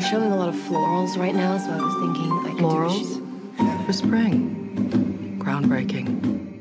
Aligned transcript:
They're 0.00 0.08
showing 0.08 0.32
a 0.32 0.36
lot 0.36 0.48
of 0.48 0.54
florals 0.54 1.18
right 1.18 1.34
now, 1.34 1.58
so 1.58 1.70
I 1.70 1.76
was 1.76 1.94
thinking 2.00 2.32
I 2.32 2.54
could 2.54 2.64
Florals? 2.64 3.84
For 3.84 3.92
spring. 3.92 5.36
Groundbreaking. 5.38 6.59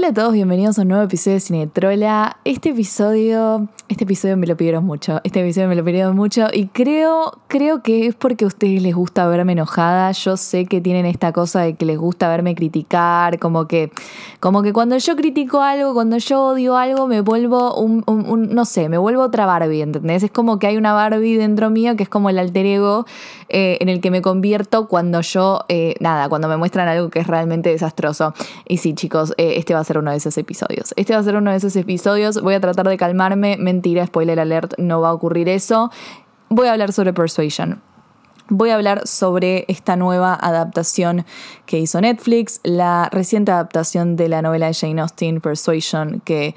Hola 0.00 0.08
a 0.08 0.14
todos, 0.14 0.32
bienvenidos 0.32 0.78
a 0.78 0.82
un 0.82 0.88
nuevo 0.88 1.04
episodio 1.04 1.34
de 1.34 1.40
Cinetrola. 1.40 2.38
Este 2.46 2.70
episodio, 2.70 3.68
este 3.90 4.04
episodio 4.04 4.38
me 4.38 4.46
lo 4.46 4.56
pidieron 4.56 4.82
mucho, 4.82 5.20
este 5.24 5.42
episodio 5.42 5.68
me 5.68 5.74
lo 5.74 5.84
pidieron 5.84 6.16
mucho 6.16 6.46
y 6.50 6.68
creo, 6.68 7.38
creo 7.48 7.82
que 7.82 8.06
es 8.06 8.14
porque 8.14 8.44
a 8.44 8.48
ustedes 8.48 8.80
les 8.80 8.94
gusta 8.94 9.28
verme 9.28 9.52
enojada. 9.52 10.10
Yo 10.12 10.38
sé 10.38 10.64
que 10.64 10.80
tienen 10.80 11.04
esta 11.04 11.32
cosa 11.34 11.60
de 11.60 11.74
que 11.74 11.84
les 11.84 11.98
gusta 11.98 12.30
verme 12.30 12.54
criticar, 12.54 13.38
como 13.38 13.68
que, 13.68 13.92
como 14.40 14.62
que 14.62 14.72
cuando 14.72 14.96
yo 14.96 15.16
critico 15.16 15.60
algo, 15.60 15.92
cuando 15.92 16.16
yo 16.16 16.44
odio 16.44 16.78
algo, 16.78 17.06
me 17.06 17.20
vuelvo 17.20 17.74
un, 17.74 18.02
no 18.06 18.64
sé, 18.64 18.88
me 18.88 18.96
vuelvo 18.96 19.20
otra 19.20 19.44
Barbie, 19.44 19.82
¿entendés? 19.82 20.22
Es 20.22 20.30
como 20.30 20.58
que 20.58 20.66
hay 20.66 20.78
una 20.78 20.94
Barbie 20.94 21.36
dentro 21.36 21.68
mío 21.68 21.94
que 21.96 22.04
es 22.04 22.08
como 22.08 22.30
el 22.30 22.38
alter 22.38 22.64
ego 22.64 23.04
eh, 23.50 23.76
en 23.80 23.90
el 23.90 24.00
que 24.00 24.10
me 24.10 24.22
convierto 24.22 24.88
cuando 24.88 25.20
yo, 25.20 25.66
eh, 25.68 25.94
nada, 26.00 26.30
cuando 26.30 26.48
me 26.48 26.56
muestran 26.56 26.88
algo 26.88 27.10
que 27.10 27.18
es 27.18 27.26
realmente 27.26 27.68
desastroso. 27.68 28.32
Y 28.66 28.78
sí, 28.78 28.94
chicos, 28.94 29.34
eh, 29.36 29.56
este 29.58 29.74
va 29.74 29.80
a 29.80 29.84
ser 29.84 29.89
uno 29.98 30.10
de 30.10 30.16
esos 30.16 30.36
episodios. 30.38 30.92
Este 30.96 31.14
va 31.14 31.20
a 31.20 31.22
ser 31.22 31.36
uno 31.36 31.50
de 31.50 31.56
esos 31.56 31.74
episodios. 31.76 32.40
Voy 32.42 32.54
a 32.54 32.60
tratar 32.60 32.88
de 32.88 32.96
calmarme. 32.96 33.56
Mentira, 33.58 34.06
spoiler 34.06 34.40
alert, 34.40 34.74
no 34.78 35.00
va 35.00 35.10
a 35.10 35.12
ocurrir 35.12 35.48
eso. 35.48 35.90
Voy 36.48 36.68
a 36.68 36.72
hablar 36.72 36.92
sobre 36.92 37.12
Persuasion. 37.12 37.80
Voy 38.48 38.70
a 38.70 38.74
hablar 38.74 39.06
sobre 39.06 39.64
esta 39.68 39.94
nueva 39.94 40.34
adaptación 40.34 41.24
que 41.66 41.78
hizo 41.78 42.00
Netflix, 42.00 42.60
la 42.64 43.08
reciente 43.12 43.52
adaptación 43.52 44.16
de 44.16 44.28
la 44.28 44.42
novela 44.42 44.66
de 44.66 44.74
Jane 44.74 45.00
Austen, 45.00 45.40
Persuasion, 45.40 46.20
que 46.24 46.56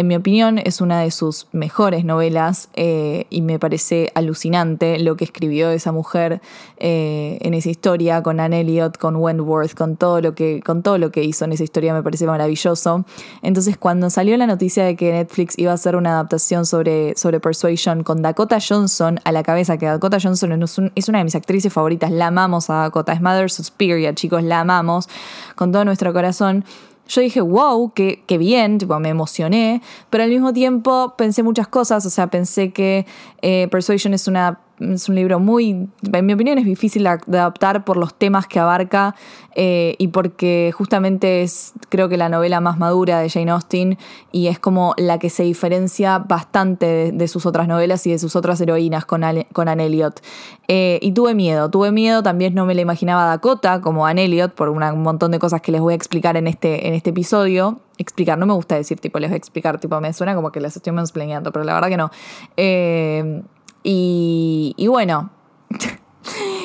en 0.00 0.08
mi 0.08 0.16
opinión 0.16 0.56
es 0.56 0.80
una 0.80 1.00
de 1.00 1.10
sus 1.10 1.46
mejores 1.52 2.06
novelas 2.06 2.70
eh, 2.74 3.26
y 3.28 3.42
me 3.42 3.58
parece 3.58 4.10
alucinante 4.14 4.98
lo 4.98 5.14
que 5.14 5.24
escribió 5.24 5.70
esa 5.70 5.92
mujer 5.92 6.40
eh, 6.78 7.36
en 7.42 7.52
esa 7.52 7.68
historia 7.68 8.22
con 8.22 8.40
Anne 8.40 8.60
Elliot, 8.60 8.96
con 8.96 9.16
Wentworth, 9.16 9.74
con 9.74 9.96
todo, 9.96 10.22
lo 10.22 10.34
que, 10.34 10.62
con 10.64 10.82
todo 10.82 10.96
lo 10.96 11.12
que 11.12 11.22
hizo 11.22 11.44
en 11.44 11.52
esa 11.52 11.64
historia 11.64 11.92
me 11.92 12.02
parece 12.02 12.26
maravilloso. 12.26 13.04
Entonces 13.42 13.76
cuando 13.76 14.08
salió 14.08 14.38
la 14.38 14.46
noticia 14.46 14.84
de 14.84 14.96
que 14.96 15.12
Netflix 15.12 15.58
iba 15.58 15.70
a 15.70 15.74
hacer 15.74 15.96
una 15.96 16.12
adaptación 16.12 16.64
sobre, 16.64 17.14
sobre 17.16 17.38
Persuasion 17.38 18.02
con 18.02 18.22
Dakota 18.22 18.56
Johnson 18.66 19.20
a 19.24 19.32
la 19.32 19.42
cabeza, 19.42 19.76
que 19.76 19.84
Dakota 19.84 20.16
Johnson 20.18 20.62
es, 20.62 20.80
es 20.94 21.08
una 21.10 21.18
de 21.18 21.24
mis 21.24 21.34
actrices 21.34 21.70
favoritas, 21.70 22.10
la 22.10 22.28
amamos 22.28 22.70
a 22.70 22.76
Dakota, 22.76 23.12
es 23.12 23.20
Mother 23.20 23.50
Suspiria, 23.50 24.14
chicos, 24.14 24.42
la 24.42 24.60
amamos 24.60 25.10
con 25.56 25.72
todo 25.72 25.84
nuestro 25.84 26.14
corazón. 26.14 26.64
Yo 27.10 27.20
dije, 27.22 27.40
wow, 27.40 27.92
qué, 27.92 28.22
qué 28.28 28.38
bien, 28.38 28.78
tipo, 28.78 28.98
me 29.00 29.08
emocioné, 29.08 29.82
pero 30.10 30.22
al 30.22 30.30
mismo 30.30 30.52
tiempo 30.52 31.14
pensé 31.18 31.42
muchas 31.42 31.66
cosas, 31.66 32.06
o 32.06 32.10
sea, 32.10 32.28
pensé 32.28 32.70
que 32.70 33.04
eh, 33.42 33.66
Persuasion 33.68 34.14
es, 34.14 34.28
una, 34.28 34.60
es 34.80 35.08
un 35.08 35.14
libro 35.14 35.38
muy, 35.38 35.88
en 36.12 36.26
mi 36.26 36.32
opinión 36.32 36.58
es 36.58 36.64
difícil 36.64 37.04
de 37.04 37.38
adaptar 37.38 37.84
por 37.84 37.96
los 37.96 38.14
temas 38.14 38.46
que 38.46 38.58
abarca 38.58 39.14
eh, 39.54 39.94
y 39.98 40.08
porque 40.08 40.72
justamente 40.74 41.42
es 41.42 41.74
creo 41.88 42.08
que 42.08 42.16
la 42.16 42.28
novela 42.28 42.60
más 42.60 42.78
madura 42.78 43.20
de 43.20 43.28
Jane 43.28 43.50
Austen 43.50 43.98
y 44.32 44.46
es 44.46 44.58
como 44.58 44.94
la 44.96 45.18
que 45.18 45.28
se 45.28 45.42
diferencia 45.42 46.18
bastante 46.18 47.12
de, 47.12 47.28
sus 47.28 47.46
otras 47.46 47.68
novelas 47.68 48.06
y 48.06 48.10
de 48.10 48.18
sus 48.18 48.36
otras 48.36 48.60
heroínas 48.60 49.04
con, 49.04 49.22
con 49.52 49.68
Anne 49.68 49.86
Elliot. 49.86 50.20
Eh, 50.68 50.98
y 51.02 51.12
tuve 51.12 51.34
miedo, 51.34 51.68
tuve 51.68 51.92
miedo, 51.92 52.22
también 52.22 52.54
no 52.54 52.64
me 52.64 52.74
la 52.74 52.80
imaginaba 52.80 53.26
Dakota 53.26 53.80
como 53.80 54.06
Anne 54.06 54.24
Elliot 54.24 54.54
por 54.54 54.68
un 54.68 55.02
montón 55.02 55.30
de 55.32 55.38
cosas 55.38 55.60
que 55.60 55.72
les 55.72 55.80
voy 55.80 55.92
a 55.92 55.96
explicar 55.96 56.36
en 56.36 56.46
este, 56.46 56.88
en 56.88 56.94
este 56.94 57.10
episodio. 57.10 57.80
Explicar, 57.98 58.38
no 58.38 58.46
me 58.46 58.54
gusta 58.54 58.76
decir 58.76 58.98
tipo 58.98 59.18
les 59.18 59.28
voy 59.28 59.34
a 59.34 59.36
explicar, 59.36 59.78
tipo 59.78 60.00
me 60.00 60.12
suena 60.12 60.34
como 60.34 60.52
que 60.52 60.60
las 60.60 60.74
estoy 60.74 60.92
mansplaineando, 60.92 61.52
pero 61.52 61.64
la 61.64 61.74
verdad 61.74 61.88
que 61.88 61.96
no. 61.98 62.10
Eh, 62.56 63.42
y, 63.82 64.74
y 64.76 64.86
bueno, 64.86 65.30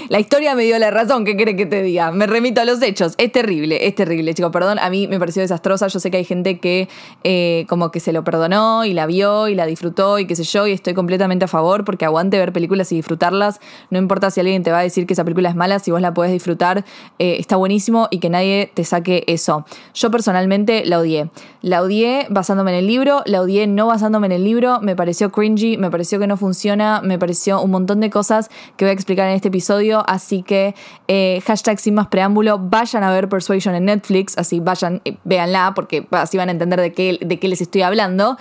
la 0.09 0.19
historia 0.19 0.55
me 0.55 0.63
dio 0.63 0.77
la 0.79 0.91
razón, 0.91 1.25
¿qué 1.25 1.35
quiere 1.35 1.55
que 1.55 1.65
te 1.65 1.81
diga? 1.81 2.11
Me 2.11 2.27
remito 2.27 2.61
a 2.61 2.65
los 2.65 2.81
hechos. 2.81 3.13
Es 3.17 3.31
terrible, 3.31 3.87
es 3.87 3.95
terrible, 3.95 4.33
chicos. 4.33 4.51
Perdón, 4.51 4.79
a 4.79 4.89
mí 4.89 5.07
me 5.07 5.19
pareció 5.19 5.41
desastrosa. 5.41 5.87
Yo 5.87 5.99
sé 5.99 6.11
que 6.11 6.17
hay 6.17 6.25
gente 6.25 6.59
que 6.59 6.87
eh, 7.23 7.65
como 7.67 7.91
que 7.91 7.99
se 7.99 8.13
lo 8.13 8.23
perdonó 8.23 8.85
y 8.85 8.93
la 8.93 9.05
vio 9.05 9.47
y 9.47 9.55
la 9.55 9.65
disfrutó 9.65 10.19
y 10.19 10.27
qué 10.27 10.35
sé 10.35 10.43
yo, 10.43 10.67
y 10.67 10.71
estoy 10.71 10.93
completamente 10.93 11.45
a 11.45 11.47
favor 11.47 11.85
porque 11.85 12.05
aguante 12.05 12.37
ver 12.37 12.53
películas 12.53 12.91
y 12.91 12.95
disfrutarlas. 12.95 13.59
No 13.89 13.97
importa 13.97 14.29
si 14.31 14.39
alguien 14.39 14.63
te 14.63 14.71
va 14.71 14.79
a 14.79 14.83
decir 14.83 15.07
que 15.07 15.13
esa 15.13 15.23
película 15.23 15.49
es 15.49 15.55
mala, 15.55 15.79
si 15.79 15.91
vos 15.91 16.01
la 16.01 16.13
podés 16.13 16.31
disfrutar, 16.31 16.85
eh, 17.19 17.37
está 17.39 17.55
buenísimo 17.55 18.07
y 18.11 18.19
que 18.19 18.29
nadie 18.29 18.71
te 18.73 18.83
saque 18.83 19.23
eso. 19.27 19.65
Yo 19.93 20.11
personalmente 20.11 20.85
la 20.85 20.99
odié. 20.99 21.29
La 21.61 21.81
odié 21.81 22.27
basándome 22.29 22.71
en 22.71 22.77
el 22.77 22.87
libro, 22.87 23.23
la 23.25 23.41
odié 23.41 23.65
no 23.65 23.87
basándome 23.87 24.27
en 24.27 24.33
el 24.33 24.43
libro, 24.43 24.79
me 24.81 24.95
pareció 24.95 25.31
cringy, 25.31 25.77
me 25.77 25.89
pareció 25.89 26.19
que 26.19 26.27
no 26.27 26.37
funciona, 26.37 27.01
me 27.01 27.17
pareció 27.17 27.61
un 27.61 27.71
montón 27.71 28.01
de 28.01 28.09
cosas 28.11 28.49
que 28.77 28.85
voy 28.85 28.91
a 28.91 28.93
explicar 28.93 29.27
en 29.27 29.35
este 29.35 29.44
episodio, 29.47 30.03
así 30.07 30.43
que 30.43 30.75
eh, 31.07 31.41
hashtag 31.45 31.79
sin 31.79 31.95
más 31.95 32.07
preámbulo, 32.07 32.59
vayan 32.59 33.03
a 33.03 33.11
ver 33.11 33.29
Persuasion 33.29 33.75
en 33.75 33.85
Netflix, 33.85 34.37
así 34.37 34.59
vayan, 34.59 35.01
eh, 35.05 35.17
véanla, 35.23 35.73
porque 35.75 36.07
así 36.11 36.37
van 36.37 36.49
a 36.49 36.51
entender 36.51 36.79
de 36.79 36.93
qué, 36.93 37.19
de 37.21 37.39
qué 37.39 37.47
les 37.47 37.61
estoy 37.61 37.81
hablando. 37.81 38.37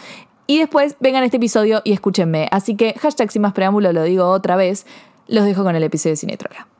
Y 0.46 0.58
después 0.58 0.96
vengan 1.00 1.22
a 1.22 1.26
este 1.26 1.38
episodio 1.38 1.80
y 1.84 1.92
escúchenme. 1.92 2.48
Así 2.50 2.76
que 2.76 2.94
hashtag 2.94 3.30
sin 3.32 3.42
más 3.42 3.54
preámbulo, 3.54 3.92
lo 3.92 4.02
digo 4.02 4.28
otra 4.28 4.56
vez, 4.56 4.86
los 5.26 5.44
dejo 5.44 5.64
con 5.64 5.74
el 5.74 5.82
episodio 5.82 6.12
de 6.12 6.16
Cinetrola. 6.16 6.73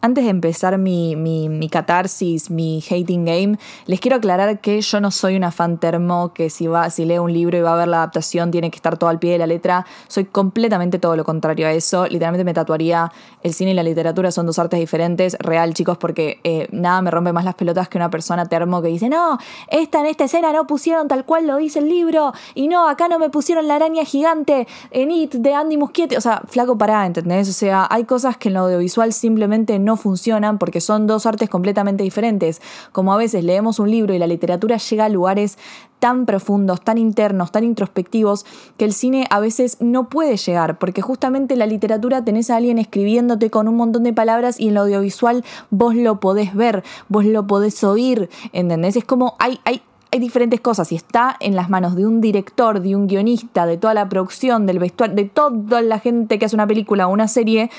Antes 0.00 0.24
de 0.24 0.30
empezar 0.30 0.78
mi, 0.78 1.16
mi, 1.16 1.48
mi 1.48 1.68
catarsis, 1.68 2.50
mi 2.50 2.82
hating 2.88 3.24
game, 3.24 3.58
les 3.86 3.98
quiero 3.98 4.18
aclarar 4.18 4.60
que 4.60 4.80
yo 4.80 5.00
no 5.00 5.10
soy 5.10 5.36
una 5.36 5.50
fan 5.50 5.78
termo 5.78 6.32
que 6.32 6.50
si 6.50 6.68
va, 6.68 6.88
si 6.90 7.04
lee 7.04 7.18
un 7.18 7.32
libro 7.32 7.58
y 7.58 7.62
va 7.62 7.72
a 7.72 7.76
ver 7.76 7.88
la 7.88 7.96
adaptación 7.98 8.52
tiene 8.52 8.70
que 8.70 8.76
estar 8.76 8.96
todo 8.96 9.10
al 9.10 9.18
pie 9.18 9.32
de 9.32 9.38
la 9.38 9.48
letra. 9.48 9.84
Soy 10.06 10.26
completamente 10.26 11.00
todo 11.00 11.16
lo 11.16 11.24
contrario 11.24 11.66
a 11.66 11.72
eso. 11.72 12.06
Literalmente 12.06 12.44
me 12.44 12.54
tatuaría 12.54 13.10
el 13.42 13.52
cine 13.52 13.72
y 13.72 13.74
la 13.74 13.82
literatura 13.82 14.30
son 14.30 14.46
dos 14.46 14.58
artes 14.58 14.78
diferentes. 14.78 15.36
Real, 15.40 15.74
chicos, 15.74 15.98
porque 15.98 16.40
eh, 16.44 16.68
nada 16.70 17.02
me 17.02 17.10
rompe 17.10 17.32
más 17.32 17.44
las 17.44 17.56
pelotas 17.56 17.88
que 17.88 17.98
una 17.98 18.08
persona 18.08 18.46
termo 18.46 18.80
que 18.80 18.88
dice, 18.88 19.08
no, 19.08 19.38
esta 19.68 19.98
en 20.00 20.06
esta 20.06 20.24
escena 20.24 20.52
no 20.52 20.66
pusieron 20.66 21.08
tal 21.08 21.24
cual 21.24 21.46
lo 21.46 21.56
dice 21.56 21.80
el 21.80 21.88
libro. 21.88 22.32
Y 22.54 22.68
no, 22.68 22.88
acá 22.88 23.08
no 23.08 23.18
me 23.18 23.30
pusieron 23.30 23.66
la 23.66 23.74
araña 23.74 24.04
gigante 24.04 24.68
en 24.92 25.10
It 25.10 25.34
de 25.34 25.54
Andy 25.54 25.76
Muschietti. 25.76 26.14
O 26.14 26.20
sea, 26.20 26.42
flaco 26.46 26.78
pará, 26.78 27.04
¿entendés? 27.04 27.48
O 27.48 27.52
sea, 27.52 27.88
hay 27.90 28.04
cosas 28.04 28.36
que 28.36 28.48
en 28.48 28.54
lo 28.54 28.60
audiovisual 28.60 29.12
simplemente 29.12 29.78
no 29.78 29.96
funcionan 29.98 30.58
porque 30.58 30.80
son 30.80 31.06
dos 31.06 31.26
artes 31.26 31.48
completamente 31.48 32.04
diferentes. 32.04 32.62
Como 32.92 33.12
a 33.12 33.16
veces 33.16 33.44
leemos 33.44 33.78
un 33.78 33.90
libro 33.90 34.14
y 34.14 34.18
la 34.18 34.26
literatura 34.26 34.76
llega 34.78 35.04
a 35.04 35.08
lugares 35.08 35.58
tan 35.98 36.26
profundos, 36.26 36.80
tan 36.80 36.98
internos, 36.98 37.52
tan 37.52 37.64
introspectivos, 37.64 38.46
que 38.76 38.84
el 38.84 38.92
cine 38.92 39.26
a 39.30 39.40
veces 39.40 39.78
no 39.80 40.08
puede 40.08 40.36
llegar, 40.36 40.78
porque 40.78 41.02
justamente 41.02 41.54
en 41.54 41.58
la 41.58 41.66
literatura 41.66 42.24
tenés 42.24 42.50
a 42.50 42.56
alguien 42.56 42.78
escribiéndote 42.78 43.50
con 43.50 43.68
un 43.68 43.76
montón 43.76 44.04
de 44.04 44.12
palabras 44.12 44.60
y 44.60 44.68
en 44.68 44.74
lo 44.74 44.82
audiovisual 44.82 45.44
vos 45.70 45.94
lo 45.94 46.20
podés 46.20 46.54
ver, 46.54 46.84
vos 47.08 47.24
lo 47.24 47.46
podés 47.46 47.82
oír, 47.84 48.30
¿entendés? 48.52 48.96
Es 48.96 49.04
como 49.04 49.34
hay, 49.38 49.58
hay, 49.64 49.82
hay 50.12 50.20
diferentes 50.20 50.60
cosas 50.60 50.92
y 50.92 50.96
está 50.96 51.36
en 51.40 51.56
las 51.56 51.68
manos 51.68 51.96
de 51.96 52.06
un 52.06 52.20
director, 52.20 52.80
de 52.80 52.94
un 52.94 53.06
guionista, 53.06 53.66
de 53.66 53.76
toda 53.76 53.94
la 53.94 54.08
producción, 54.08 54.66
del 54.66 54.78
vestuario, 54.78 55.16
de 55.16 55.24
toda 55.24 55.82
la 55.82 55.98
gente 55.98 56.38
que 56.38 56.46
hace 56.46 56.56
una 56.56 56.66
película 56.66 57.08
o 57.08 57.12
una 57.12 57.28
serie, 57.28 57.70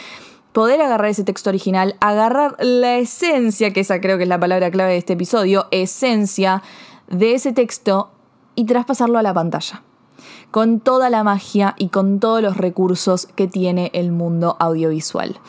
poder 0.60 0.82
agarrar 0.82 1.08
ese 1.08 1.24
texto 1.24 1.50
original, 1.50 1.96
agarrar 2.02 2.58
la 2.60 2.98
esencia, 2.98 3.72
que 3.72 3.80
esa 3.80 4.02
creo 4.02 4.18
que 4.18 4.24
es 4.24 4.30
la 4.30 4.42
palabra 4.42 4.70
clave 4.70 4.92
de 4.92 4.98
este 4.98 5.14
episodio, 5.14 5.68
esencia 5.72 6.62
de 7.08 7.34
ese 7.34 7.54
texto 7.54 8.12
y 8.56 8.66
traspasarlo 8.66 9.18
a 9.18 9.24
la 9.24 9.34
pantalla. 9.34 9.84
Con 10.52 10.82
toda 10.82 11.10
la 11.10 11.24
magia 11.24 11.76
y 11.78 11.88
con 11.88 12.20
todos 12.20 12.42
los 12.42 12.58
recursos 12.58 13.26
que 13.38 13.48
tiene 13.48 13.90
el 13.94 14.12
mundo 14.12 14.58
audiovisual. 14.60 15.40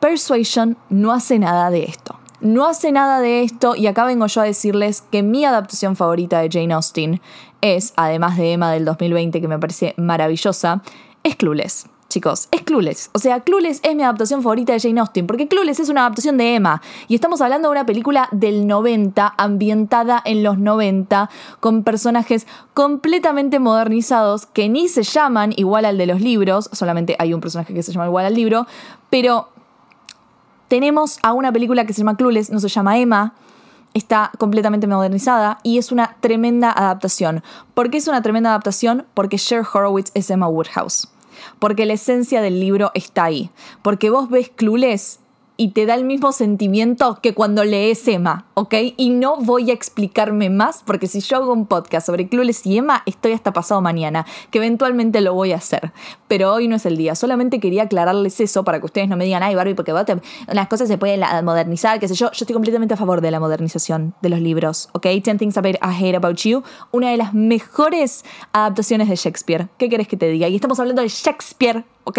Persuasion 0.00 0.76
no 0.90 1.12
hace 1.12 1.38
nada 1.38 1.70
de 1.70 1.84
esto 1.84 2.18
no 2.40 2.66
hace 2.66 2.92
nada 2.92 3.20
de 3.20 3.42
esto 3.42 3.76
y 3.76 3.86
acá 3.86 4.04
vengo 4.04 4.26
yo 4.26 4.40
a 4.40 4.44
decirles 4.44 5.02
que 5.10 5.22
mi 5.22 5.44
adaptación 5.44 5.96
favorita 5.96 6.40
de 6.40 6.50
Jane 6.52 6.74
Austen 6.74 7.22
es, 7.60 7.94
además 7.96 8.36
de 8.36 8.52
Emma 8.52 8.72
del 8.72 8.84
2020 8.84 9.40
que 9.40 9.48
me 9.48 9.58
parece 9.58 9.94
maravillosa, 9.96 10.82
es 11.22 11.36
Clueless. 11.36 11.86
Chicos, 12.16 12.48
es 12.50 12.62
Clueless. 12.62 13.10
O 13.12 13.18
sea, 13.18 13.40
Clueless 13.40 13.80
es 13.82 13.94
mi 13.94 14.02
adaptación 14.02 14.42
favorita 14.42 14.72
de 14.72 14.80
Jane 14.80 14.98
Austen, 15.00 15.26
porque 15.26 15.48
Clueless 15.48 15.80
es 15.80 15.90
una 15.90 16.00
adaptación 16.00 16.38
de 16.38 16.54
Emma. 16.54 16.80
Y 17.08 17.14
estamos 17.14 17.42
hablando 17.42 17.68
de 17.68 17.72
una 17.72 17.84
película 17.84 18.30
del 18.32 18.66
90, 18.66 19.34
ambientada 19.36 20.22
en 20.24 20.42
los 20.42 20.56
90, 20.56 21.28
con 21.60 21.84
personajes 21.84 22.46
completamente 22.72 23.58
modernizados 23.58 24.46
que 24.46 24.70
ni 24.70 24.88
se 24.88 25.02
llaman 25.02 25.52
igual 25.56 25.84
al 25.84 25.98
de 25.98 26.06
los 26.06 26.22
libros, 26.22 26.70
solamente 26.72 27.16
hay 27.18 27.34
un 27.34 27.42
personaje 27.42 27.74
que 27.74 27.82
se 27.82 27.92
llama 27.92 28.06
igual 28.06 28.24
al 28.24 28.32
libro, 28.32 28.66
pero 29.10 29.50
tenemos 30.68 31.18
a 31.22 31.34
una 31.34 31.52
película 31.52 31.84
que 31.84 31.92
se 31.92 31.98
llama 31.98 32.16
Clueless, 32.16 32.48
no 32.48 32.60
se 32.60 32.68
llama 32.68 32.96
Emma, 32.96 33.34
está 33.92 34.32
completamente 34.38 34.86
modernizada 34.86 35.58
y 35.62 35.76
es 35.76 35.92
una 35.92 36.16
tremenda 36.20 36.72
adaptación. 36.72 37.42
¿Por 37.74 37.90
qué 37.90 37.98
es 37.98 38.08
una 38.08 38.22
tremenda 38.22 38.48
adaptación? 38.48 39.04
Porque 39.12 39.36
Cher 39.36 39.66
Horowitz 39.70 40.12
es 40.14 40.30
Emma 40.30 40.48
Woodhouse. 40.48 41.10
Porque 41.58 41.86
la 41.86 41.94
esencia 41.94 42.42
del 42.42 42.60
libro 42.60 42.90
está 42.94 43.24
ahí. 43.24 43.50
Porque 43.82 44.10
vos 44.10 44.28
ves 44.28 44.50
Clueless 44.54 45.20
y 45.56 45.70
te 45.70 45.86
da 45.86 45.94
el 45.94 46.04
mismo 46.04 46.32
sentimiento 46.32 47.18
que 47.22 47.34
cuando 47.34 47.64
lees 47.64 48.06
Emma, 48.08 48.46
¿ok? 48.54 48.74
Y 48.96 49.10
no 49.10 49.36
voy 49.36 49.70
a 49.70 49.74
explicarme 49.74 50.50
más 50.50 50.82
porque 50.84 51.06
si 51.06 51.20
yo 51.20 51.38
hago 51.38 51.52
un 51.52 51.66
podcast 51.66 52.06
sobre 52.06 52.28
Clueless 52.28 52.66
y 52.66 52.78
Emma, 52.78 53.02
estoy 53.06 53.32
hasta 53.32 53.52
pasado 53.52 53.80
mañana, 53.80 54.26
que 54.50 54.58
eventualmente 54.58 55.20
lo 55.20 55.34
voy 55.34 55.52
a 55.52 55.56
hacer. 55.56 55.92
Pero 56.28 56.52
hoy 56.52 56.68
no 56.68 56.76
es 56.76 56.86
el 56.86 56.96
día. 56.96 57.14
Solamente 57.14 57.60
quería 57.60 57.84
aclararles 57.84 58.40
eso 58.40 58.64
para 58.64 58.80
que 58.80 58.86
ustedes 58.86 59.08
no 59.08 59.16
me 59.16 59.24
digan, 59.24 59.42
ay, 59.42 59.54
Barbie, 59.54 59.74
porque 59.74 59.92
las 59.92 60.68
cosas 60.68 60.88
se 60.88 60.98
pueden 60.98 61.22
modernizar, 61.44 61.98
qué 62.00 62.08
sé 62.08 62.14
yo. 62.14 62.26
Yo 62.26 62.42
estoy 62.42 62.54
completamente 62.54 62.94
a 62.94 62.96
favor 62.96 63.20
de 63.20 63.30
la 63.30 63.40
modernización 63.40 64.14
de 64.20 64.28
los 64.28 64.40
libros, 64.40 64.88
¿ok? 64.92 65.06
Ten 65.22 65.38
Things 65.38 65.56
I 65.56 65.78
Hate 65.80 66.16
About 66.16 66.36
You, 66.38 66.62
una 66.92 67.10
de 67.10 67.16
las 67.16 67.34
mejores 67.34 68.24
adaptaciones 68.52 69.08
de 69.08 69.16
Shakespeare. 69.16 69.68
¿Qué 69.78 69.88
querés 69.88 70.08
que 70.08 70.16
te 70.16 70.28
diga? 70.28 70.48
Y 70.48 70.54
estamos 70.54 70.78
hablando 70.80 71.02
de 71.02 71.08
Shakespeare, 71.08 71.84
¿ok? 72.04 72.18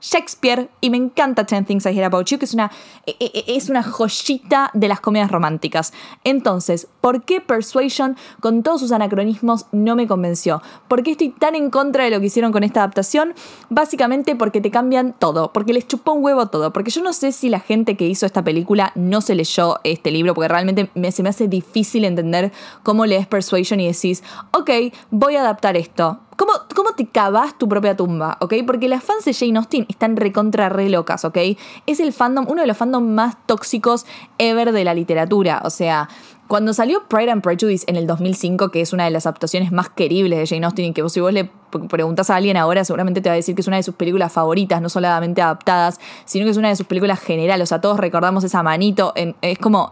Shakespeare 0.00 0.68
y 0.80 0.90
me 0.90 0.96
encanta 0.96 1.44
Ten 1.44 1.64
Things 1.64 1.86
I 1.86 1.90
Hear 1.90 2.04
About 2.04 2.26
You, 2.26 2.38
que 2.38 2.44
es 2.44 2.54
una, 2.54 2.70
e, 3.06 3.16
e, 3.18 3.44
e, 3.46 3.56
es 3.56 3.68
una 3.68 3.82
joyita 3.82 4.70
de 4.74 4.88
las 4.88 5.00
comedias 5.00 5.30
románticas. 5.30 5.92
Entonces, 6.24 6.88
¿por 7.00 7.24
qué 7.24 7.40
Persuasion, 7.40 8.16
con 8.40 8.62
todos 8.62 8.80
sus 8.80 8.92
anacronismos, 8.92 9.66
no 9.72 9.96
me 9.96 10.06
convenció? 10.06 10.62
¿Por 10.88 11.02
qué 11.02 11.12
estoy 11.12 11.30
tan 11.30 11.54
en 11.54 11.70
contra 11.70 12.04
de 12.04 12.10
lo 12.10 12.20
que 12.20 12.26
hicieron 12.26 12.52
con 12.52 12.64
esta 12.64 12.80
adaptación? 12.80 13.34
Básicamente 13.68 14.36
porque 14.36 14.60
te 14.60 14.70
cambian 14.70 15.14
todo, 15.18 15.52
porque 15.52 15.72
les 15.72 15.86
chupó 15.86 16.12
un 16.12 16.24
huevo 16.24 16.46
todo, 16.46 16.72
porque 16.72 16.90
yo 16.90 17.02
no 17.02 17.12
sé 17.12 17.32
si 17.32 17.48
la 17.48 17.60
gente 17.60 17.96
que 17.96 18.06
hizo 18.06 18.26
esta 18.26 18.44
película 18.44 18.92
no 18.94 19.20
se 19.20 19.34
leyó 19.34 19.80
este 19.84 20.10
libro, 20.10 20.34
porque 20.34 20.48
realmente 20.48 20.90
se 21.10 21.22
me 21.22 21.28
hace 21.28 21.48
difícil 21.48 22.04
entender 22.04 22.52
cómo 22.82 23.06
lees 23.06 23.26
Persuasion 23.26 23.80
y 23.80 23.86
decís, 23.86 24.22
ok, 24.52 24.70
voy 25.10 25.36
a 25.36 25.40
adaptar 25.40 25.76
esto 25.76 26.20
¿Cómo, 26.36 26.52
¿Cómo, 26.74 26.92
te 26.92 27.06
cavas 27.06 27.56
tu 27.56 27.68
propia 27.68 27.96
tumba? 27.96 28.36
¿Ok? 28.40 28.54
Porque 28.66 28.88
las 28.88 29.02
fans 29.02 29.24
de 29.24 29.32
Jane 29.32 29.58
Austen 29.58 29.86
están 29.88 30.16
recontra 30.16 30.68
re 30.68 30.90
locas, 30.90 31.24
¿ok? 31.24 31.38
Es 31.86 31.98
el 31.98 32.12
fandom, 32.12 32.46
uno 32.48 32.60
de 32.60 32.66
los 32.66 32.76
fandoms 32.76 33.08
más 33.08 33.36
tóxicos 33.46 34.04
ever 34.38 34.72
de 34.72 34.84
la 34.84 34.92
literatura. 34.92 35.62
O 35.64 35.70
sea, 35.70 36.08
cuando 36.46 36.72
salió 36.74 37.02
Pride 37.08 37.30
and 37.30 37.42
Prejudice 37.42 37.84
en 37.88 37.96
el 37.96 38.06
2005, 38.06 38.70
que 38.70 38.80
es 38.80 38.92
una 38.92 39.04
de 39.04 39.10
las 39.10 39.26
adaptaciones 39.26 39.72
más 39.72 39.88
queribles 39.88 40.38
de 40.38 40.46
Jane 40.46 40.66
Austen, 40.66 40.84
y 40.84 40.92
que 40.92 41.02
vos 41.02 41.12
si 41.12 41.20
vos 41.20 41.32
le 41.32 41.50
preguntas 41.88 42.30
a 42.30 42.36
alguien 42.36 42.56
ahora, 42.56 42.84
seguramente 42.84 43.20
te 43.20 43.28
va 43.28 43.32
a 43.32 43.36
decir 43.36 43.54
que 43.54 43.62
es 43.62 43.66
una 43.66 43.78
de 43.78 43.82
sus 43.82 43.94
películas 43.94 44.32
favoritas, 44.32 44.80
no 44.80 44.88
solamente 44.88 45.42
adaptadas, 45.42 45.98
sino 46.24 46.44
que 46.44 46.50
es 46.50 46.56
una 46.56 46.68
de 46.68 46.76
sus 46.76 46.86
películas 46.86 47.18
generales. 47.18 47.64
O 47.64 47.66
sea, 47.66 47.80
todos 47.80 47.98
recordamos 47.98 48.44
esa 48.44 48.62
manito. 48.62 49.12
es 49.16 49.58
como 49.58 49.90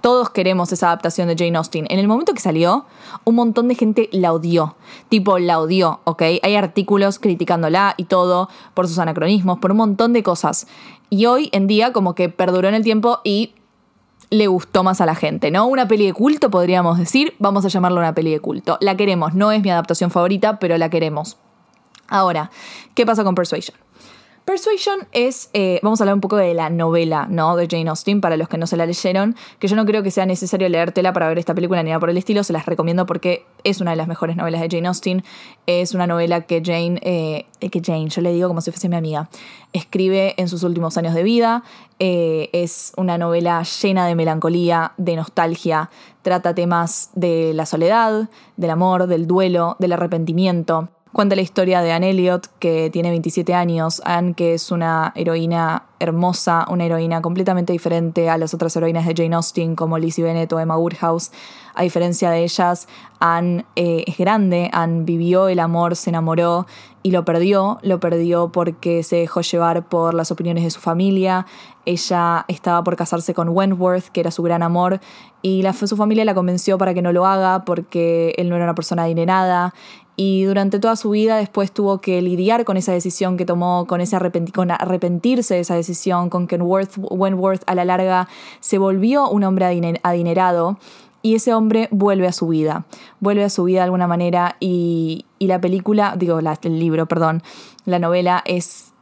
todos 0.00 0.30
queremos 0.30 0.72
esa 0.72 0.88
adaptación 0.88 1.28
de 1.28 1.36
Jane 1.36 1.56
Austen. 1.56 1.86
En 1.88 1.98
el 1.98 2.08
momento 2.08 2.34
que 2.34 2.40
salió, 2.40 2.86
un 3.24 3.34
montón 3.34 3.68
de 3.68 3.74
gente 3.74 4.08
la 4.12 4.32
odió. 4.32 4.76
Tipo, 5.08 5.38
la 5.38 5.60
odió, 5.60 6.00
¿ok? 6.04 6.22
Hay 6.42 6.56
artículos 6.56 7.18
criticándola 7.18 7.94
y 7.96 8.04
todo 8.04 8.48
por 8.74 8.88
sus 8.88 8.98
anacronismos, 8.98 9.58
por 9.58 9.70
un 9.70 9.78
montón 9.78 10.12
de 10.12 10.22
cosas. 10.22 10.66
Y 11.10 11.26
hoy 11.26 11.48
en 11.52 11.66
día 11.66 11.92
como 11.92 12.14
que 12.14 12.28
perduró 12.28 12.68
en 12.68 12.74
el 12.74 12.84
tiempo 12.84 13.20
y 13.24 13.54
le 14.30 14.46
gustó 14.46 14.82
más 14.82 15.00
a 15.00 15.06
la 15.06 15.14
gente, 15.14 15.50
¿no? 15.50 15.66
Una 15.66 15.88
peli 15.88 16.06
de 16.06 16.12
culto, 16.12 16.50
podríamos 16.50 16.98
decir. 16.98 17.34
Vamos 17.38 17.64
a 17.64 17.68
llamarla 17.68 18.00
una 18.00 18.14
peli 18.14 18.30
de 18.30 18.40
culto. 18.40 18.76
La 18.80 18.96
queremos. 18.96 19.34
No 19.34 19.52
es 19.52 19.62
mi 19.62 19.70
adaptación 19.70 20.10
favorita, 20.10 20.58
pero 20.58 20.76
la 20.76 20.90
queremos. 20.90 21.36
Ahora, 22.08 22.50
¿qué 22.94 23.06
pasa 23.06 23.24
con 23.24 23.34
Persuasion? 23.34 23.76
Persuasion 24.48 25.06
es, 25.12 25.50
eh, 25.52 25.78
vamos 25.82 26.00
a 26.00 26.04
hablar 26.04 26.14
un 26.14 26.22
poco 26.22 26.36
de 26.36 26.54
la 26.54 26.70
novela, 26.70 27.26
¿no? 27.28 27.54
De 27.54 27.68
Jane 27.68 27.90
Austen, 27.90 28.22
para 28.22 28.38
los 28.38 28.48
que 28.48 28.56
no 28.56 28.66
se 28.66 28.78
la 28.78 28.86
leyeron, 28.86 29.36
que 29.58 29.68
yo 29.68 29.76
no 29.76 29.84
creo 29.84 30.02
que 30.02 30.10
sea 30.10 30.24
necesario 30.24 30.70
leértela 30.70 31.12
para 31.12 31.28
ver 31.28 31.38
esta 31.38 31.54
película 31.54 31.82
ni 31.82 31.90
nada 31.90 32.00
por 32.00 32.08
el 32.08 32.16
estilo, 32.16 32.42
se 32.42 32.54
las 32.54 32.64
recomiendo 32.64 33.04
porque 33.04 33.44
es 33.62 33.82
una 33.82 33.90
de 33.90 33.98
las 33.98 34.08
mejores 34.08 34.36
novelas 34.36 34.62
de 34.62 34.70
Jane 34.70 34.88
Austen, 34.88 35.22
es 35.66 35.92
una 35.92 36.06
novela 36.06 36.46
que 36.46 36.62
Jane, 36.64 36.98
eh, 37.02 37.44
que 37.60 37.82
Jane, 37.84 38.08
yo 38.08 38.22
le 38.22 38.32
digo 38.32 38.48
como 38.48 38.62
si 38.62 38.70
fuese 38.70 38.88
mi 38.88 38.96
amiga, 38.96 39.28
escribe 39.74 40.32
en 40.38 40.48
sus 40.48 40.62
últimos 40.62 40.96
años 40.96 41.12
de 41.12 41.24
vida, 41.24 41.62
eh, 41.98 42.48
es 42.54 42.94
una 42.96 43.18
novela 43.18 43.62
llena 43.64 44.06
de 44.06 44.14
melancolía, 44.14 44.92
de 44.96 45.16
nostalgia, 45.16 45.90
trata 46.22 46.54
temas 46.54 47.10
de 47.12 47.52
la 47.52 47.66
soledad, 47.66 48.30
del 48.56 48.70
amor, 48.70 49.08
del 49.08 49.26
duelo, 49.26 49.76
del 49.78 49.92
arrepentimiento 49.92 50.88
Cuenta 51.18 51.34
la 51.34 51.42
historia 51.42 51.82
de 51.82 51.90
Anne 51.90 52.10
Elliot, 52.10 52.48
que 52.60 52.90
tiene 52.90 53.10
27 53.10 53.52
años. 53.52 54.00
Anne, 54.04 54.34
que 54.34 54.54
es 54.54 54.70
una 54.70 55.10
heroína 55.16 55.82
hermosa, 55.98 56.64
una 56.70 56.84
heroína 56.84 57.20
completamente 57.22 57.72
diferente 57.72 58.30
a 58.30 58.38
las 58.38 58.54
otras 58.54 58.76
heroínas 58.76 59.04
de 59.04 59.14
Jane 59.16 59.34
Austen, 59.34 59.74
como 59.74 59.98
Lizzie 59.98 60.22
Bennet 60.22 60.52
o 60.52 60.60
Emma 60.60 60.78
Woodhouse. 60.78 61.32
A 61.74 61.82
diferencia 61.82 62.30
de 62.30 62.44
ellas, 62.44 62.86
Anne 63.18 63.64
eh, 63.74 64.04
es 64.06 64.16
grande, 64.16 64.70
Anne 64.72 65.02
vivió 65.02 65.48
el 65.48 65.58
amor, 65.58 65.96
se 65.96 66.10
enamoró 66.10 66.66
y 67.02 67.10
lo 67.10 67.24
perdió. 67.24 67.80
Lo 67.82 67.98
perdió 67.98 68.52
porque 68.52 69.02
se 69.02 69.16
dejó 69.16 69.40
llevar 69.40 69.88
por 69.88 70.14
las 70.14 70.30
opiniones 70.30 70.62
de 70.62 70.70
su 70.70 70.78
familia. 70.78 71.46
Ella 71.84 72.44
estaba 72.46 72.84
por 72.84 72.94
casarse 72.94 73.34
con 73.34 73.48
Wentworth, 73.48 74.04
que 74.10 74.20
era 74.20 74.30
su 74.30 74.44
gran 74.44 74.62
amor, 74.62 75.00
y 75.42 75.64
su 75.84 75.96
familia 75.96 76.24
la 76.24 76.34
convenció 76.34 76.78
para 76.78 76.94
que 76.94 77.02
no 77.02 77.12
lo 77.12 77.26
haga 77.26 77.64
porque 77.64 78.34
él 78.36 78.48
no 78.48 78.54
era 78.54 78.66
una 78.66 78.76
persona 78.76 79.02
adinerada 79.02 79.74
y 80.20 80.42
durante 80.42 80.80
toda 80.80 80.96
su 80.96 81.10
vida 81.10 81.36
después 81.36 81.70
tuvo 81.70 82.00
que 82.00 82.20
lidiar 82.20 82.64
con 82.64 82.76
esa 82.76 82.90
decisión 82.90 83.36
que 83.36 83.44
tomó, 83.44 83.86
con, 83.86 84.00
ese 84.00 84.18
con 84.52 84.72
arrepentirse 84.72 85.54
de 85.54 85.60
esa 85.60 85.76
decisión, 85.76 86.28
con 86.28 86.48
que 86.48 86.56
Wentworth 86.56 87.62
a 87.66 87.74
la 87.76 87.84
larga 87.84 88.28
se 88.58 88.78
volvió 88.78 89.30
un 89.30 89.44
hombre 89.44 89.96
adinerado 90.02 90.76
y 91.22 91.36
ese 91.36 91.54
hombre 91.54 91.86
vuelve 91.92 92.26
a 92.26 92.32
su 92.32 92.48
vida, 92.48 92.84
vuelve 93.20 93.44
a 93.44 93.48
su 93.48 93.62
vida 93.62 93.78
de 93.78 93.84
alguna 93.84 94.08
manera 94.08 94.56
y, 94.58 95.24
la 95.38 95.60
película, 95.60 96.16
digo, 96.18 96.40
el 96.40 96.78
libro, 96.80 97.06
perdón, 97.06 97.44
la 97.84 98.00
novela 98.00 98.42
es, 98.44 98.92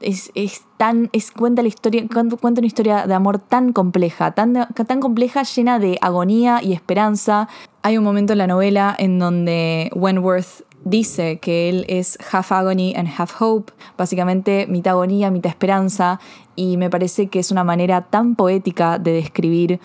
es, 0.00 0.64
tan, 0.78 1.10
es, 1.12 1.30
cuenta 1.30 1.62
la 1.62 1.68
historia, 1.68 2.04
cuenta 2.08 2.60
una 2.60 2.66
historia 2.66 3.06
de 3.06 3.14
amor 3.14 3.38
tan 3.38 3.72
compleja, 3.72 4.32
tan, 4.32 4.66
tan 4.74 5.00
compleja, 5.00 5.44
llena 5.44 5.78
de 5.78 5.96
agonía 6.00 6.60
y 6.60 6.72
esperanza. 6.72 7.48
Hay 7.86 7.98
un 7.98 8.02
momento 8.02 8.32
en 8.32 8.38
la 8.38 8.48
novela 8.48 8.96
en 8.98 9.20
donde 9.20 9.92
Wentworth 9.94 10.64
dice 10.84 11.38
que 11.38 11.68
él 11.68 11.84
es 11.88 12.18
half 12.32 12.50
agony 12.50 12.92
and 12.96 13.08
half 13.16 13.40
hope, 13.40 13.72
básicamente 13.96 14.66
mitad 14.66 14.94
agonía, 14.94 15.30
mitad 15.30 15.50
esperanza, 15.50 16.18
y 16.56 16.78
me 16.78 16.90
parece 16.90 17.28
que 17.28 17.38
es 17.38 17.52
una 17.52 17.62
manera 17.62 18.02
tan 18.02 18.34
poética 18.34 18.98
de 18.98 19.12
describir 19.12 19.78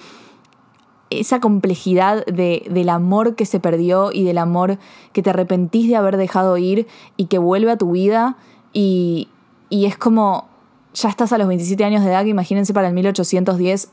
esa 1.12 1.39
complejidad 1.39 2.25
de, 2.25 2.63
del 2.72 2.89
amor 2.89 3.36
que 3.36 3.46
se 3.46 3.60
perdió 3.60 4.12
y 4.12 4.24
del 4.24 4.39
amor 4.39 4.79
que 5.13 5.22
te 5.22 5.29
arrepentís 5.29 5.88
de 5.88 5.96
haber 5.96 6.17
dejado 6.17 6.58
ir 6.58 6.88
y 7.17 7.25
que 7.25 7.38
vuelve 7.38 7.70
a 7.70 7.77
tu 7.77 7.91
vida 7.91 8.36
y, 8.74 9.27
y 9.70 9.86
es 9.86 9.96
como 9.96 10.50
ya 10.94 11.10
estás 11.10 11.32
a 11.32 11.38
los 11.38 11.48
27 11.48 11.86
años 11.86 12.04
de 12.04 12.10
edad, 12.10 12.24
que 12.24 12.30
imagínense 12.30 12.74
para 12.74 12.90
el 12.90 12.94
1810, 12.94 13.92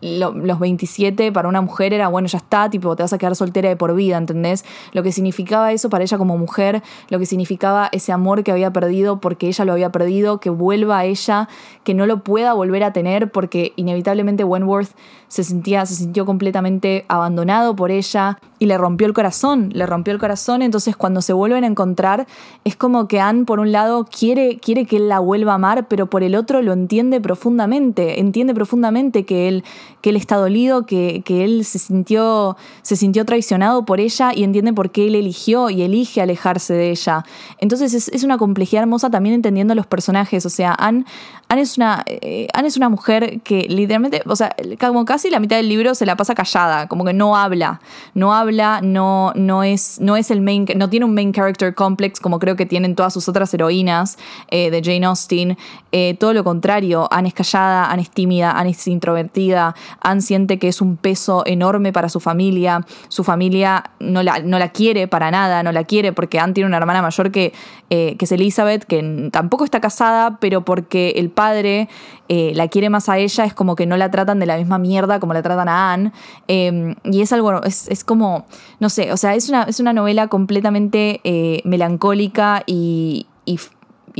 los 0.00 0.58
27 0.58 1.30
para 1.30 1.48
una 1.48 1.60
mujer 1.60 1.92
era, 1.92 2.08
bueno, 2.08 2.26
ya 2.26 2.38
está, 2.38 2.68
tipo, 2.70 2.96
te 2.96 3.04
vas 3.04 3.12
a 3.12 3.18
quedar 3.18 3.36
soltera 3.36 3.68
de 3.68 3.76
por 3.76 3.94
vida, 3.94 4.16
¿entendés? 4.16 4.64
Lo 4.92 5.02
que 5.02 5.12
significaba 5.12 5.72
eso 5.72 5.90
para 5.90 6.02
ella 6.02 6.18
como 6.18 6.36
mujer, 6.36 6.82
lo 7.08 7.18
que 7.18 7.26
significaba 7.26 7.88
ese 7.92 8.10
amor 8.10 8.42
que 8.42 8.50
había 8.50 8.72
perdido 8.72 9.20
porque 9.20 9.46
ella 9.46 9.64
lo 9.64 9.72
había 9.72 9.92
perdido, 9.92 10.40
que 10.40 10.50
vuelva 10.50 10.98
a 10.98 11.04
ella, 11.04 11.48
que 11.84 11.94
no 11.94 12.06
lo 12.06 12.24
pueda 12.24 12.52
volver 12.52 12.82
a 12.82 12.92
tener 12.92 13.30
porque 13.30 13.72
inevitablemente 13.76 14.42
Wentworth 14.42 14.90
se 15.34 15.42
sentía, 15.42 15.84
se 15.84 15.96
sintió 15.96 16.24
completamente 16.24 17.04
abandonado 17.08 17.74
por 17.74 17.90
ella 17.90 18.38
y 18.60 18.66
le 18.66 18.78
rompió 18.78 19.08
el 19.08 19.12
corazón, 19.14 19.70
le 19.72 19.84
rompió 19.84 20.14
el 20.14 20.20
corazón, 20.20 20.62
entonces 20.62 20.96
cuando 20.96 21.22
se 21.22 21.32
vuelven 21.32 21.64
a 21.64 21.66
encontrar 21.66 22.28
es 22.62 22.76
como 22.76 23.08
que 23.08 23.18
Anne 23.18 23.44
por 23.44 23.58
un 23.58 23.72
lado 23.72 24.04
quiere, 24.04 24.60
quiere 24.60 24.86
que 24.86 24.98
él 24.98 25.08
la 25.08 25.18
vuelva 25.18 25.50
a 25.50 25.54
amar, 25.56 25.88
pero 25.88 26.06
por 26.06 26.22
el 26.22 26.36
otro 26.36 26.62
lo 26.62 26.72
entiende 26.72 27.20
profundamente, 27.20 28.20
entiende 28.20 28.54
profundamente 28.54 29.24
que 29.24 29.48
él, 29.48 29.64
que 30.04 30.10
él 30.10 30.16
está 30.16 30.36
dolido, 30.36 30.84
que, 30.84 31.22
que 31.24 31.44
él 31.44 31.64
se 31.64 31.78
sintió, 31.78 32.58
se 32.82 32.94
sintió 32.94 33.24
traicionado 33.24 33.86
por 33.86 34.00
ella 34.00 34.34
y 34.34 34.44
entiende 34.44 34.74
por 34.74 34.90
qué 34.90 35.06
él 35.06 35.14
eligió 35.14 35.70
y 35.70 35.80
elige 35.80 36.20
alejarse 36.20 36.74
de 36.74 36.90
ella. 36.90 37.24
Entonces 37.58 37.94
es, 37.94 38.08
es 38.08 38.22
una 38.22 38.36
complejidad 38.36 38.82
hermosa 38.82 39.08
también 39.08 39.34
entendiendo 39.34 39.74
los 39.74 39.86
personajes, 39.86 40.44
o 40.44 40.50
sea, 40.50 40.74
Anne, 40.78 41.06
Anne 41.48 41.62
es 41.62 41.76
una, 41.76 42.02
eh, 42.06 42.48
Anne 42.52 42.68
es 42.68 42.76
una 42.76 42.88
mujer 42.88 43.40
que 43.42 43.66
literalmente, 43.68 44.22
o 44.26 44.34
sea, 44.34 44.54
como 44.80 45.04
casi 45.04 45.30
la 45.30 45.40
mitad 45.40 45.56
del 45.56 45.68
libro 45.68 45.94
se 45.94 46.04
la 46.04 46.16
pasa 46.16 46.34
callada, 46.34 46.88
como 46.88 47.04
que 47.04 47.12
no 47.12 47.36
habla, 47.36 47.80
no 48.14 48.34
habla, 48.34 48.80
no, 48.82 49.32
no, 49.36 49.62
es, 49.62 50.00
no 50.00 50.16
es 50.16 50.30
el 50.30 50.40
main, 50.40 50.66
no 50.76 50.90
tiene 50.90 51.06
un 51.06 51.14
main 51.14 51.32
character 51.32 51.74
complex 51.74 52.18
como 52.18 52.38
creo 52.38 52.56
que 52.56 52.66
tienen 52.66 52.94
todas 52.94 53.12
sus 53.12 53.28
otras 53.28 53.52
heroínas 53.54 54.18
eh, 54.48 54.70
de 54.70 54.82
Jane 54.82 55.06
Austen. 55.06 55.56
Eh, 55.92 56.16
todo 56.18 56.32
lo 56.32 56.44
contrario, 56.44 57.08
Anne 57.10 57.28
es 57.28 57.34
callada, 57.34 57.90
Anne 57.90 58.02
es 58.02 58.10
tímida, 58.10 58.52
Anne 58.52 58.70
es 58.70 58.86
introvertida, 58.88 59.74
Anne 60.00 60.20
siente 60.20 60.58
que 60.58 60.68
es 60.68 60.80
un 60.80 60.96
peso 60.96 61.42
enorme 61.46 61.92
para 61.92 62.08
su 62.08 62.20
familia, 62.20 62.86
su 63.08 63.24
familia 63.24 63.84
no 64.00 64.22
la, 64.22 64.40
no 64.40 64.58
la 64.58 64.70
quiere 64.70 65.08
para 65.08 65.30
nada, 65.30 65.62
no 65.62 65.72
la 65.72 65.84
quiere 65.84 66.12
porque 66.12 66.38
Anne 66.38 66.54
tiene 66.54 66.68
una 66.68 66.76
hermana 66.76 67.02
mayor 67.02 67.30
que, 67.30 67.52
que 67.88 68.16
es 68.18 68.32
Elizabeth, 68.32 68.84
que 68.84 69.30
tampoco 69.30 69.64
está 69.64 69.80
casada, 69.80 70.38
pero 70.40 70.64
porque 70.64 71.14
el 71.16 71.30
padre 71.30 71.88
eh, 72.28 72.52
la 72.54 72.68
quiere 72.68 72.88
más 72.88 73.08
a 73.08 73.18
ella, 73.18 73.44
es 73.44 73.52
como 73.52 73.76
que 73.76 73.86
no 73.86 73.96
la 73.96 74.10
tratan 74.10 74.38
de 74.38 74.46
la 74.46 74.56
misma 74.56 74.78
mierda 74.78 75.20
como 75.20 75.34
la 75.34 75.42
tratan 75.42 75.68
a 75.68 75.92
Anne. 75.92 76.12
Em, 76.48 76.94
y 77.04 77.20
es 77.20 77.32
algo, 77.32 77.62
es, 77.62 78.04
como, 78.04 78.46
no 78.80 78.88
sé, 78.88 79.12
o 79.12 79.16
sea, 79.16 79.34
es 79.34 79.48
una, 79.48 79.64
es 79.64 79.80
una 79.80 79.92
novela 79.92 80.28
completamente 80.28 81.20
eh, 81.24 81.60
melancólica 81.64 82.62
y, 82.66 83.26
y 83.44 83.58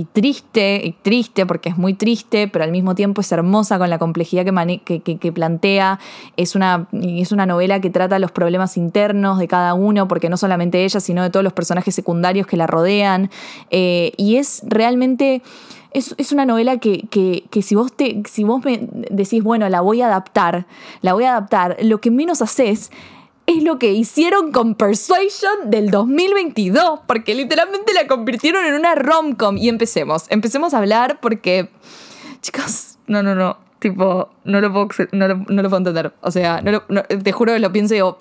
triste, 0.02 0.80
y 0.84 0.92
triste 0.92 1.46
porque 1.46 1.68
es 1.68 1.78
muy 1.78 1.94
triste, 1.94 2.48
pero 2.48 2.64
al 2.64 2.72
mismo 2.72 2.96
tiempo 2.96 3.20
es 3.20 3.30
hermosa 3.30 3.78
con 3.78 3.88
la 3.88 3.98
complejidad 3.98 4.44
que, 4.84 5.00
que, 5.00 5.32
plantea. 5.32 6.00
Es 6.36 6.56
una, 6.56 6.88
es 6.92 7.30
una 7.30 7.46
novela 7.46 7.80
que 7.80 7.90
trata 7.90 8.18
los 8.18 8.32
problemas 8.32 8.76
internos 8.76 9.38
de 9.38 9.46
cada 9.46 9.74
uno, 9.74 10.08
porque 10.08 10.28
no 10.28 10.36
solamente 10.36 10.84
ella, 10.84 10.98
sino 10.98 11.22
de 11.22 11.30
todos 11.30 11.44
los 11.44 11.52
personajes 11.52 11.94
secundarios 11.94 12.48
que 12.48 12.56
la 12.56 12.66
rodean. 12.66 13.30
Eh, 13.70 14.12
y 14.16 14.36
es 14.36 14.62
realmente 14.66 15.42
es, 15.94 16.32
una 16.32 16.44
novela 16.44 16.78
que, 16.78 17.06
si, 17.62 17.74
vos 17.76 17.92
te, 17.92 18.22
si 18.28 18.42
vos 18.42 18.64
me 18.64 18.88
decís, 19.10 19.42
bueno, 19.44 19.68
la 19.68 19.80
voy 19.80 20.02
a 20.02 20.06
adaptar, 20.06 20.66
la 21.02 21.12
voy 21.12 21.24
a 21.24 21.30
adaptar, 21.30 21.76
lo 21.82 22.00
que 22.00 22.10
menos 22.10 22.42
haces 22.42 22.90
es 23.46 23.62
lo 23.62 23.78
que 23.78 23.92
hicieron 23.92 24.52
con 24.52 24.74
Persuasion 24.74 25.70
del 25.70 25.90
2022, 25.90 27.00
porque 27.06 27.34
literalmente 27.34 27.92
la 27.92 28.06
convirtieron 28.06 28.64
en 28.64 28.74
una 28.74 28.94
rom-com. 28.94 29.56
Y 29.58 29.68
empecemos, 29.68 30.26
empecemos 30.30 30.74
a 30.74 30.78
hablar 30.78 31.20
porque, 31.20 31.68
chicos, 32.40 32.96
no, 33.06 33.22
no, 33.22 33.34
no, 33.34 33.58
tipo, 33.78 34.30
no 34.44 34.60
lo 34.60 34.72
puedo, 34.72 34.88
no 35.12 35.28
lo, 35.28 35.44
puedo 35.44 35.76
entender. 35.76 36.14
O 36.22 36.30
sea, 36.30 36.62
te 37.22 37.32
juro 37.32 37.52
que 37.52 37.58
lo 37.58 37.70
pienso 37.70 37.94
y 37.94 37.98
digo, 37.98 38.16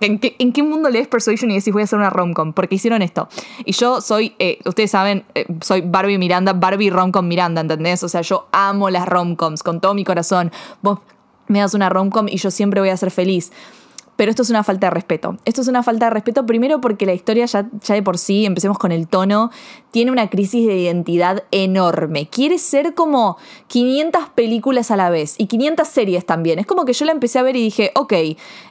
¿en 0.00 0.18
qué, 0.20 0.36
¿en 0.38 0.52
qué, 0.52 0.62
mundo 0.62 0.90
lees 0.90 1.08
Persuasion 1.08 1.50
y 1.50 1.54
decís 1.54 1.72
voy 1.72 1.82
a 1.82 1.84
hacer 1.84 1.98
una 1.98 2.10
romcom? 2.10 2.52
Porque 2.52 2.76
hicieron 2.76 3.02
esto. 3.02 3.28
Y 3.64 3.72
yo 3.72 4.00
soy, 4.00 4.36
eh, 4.38 4.58
ustedes 4.64 4.92
saben, 4.92 5.24
eh, 5.34 5.46
soy 5.60 5.80
Barbie 5.80 6.18
Miranda, 6.18 6.52
Barbie 6.52 6.90
romcom 6.90 7.26
Miranda, 7.26 7.62
¿entendés? 7.62 8.04
O 8.04 8.08
sea, 8.08 8.20
yo 8.20 8.46
amo 8.52 8.90
las 8.90 9.08
romcoms 9.08 9.64
con 9.64 9.80
todo 9.80 9.92
mi 9.94 10.04
corazón. 10.04 10.52
Vos 10.82 11.00
me 11.48 11.58
das 11.58 11.74
una 11.74 11.88
romcom 11.88 12.28
y 12.28 12.36
yo 12.36 12.52
siempre 12.52 12.80
voy 12.80 12.90
a 12.90 12.96
ser 12.96 13.10
feliz. 13.10 13.50
Pero 14.16 14.30
esto 14.30 14.42
es 14.42 14.50
una 14.50 14.64
falta 14.64 14.88
de 14.88 14.90
respeto. 14.90 15.36
Esto 15.44 15.60
es 15.60 15.68
una 15.68 15.82
falta 15.82 16.06
de 16.06 16.10
respeto 16.10 16.46
primero 16.46 16.80
porque 16.80 17.06
la 17.06 17.12
historia 17.12 17.46
ya, 17.46 17.68
ya 17.82 17.94
de 17.94 18.02
por 18.02 18.18
sí, 18.18 18.46
empecemos 18.46 18.78
con 18.78 18.92
el 18.92 19.08
tono, 19.08 19.50
tiene 19.90 20.10
una 20.10 20.28
crisis 20.28 20.66
de 20.66 20.76
identidad 20.76 21.44
enorme. 21.50 22.28
Quiere 22.28 22.58
ser 22.58 22.94
como 22.94 23.36
500 23.68 24.28
películas 24.30 24.90
a 24.90 24.96
la 24.96 25.10
vez 25.10 25.34
y 25.38 25.46
500 25.46 25.88
series 25.88 26.26
también. 26.26 26.58
Es 26.58 26.66
como 26.66 26.84
que 26.84 26.92
yo 26.92 27.04
la 27.04 27.12
empecé 27.12 27.38
a 27.38 27.42
ver 27.42 27.56
y 27.56 27.62
dije, 27.62 27.92
ok, 27.94 28.12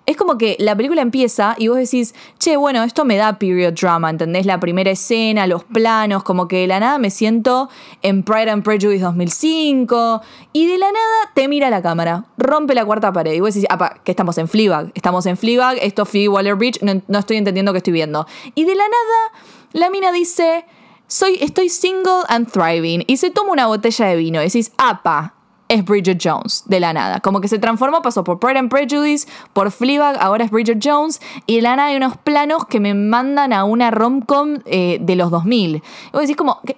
es 0.06 0.18
como 0.18 0.38
que 0.38 0.56
la 0.60 0.76
película 0.76 1.02
empieza 1.02 1.56
y 1.58 1.68
vos 1.68 1.78
decís, 1.78 2.14
che, 2.38 2.58
bueno, 2.58 2.84
esto 2.84 3.06
me 3.06 3.18
da 3.18 3.40
period 3.40 3.74
drama, 3.74 4.10
¿entendés? 4.10 4.46
La 4.46 4.60
primera 4.60 4.92
escena, 4.92 5.48
los 5.48 5.64
planos, 5.64 6.24
como 6.24 6.48
que 6.48 6.58
de 6.58 6.68
la 6.68 6.80
nada 6.80 7.00
me 7.00 7.10
siento 7.10 7.70
en 8.02 8.24
Pride 8.24 8.52
and 8.52 8.64
Prejudice 8.64 9.04
2005 9.04 10.22
y 10.54 10.68
de 10.68 10.78
la 10.78 10.92
nada 10.92 11.32
te 11.34 11.48
mira 11.48 11.70
la 11.70 11.82
cámara, 11.82 12.26
rompe 12.38 12.76
la 12.76 12.86
cuarta 12.86 13.12
pared 13.12 13.34
y 13.34 13.40
vos 13.40 13.54
decís, 13.54 13.68
apa, 13.70 14.00
que 14.04 14.12
estamos 14.12 14.38
en 14.38 14.48
Fleabag, 14.48 14.92
estamos 14.94 15.26
en 15.26 15.35
Fleabag, 15.38 15.78
esto 15.82 16.04
es 16.04 16.28
Waller-Bridge, 16.28 16.80
no, 16.82 17.20
estoy 17.20 17.38
entendiendo 17.38 17.72
qué 17.72 17.78
estoy 17.78 17.94
viendo. 17.94 18.26
Y 18.56 18.66
de 18.66 18.76
la 18.76 18.84
nada, 18.84 19.46
la 19.74 19.90
mina 19.90 20.12
dice, 20.12 20.66
soy, 21.08 21.38
estoy 21.42 21.70
single 21.70 22.24
and 22.28 22.52
thriving, 22.52 23.04
y 23.08 23.18
se 23.18 23.32
toma 23.32 23.52
una 23.52 23.68
botella 23.68 24.06
de 24.08 24.16
vino 24.16 24.42
y 24.42 24.46
decís, 24.46 24.72
apa, 24.78 25.36
es 25.68 25.84
Bridget 25.84 26.20
Jones, 26.24 26.64
de 26.68 26.80
la 26.80 26.94
nada. 26.94 27.20
Como 27.20 27.42
que 27.42 27.48
se 27.48 27.60
transformó, 27.60 28.02
pasó 28.02 28.24
por 28.24 28.40
Pride 28.40 28.60
and 28.60 28.70
Prejudice, 28.70 29.28
por 29.54 29.72
Fleabag, 29.72 30.18
ahora 30.20 30.46
es 30.46 30.52
Bridget 30.52 30.80
Jones, 30.84 31.22
y 31.46 31.58
de 31.58 31.62
la 31.64 31.76
nada 31.76 31.90
hay 31.90 31.96
unos 31.96 32.18
planos 32.18 32.66
que 32.66 32.80
me 32.80 32.94
mandan 32.94 33.54
a 33.54 33.64
una 33.64 33.92
romcom 33.92 34.60
eh, 34.66 34.98
de 35.02 35.16
los 35.16 35.32
2000. 35.32 35.76
Y 35.76 35.82
vos 36.12 36.22
decís 36.22 36.36
como, 36.36 36.60
ah, 36.62 36.74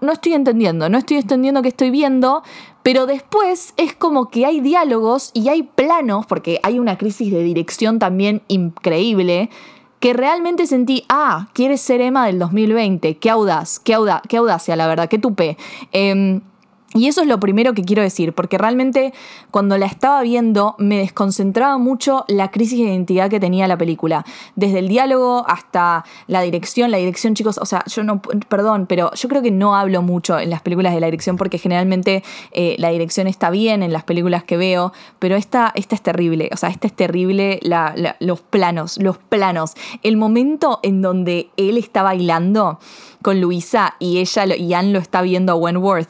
no 0.00 0.12
estoy 0.12 0.34
entendiendo, 0.34 0.88
no 0.88 0.98
estoy 0.98 1.18
entendiendo 1.18 1.62
qué 1.62 1.68
estoy 1.68 1.90
viendo, 1.90 2.42
pero 2.82 3.06
después 3.06 3.74
es 3.76 3.94
como 3.94 4.28
que 4.28 4.46
hay 4.46 4.60
diálogos 4.60 5.30
y 5.34 5.48
hay 5.48 5.62
planos, 5.62 6.26
porque 6.26 6.60
hay 6.62 6.78
una 6.78 6.98
crisis 6.98 7.32
de 7.32 7.42
dirección 7.42 7.98
también 7.98 8.42
increíble, 8.48 9.50
que 10.00 10.14
realmente 10.14 10.66
sentí, 10.66 11.04
ah, 11.08 11.48
quieres 11.52 11.80
ser 11.80 12.00
Emma 12.00 12.26
del 12.26 12.38
2020, 12.38 13.18
qué 13.18 13.30
audaz, 13.30 13.78
qué, 13.78 13.94
audaz, 13.94 14.22
qué 14.28 14.38
audacia, 14.38 14.74
la 14.76 14.86
verdad, 14.86 15.08
qué 15.08 15.18
tupe. 15.18 15.58
Eh, 15.92 16.40
y 16.92 17.06
eso 17.06 17.20
es 17.20 17.28
lo 17.28 17.38
primero 17.38 17.72
que 17.72 17.84
quiero 17.84 18.02
decir, 18.02 18.32
porque 18.32 18.58
realmente 18.58 19.12
cuando 19.52 19.78
la 19.78 19.86
estaba 19.86 20.22
viendo 20.22 20.74
me 20.78 20.98
desconcentraba 20.98 21.78
mucho 21.78 22.24
la 22.26 22.50
crisis 22.50 22.80
de 22.80 22.86
identidad 22.86 23.30
que 23.30 23.38
tenía 23.38 23.68
la 23.68 23.78
película. 23.78 24.24
Desde 24.56 24.80
el 24.80 24.88
diálogo 24.88 25.44
hasta 25.46 26.04
la 26.26 26.42
dirección. 26.42 26.90
La 26.90 26.98
dirección, 26.98 27.34
chicos, 27.34 27.58
o 27.58 27.64
sea, 27.64 27.84
yo 27.86 28.02
no, 28.02 28.20
perdón, 28.20 28.86
pero 28.86 29.12
yo 29.14 29.28
creo 29.28 29.40
que 29.40 29.52
no 29.52 29.76
hablo 29.76 30.02
mucho 30.02 30.40
en 30.40 30.50
las 30.50 30.62
películas 30.62 30.92
de 30.92 31.00
la 31.00 31.06
dirección 31.06 31.36
porque 31.36 31.58
generalmente 31.58 32.24
eh, 32.50 32.74
la 32.78 32.88
dirección 32.88 33.28
está 33.28 33.50
bien 33.50 33.84
en 33.84 33.92
las 33.92 34.02
películas 34.02 34.42
que 34.42 34.56
veo, 34.56 34.92
pero 35.20 35.36
esta, 35.36 35.72
esta 35.76 35.94
es 35.94 36.02
terrible. 36.02 36.50
O 36.52 36.56
sea, 36.56 36.70
esta 36.70 36.88
es 36.88 36.92
terrible, 36.92 37.60
los 38.18 38.40
planos, 38.40 38.98
los 38.98 39.16
planos. 39.16 39.74
El 40.02 40.16
momento 40.16 40.80
en 40.82 41.02
donde 41.02 41.50
él 41.56 41.78
está 41.78 42.02
bailando 42.02 42.80
con 43.22 43.40
Luisa 43.40 43.94
y 44.00 44.18
ella 44.18 44.56
y 44.56 44.74
Anne 44.74 44.92
lo 44.92 44.98
está 44.98 45.22
viendo 45.22 45.52
a 45.52 45.54
Wentworth 45.54 46.08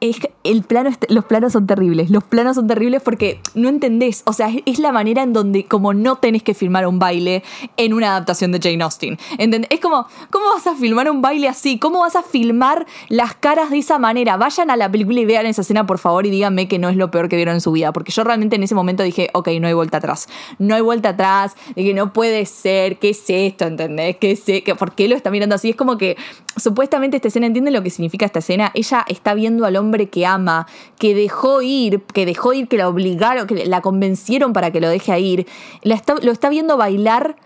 el 0.00 0.62
plano, 0.62 0.90
los 1.08 1.24
planos 1.24 1.52
son 1.52 1.66
terribles. 1.66 2.10
Los 2.10 2.22
planos 2.22 2.54
son 2.54 2.66
terribles 2.68 3.02
porque 3.02 3.40
no 3.54 3.68
entendés. 3.68 4.22
O 4.26 4.32
sea, 4.32 4.50
es, 4.64 4.78
la 4.78 4.92
manera 4.92 5.22
en 5.22 5.32
donde, 5.32 5.64
como 5.64 5.92
no 5.92 6.16
tenés 6.16 6.44
que 6.44 6.54
filmar 6.54 6.86
un 6.86 7.00
baile 7.00 7.42
en 7.76 7.92
una 7.92 8.10
adaptación 8.10 8.52
de 8.52 8.60
Jane 8.60 8.82
Austen. 8.84 9.18
Es 9.38 9.80
como, 9.80 10.06
¿cómo 10.30 10.46
vas 10.54 10.66
a 10.68 10.76
filmar 10.76 11.10
un 11.10 11.20
baile 11.20 11.48
así? 11.48 11.78
¿Cómo 11.78 12.00
vas 12.00 12.14
a 12.14 12.22
filmar 12.22 12.86
las 13.08 13.34
caras 13.34 13.70
de 13.70 13.78
esa 13.78 13.98
manera? 13.98 14.36
Vayan 14.36 14.70
a 14.70 14.76
la 14.76 14.90
película 14.90 15.20
y 15.20 15.24
vean 15.24 15.46
esa 15.46 15.62
escena, 15.62 15.84
por 15.84 15.98
favor, 15.98 16.26
y 16.26 16.30
díganme 16.30 16.68
que 16.68 16.78
no 16.78 16.88
es 16.88 16.96
lo 16.96 17.10
peor 17.10 17.28
que 17.28 17.34
vieron 17.34 17.54
en 17.54 17.60
su 17.60 17.72
vida. 17.72 17.92
Porque 17.92 18.12
yo 18.12 18.22
realmente 18.22 18.54
en 18.54 18.62
ese 18.62 18.76
momento 18.76 19.02
dije, 19.02 19.30
ok, 19.32 19.48
no 19.60 19.66
hay 19.66 19.74
vuelta 19.74 19.96
atrás. 19.96 20.28
No 20.58 20.76
hay 20.76 20.80
vuelta 20.80 21.10
atrás, 21.10 21.56
de 21.74 21.82
que 21.82 21.94
no 21.94 22.12
puede 22.12 22.46
ser, 22.46 22.98
¿qué 22.98 23.10
es 23.10 23.24
esto? 23.26 23.64
¿Entendés? 23.66 24.16
¿Qué 24.18 24.32
es 24.32 24.48
e-? 24.48 24.62
¿Por 24.78 24.92
qué 24.92 25.08
lo 25.08 25.16
está 25.16 25.30
mirando 25.30 25.56
así? 25.56 25.70
Es 25.70 25.76
como 25.76 25.98
que 25.98 26.16
supuestamente 26.56 27.16
esta 27.16 27.28
escena, 27.28 27.46
¿entienden 27.46 27.74
lo 27.74 27.82
que 27.82 27.90
significa 27.90 28.26
esta 28.26 28.38
escena? 28.38 28.70
Ella 28.74 29.04
está 29.08 29.34
viendo 29.34 29.64
al 29.64 29.76
hombre 29.76 29.87
hombre 29.88 30.08
que 30.08 30.26
ama, 30.26 30.66
que 30.98 31.14
dejó 31.14 31.62
ir, 31.62 32.02
que 32.02 32.26
dejó 32.26 32.52
ir, 32.52 32.68
que 32.68 32.76
la 32.76 32.88
obligaron, 32.88 33.46
que 33.46 33.66
la 33.66 33.80
convencieron 33.80 34.52
para 34.52 34.70
que 34.70 34.80
lo 34.80 34.88
deje 34.88 35.18
ir, 35.18 35.46
lo 35.82 36.32
está 36.32 36.48
viendo 36.48 36.76
bailar 36.76 37.36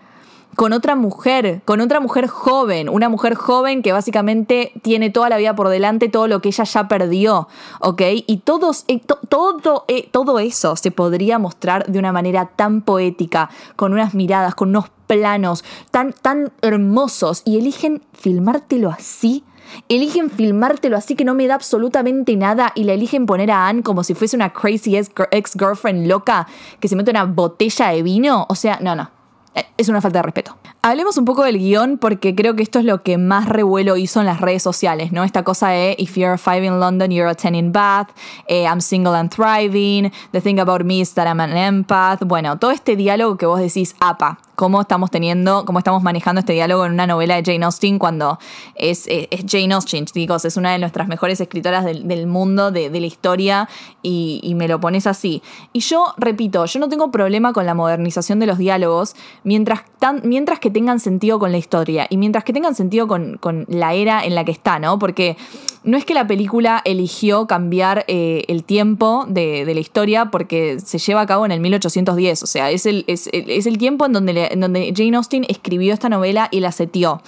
con 0.55 0.73
otra 0.73 0.95
mujer, 0.95 1.61
con 1.65 1.81
otra 1.81 1.99
mujer 1.99 2.27
joven, 2.27 2.89
una 2.89 3.09
mujer 3.09 3.35
joven 3.35 3.81
que 3.81 3.91
básicamente 3.91 4.71
tiene 4.81 5.09
toda 5.09 5.29
la 5.29 5.37
vida 5.37 5.55
por 5.55 5.69
delante, 5.69 6.09
todo 6.09 6.27
lo 6.27 6.41
que 6.41 6.49
ella 6.49 6.63
ya 6.63 6.87
perdió, 6.87 7.47
¿ok? 7.79 8.01
Y 8.27 8.37
todos, 8.37 8.85
eh, 8.87 9.01
todo, 9.29 9.85
eh, 9.87 10.09
todo 10.11 10.39
eso 10.39 10.75
se 10.75 10.91
podría 10.91 11.39
mostrar 11.39 11.87
de 11.87 11.99
una 11.99 12.11
manera 12.11 12.51
tan 12.55 12.81
poética, 12.81 13.49
con 13.75 13.93
unas 13.93 14.13
miradas, 14.13 14.55
con 14.55 14.69
unos 14.69 14.85
planos 15.07 15.63
tan, 15.91 16.13
tan 16.13 16.51
hermosos, 16.61 17.41
y 17.45 17.57
eligen 17.57 18.03
filmártelo 18.13 18.89
así 18.89 19.43
Eligen 19.89 20.29
filmártelo 20.29 20.97
así 20.97 21.15
que 21.15 21.25
no 21.25 21.35
me 21.35 21.47
da 21.47 21.55
absolutamente 21.55 22.35
nada 22.35 22.71
y 22.75 22.83
la 22.83 22.93
eligen 22.93 23.25
poner 23.25 23.51
a 23.51 23.67
Anne 23.67 23.83
como 23.83 24.03
si 24.03 24.13
fuese 24.13 24.35
una 24.35 24.51
crazy 24.51 24.95
ex-girlfriend 24.95 26.07
loca 26.07 26.47
que 26.79 26.87
se 26.87 26.95
mete 26.95 27.11
una 27.11 27.25
botella 27.25 27.89
de 27.89 28.03
vino. 28.03 28.45
O 28.49 28.55
sea, 28.55 28.79
no, 28.81 28.95
no. 28.95 29.11
Eh, 29.55 29.65
es 29.77 29.89
una 29.89 30.01
falta 30.01 30.19
de 30.19 30.23
respeto. 30.23 30.57
Hablemos 30.81 31.17
un 31.17 31.25
poco 31.25 31.43
del 31.43 31.59
guion 31.59 31.97
porque 31.97 32.35
creo 32.35 32.55
que 32.55 32.63
esto 32.63 32.79
es 32.79 32.85
lo 32.85 33.03
que 33.03 33.17
más 33.17 33.47
revuelo 33.47 33.95
hizo 33.97 34.19
en 34.19 34.25
las 34.25 34.41
redes 34.41 34.63
sociales, 34.63 35.11
¿no? 35.11 35.23
Esta 35.23 35.43
cosa 35.43 35.69
de 35.69 35.95
if 35.97 36.17
you're 36.17 36.37
five 36.37 36.65
in 36.65 36.79
London, 36.79 37.11
you're 37.11 37.29
a 37.29 37.35
ten 37.35 37.55
in 37.55 37.71
Bath, 37.71 38.09
eh, 38.47 38.65
I'm 38.65 38.81
single 38.81 39.15
and 39.15 39.29
thriving, 39.29 40.11
the 40.31 40.41
thing 40.41 40.59
about 40.59 40.83
me 40.83 41.01
is 41.01 41.13
that 41.13 41.27
I'm 41.27 41.39
an 41.39 41.55
empath. 41.55 42.25
Bueno, 42.25 42.57
todo 42.57 42.71
este 42.71 42.95
diálogo 42.95 43.37
que 43.37 43.45
vos 43.45 43.59
decís, 43.59 43.95
apa, 43.99 44.39
cómo 44.55 44.81
estamos 44.81 45.09
teniendo, 45.11 45.65
cómo 45.65 45.79
estamos 45.79 46.03
manejando 46.03 46.39
este 46.39 46.53
diálogo 46.53 46.85
en 46.85 46.93
una 46.93 47.07
novela 47.07 47.35
de 47.35 47.43
Jane 47.43 47.65
Austen 47.65 47.99
cuando 47.99 48.39
es, 48.75 49.07
Jane 49.47 49.73
Austen, 49.73 50.05
chicos, 50.05 50.45
es 50.45 50.57
una 50.57 50.71
de 50.71 50.79
nuestras 50.79 51.07
mejores 51.07 51.39
escritoras 51.41 51.85
del, 51.85 52.27
mundo, 52.27 52.71
de, 52.71 52.89
la 52.89 53.07
historia, 53.07 53.69
y, 54.01 54.53
me 54.55 54.67
lo 54.67 54.79
pones 54.79 55.07
así. 55.07 55.41
Y 55.73 55.79
yo, 55.79 56.13
repito, 56.17 56.65
yo 56.65 56.79
no 56.79 56.87
tengo 56.89 57.09
problema 57.09 57.53
con 57.53 57.65
la 57.65 57.73
modernización 57.73 58.39
de 58.39 58.45
los 58.45 58.57
diálogos 58.57 59.15
mientras, 59.43 59.81
mientras 60.23 60.59
que 60.59 60.69
tengan 60.69 60.99
sentido 60.99 61.39
con 61.39 61.51
la 61.51 61.57
historia 61.57 62.05
y 62.09 62.17
mientras 62.17 62.43
que 62.43 62.53
tengan 62.53 62.75
sentido 62.75 63.07
con, 63.07 63.65
la 63.67 63.93
era 63.93 64.23
en 64.23 64.35
la 64.35 64.45
que 64.45 64.51
está, 64.51 64.79
¿no? 64.79 64.99
Porque 64.99 65.37
no 65.83 65.97
es 65.97 66.05
que 66.05 66.13
la 66.13 66.27
película 66.27 66.81
eligió 66.85 67.47
cambiar 67.47 68.05
eh, 68.07 68.43
el 68.47 68.63
tiempo 68.63 69.25
de, 69.27 69.65
la 69.65 69.79
historia 69.79 70.25
porque 70.25 70.79
se 70.79 70.99
lleva 70.99 71.21
a 71.21 71.25
cabo 71.25 71.45
en 71.45 71.51
el 71.51 71.59
1810, 71.59 72.43
o 72.43 72.45
sea, 72.45 72.69
es 72.69 72.85
el, 72.85 73.05
es, 73.07 73.29
es 73.31 73.65
el 73.65 73.77
tiempo 73.77 74.05
en 74.05 74.13
donde 74.13 74.42
en 74.51 74.59
donde 74.59 74.93
Jane 74.95 75.17
Austen 75.17 75.45
escribió 75.47 75.93
esta 75.93 76.09
novela 76.09 76.49
y 76.51 76.59
la 76.59 76.71
setió. 76.71 77.21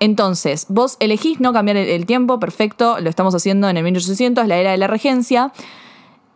Entonces, 0.00 0.66
vos 0.68 0.96
elegís 1.00 1.40
no 1.40 1.52
cambiar 1.52 1.76
el, 1.76 2.06
tiempo, 2.06 2.40
perfecto, 2.40 2.98
lo 3.00 3.08
estamos 3.08 3.34
haciendo 3.34 3.68
en 3.68 3.76
el 3.76 3.84
1800, 3.84 4.46
la 4.46 4.56
era 4.56 4.72
de 4.72 4.76
la 4.76 4.86
regencia. 4.86 5.52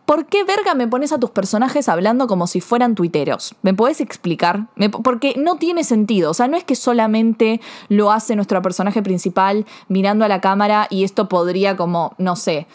¿Por 0.05 0.25
qué 0.25 0.43
verga 0.43 0.73
me 0.73 0.87
pones 0.87 1.11
a 1.11 1.19
tus 1.19 1.29
personajes 1.29 1.87
hablando 1.87 2.25
como 2.25 2.47
si 2.47 2.61
fueran 2.61 2.95
tuiteros? 2.95 3.53
¿Me 3.61 3.75
podés 3.75 4.01
explicar? 4.01 4.67
porque 5.03 5.35
no 5.37 5.57
tiene 5.57 5.83
sentido. 5.83 6.31
O 6.31 6.33
sea, 6.33 6.47
no 6.47 6.57
es 6.57 6.63
que 6.63 6.75
solamente 6.75 7.61
lo 7.89 8.11
hace 8.11 8.35
nuestro 8.35 8.59
personaje 8.63 9.03
principal 9.03 9.67
mirando 9.87 10.25
a 10.25 10.27
la 10.27 10.41
cámara 10.41 10.87
y 10.89 11.03
esto 11.03 11.29
podría 11.29 11.77
como, 11.77 12.15
no 12.17 12.35
sé, 12.35 12.65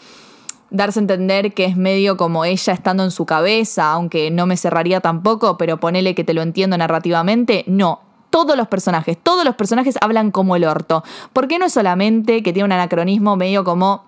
darse 0.69 0.99
a 0.99 1.01
entender 1.01 1.53
que 1.53 1.65
es 1.65 1.77
medio 1.77 2.17
como 2.17 2.45
ella 2.45 2.73
estando 2.73 3.03
en 3.03 3.11
su 3.11 3.25
cabeza, 3.25 3.91
aunque 3.91 4.31
no 4.31 4.45
me 4.45 4.57
cerraría 4.57 4.99
tampoco, 5.01 5.57
pero 5.57 5.77
ponele 5.77 6.15
que 6.15 6.23
te 6.23 6.33
lo 6.33 6.41
entiendo 6.41 6.77
narrativamente, 6.77 7.63
no. 7.67 8.01
Todos 8.29 8.57
los 8.57 8.67
personajes, 8.67 9.17
todos 9.21 9.45
los 9.45 9.55
personajes 9.55 9.95
hablan 10.01 10.31
como 10.31 10.55
el 10.55 10.65
orto. 10.65 11.03
¿Por 11.31 11.47
qué 11.47 11.57
no 11.57 11.65
es 11.65 11.73
solamente 11.73 12.43
que 12.43 12.51
tiene 12.51 12.65
un 12.65 12.71
anacronismo 12.73 13.37
medio 13.37 13.63
como 13.63 14.03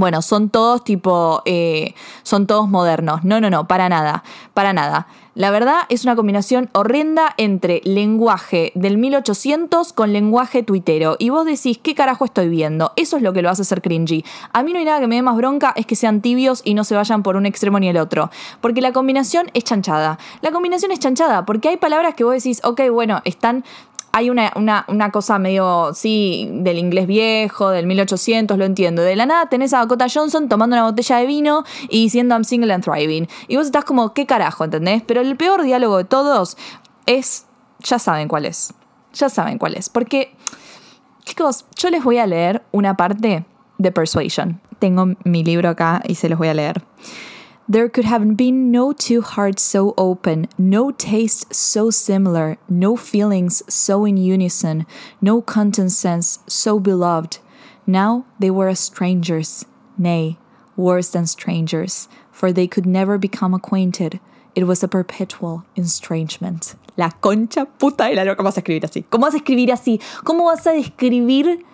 bueno, 0.00 0.22
son 0.22 0.50
todos 0.50 0.84
tipo, 0.84 1.42
eh, 1.44 1.94
son 2.22 2.46
todos 2.46 2.68
modernos. 2.68 3.24
No, 3.24 3.40
no, 3.40 3.50
no, 3.50 3.68
para 3.68 3.88
nada, 3.88 4.24
para 4.54 4.72
nada. 4.72 5.06
La 5.38 5.52
verdad 5.52 5.82
es 5.88 6.02
una 6.02 6.16
combinación 6.16 6.68
horrenda 6.72 7.32
entre 7.36 7.80
lenguaje 7.84 8.72
del 8.74 8.98
1800 8.98 9.92
con 9.92 10.12
lenguaje 10.12 10.64
tuitero. 10.64 11.14
Y 11.20 11.30
vos 11.30 11.46
decís, 11.46 11.78
¿qué 11.80 11.94
carajo 11.94 12.24
estoy 12.24 12.48
viendo? 12.48 12.92
Eso 12.96 13.16
es 13.16 13.22
lo 13.22 13.32
que 13.32 13.40
lo 13.40 13.48
hace 13.48 13.62
ser 13.62 13.80
cringy. 13.80 14.24
A 14.52 14.64
mí 14.64 14.72
no 14.72 14.80
hay 14.80 14.84
nada 14.84 14.98
que 14.98 15.06
me 15.06 15.14
dé 15.14 15.22
más 15.22 15.36
bronca, 15.36 15.72
es 15.76 15.86
que 15.86 15.94
sean 15.94 16.22
tibios 16.22 16.60
y 16.64 16.74
no 16.74 16.82
se 16.82 16.96
vayan 16.96 17.22
por 17.22 17.36
un 17.36 17.46
extremo 17.46 17.78
ni 17.78 17.88
el 17.88 17.98
otro. 17.98 18.32
Porque 18.60 18.80
la 18.80 18.92
combinación 18.92 19.48
es 19.54 19.62
chanchada. 19.62 20.18
La 20.40 20.50
combinación 20.50 20.90
es 20.90 20.98
chanchada 20.98 21.46
porque 21.46 21.68
hay 21.68 21.76
palabras 21.76 22.16
que 22.16 22.24
vos 22.24 22.34
decís, 22.34 22.60
ok, 22.64 22.90
bueno, 22.90 23.20
están 23.24 23.64
hay 24.12 24.30
una, 24.30 25.10
cosa 25.12 25.38
medio, 25.38 25.92
sí, 25.94 26.48
del 26.50 26.78
inglés 26.78 27.06
viejo, 27.06 27.70
del 27.70 27.86
1800, 27.86 28.56
lo 28.56 28.64
entiendo. 28.64 29.02
De 29.02 29.16
la 29.16 29.26
nada 29.26 29.48
tenés 29.48 29.74
a 29.74 29.78
Dakota 29.78 30.06
Johnson 30.12 30.48
tomando 30.48 30.76
una 30.76 30.84
botella 30.84 31.16
de 31.18 31.26
vino 31.26 31.64
y 31.88 32.02
diciendo 32.02 32.34
I'm 32.34 32.44
single 32.44 32.72
and 32.72 32.84
thriving. 32.84 33.28
Y 33.48 33.56
vos 33.56 33.66
estás 33.66 33.84
como, 33.84 34.14
¿qué 34.14 34.26
carajo, 34.26 34.64
entendés? 34.64 35.02
Pero 35.06 35.20
el 35.20 35.36
peor 35.36 35.62
diálogo 35.62 35.98
de 35.98 36.04
todos 36.04 36.56
es, 37.06 37.46
ya 37.80 37.98
saben 37.98 38.28
cuál 38.28 38.46
es. 38.46 38.74
Ya 39.14 39.28
saben 39.28 39.58
cuál 39.58 39.74
es. 39.74 39.88
Porque, 39.88 40.34
chicos, 41.24 41.64
yo 41.76 41.90
les 41.90 42.02
voy 42.02 42.18
a 42.18 42.26
leer 42.26 42.62
una 42.72 42.96
parte 42.96 43.44
de 43.78 43.92
Persuasion. 43.92 44.60
Tengo 44.78 45.06
mi 45.24 45.44
libro 45.44 45.68
acá 45.68 46.02
y 46.06 46.14
se 46.14 46.28
los 46.28 46.38
voy 46.38 46.48
a 46.48 46.54
leer. 46.54 46.82
There 47.70 47.90
could 47.90 48.06
have 48.06 48.34
been 48.34 48.70
no 48.70 48.94
two 48.94 49.20
hearts 49.20 49.62
so 49.62 49.92
open, 49.98 50.48
no 50.56 50.90
tastes 50.90 51.54
so 51.54 51.90
similar, 51.90 52.56
no 52.66 52.96
feelings 52.96 53.62
so 53.68 54.06
in 54.06 54.16
unison, 54.16 54.86
no 55.20 55.42
content 55.42 55.92
sense 55.92 56.38
so 56.46 56.80
beloved. 56.80 57.40
Now 57.86 58.24
they 58.38 58.50
were 58.50 58.74
strangers, 58.74 59.66
nay, 59.98 60.38
worse 60.76 61.10
than 61.10 61.26
strangers, 61.26 62.08
for 62.32 62.52
they 62.52 62.66
could 62.66 62.86
never 62.86 63.18
become 63.18 63.52
acquainted. 63.52 64.18
It 64.54 64.64
was 64.64 64.82
a 64.82 64.88
perpetual 64.88 65.66
estrangement. 65.76 66.74
La 66.96 67.10
concha 67.20 67.66
puta 67.66 68.04
de 68.04 68.14
la 68.14 68.22
loca. 68.22 68.36
¿Cómo 68.38 68.44
vas 68.44 68.56
a 68.56 68.60
escribir 68.60 68.84
así? 68.86 69.04
¿Cómo 69.10 69.26
vas 69.26 69.34
a 69.34 69.36
escribir 69.36 69.72
así? 69.72 70.00
¿Cómo 70.24 70.46
vas 70.46 70.66
a 70.66 70.72
describir? 70.72 71.66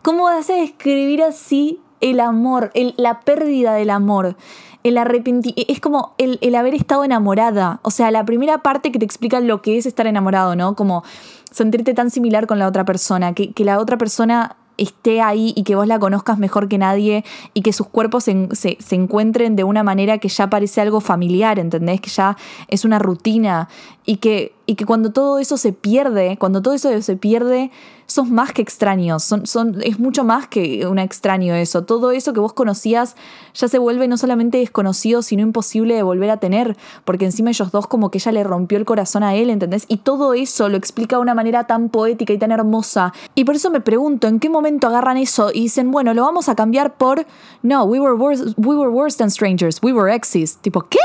¿Cómo 0.00 0.24
vas 0.24 0.48
a 0.48 0.54
describir 0.54 1.22
así 1.22 1.78
el 2.00 2.20
amor, 2.20 2.70
el, 2.74 2.94
la 2.96 3.20
pérdida 3.20 3.74
del 3.74 3.90
amor? 3.90 4.36
El 4.84 4.98
arrepentimiento, 4.98 5.72
es 5.72 5.80
como 5.80 6.14
el, 6.18 6.38
el, 6.40 6.54
haber 6.54 6.74
estado 6.74 7.04
enamorada. 7.04 7.80
O 7.82 7.90
sea, 7.90 8.10
la 8.10 8.24
primera 8.24 8.58
parte 8.58 8.92
que 8.92 8.98
te 8.98 9.04
explica 9.04 9.40
lo 9.40 9.62
que 9.62 9.78
es 9.78 9.86
estar 9.86 10.06
enamorado, 10.06 10.56
¿no? 10.56 10.74
Como 10.74 11.04
sentirte 11.50 11.94
tan 11.94 12.10
similar 12.10 12.46
con 12.46 12.58
la 12.58 12.66
otra 12.66 12.84
persona, 12.84 13.32
que, 13.34 13.52
que 13.52 13.64
la 13.64 13.78
otra 13.78 13.98
persona 13.98 14.56
esté 14.78 15.20
ahí 15.20 15.52
y 15.54 15.64
que 15.64 15.74
vos 15.74 15.86
la 15.86 15.98
conozcas 15.98 16.38
mejor 16.38 16.68
que 16.68 16.78
nadie 16.78 17.24
y 17.54 17.62
que 17.62 17.72
sus 17.72 17.86
cuerpos 17.88 18.24
se, 18.24 18.48
se, 18.52 18.78
se, 18.80 18.94
encuentren 18.94 19.54
de 19.54 19.64
una 19.64 19.82
manera 19.82 20.18
que 20.18 20.28
ya 20.28 20.48
parece 20.48 20.80
algo 20.80 21.00
familiar, 21.00 21.58
¿entendés? 21.58 22.00
Que 22.00 22.10
ya 22.10 22.36
es 22.68 22.84
una 22.84 22.98
rutina 22.98 23.68
y 24.04 24.16
que, 24.16 24.54
y 24.66 24.74
que 24.74 24.84
cuando 24.84 25.12
todo 25.12 25.38
eso 25.38 25.56
se 25.56 25.72
pierde, 25.72 26.36
cuando 26.38 26.60
todo 26.60 26.74
eso 26.74 27.00
se 27.02 27.16
pierde, 27.16 27.70
sos 28.06 28.28
más 28.28 28.52
que 28.52 28.60
extraños, 28.60 29.22
son, 29.22 29.46
son, 29.46 29.80
es 29.82 29.98
mucho 29.98 30.24
más 30.24 30.46
que 30.46 30.86
un 30.86 30.98
extraño 30.98 31.54
eso. 31.54 31.84
Todo 31.84 32.10
eso 32.10 32.32
que 32.32 32.40
vos 32.40 32.52
conocías 32.52 33.16
ya 33.54 33.68
se 33.68 33.78
vuelve 33.78 34.08
no 34.08 34.16
solamente 34.16 34.58
desconocido, 34.58 35.22
sino 35.22 35.42
imposible 35.42 35.94
de 35.94 36.02
volver 36.02 36.30
a 36.30 36.36
tener, 36.36 36.76
porque 37.04 37.24
encima 37.24 37.50
ellos 37.50 37.70
dos 37.70 37.86
como 37.86 38.10
que 38.10 38.18
ella 38.18 38.32
le 38.32 38.44
rompió 38.44 38.76
el 38.76 38.84
corazón 38.84 39.22
a 39.22 39.34
él, 39.34 39.50
¿entendés? 39.50 39.84
Y 39.88 39.98
todo 39.98 40.34
eso 40.34 40.68
lo 40.68 40.76
explica 40.76 41.16
de 41.16 41.22
una 41.22 41.34
manera 41.34 41.64
tan 41.64 41.88
poética 41.88 42.32
y 42.32 42.38
tan 42.38 42.50
hermosa. 42.50 43.12
Y 43.34 43.44
por 43.44 43.54
eso 43.54 43.70
me 43.70 43.80
pregunto, 43.80 44.26
¿en 44.26 44.40
qué 44.40 44.50
momento 44.50 44.88
agarran 44.88 45.16
eso 45.16 45.50
y 45.52 45.62
dicen, 45.62 45.90
bueno, 45.90 46.12
lo 46.12 46.22
vamos 46.22 46.48
a 46.48 46.54
cambiar 46.54 46.96
por, 46.96 47.24
no, 47.62 47.84
we 47.84 48.00
were 48.00 48.14
worse, 48.14 48.54
we 48.56 48.76
were 48.76 48.90
worse 48.90 49.16
than 49.16 49.30
strangers, 49.30 49.78
we 49.82 49.92
were 49.92 50.12
exes? 50.12 50.56
Tipo, 50.56 50.82
¿qué? 50.82 50.98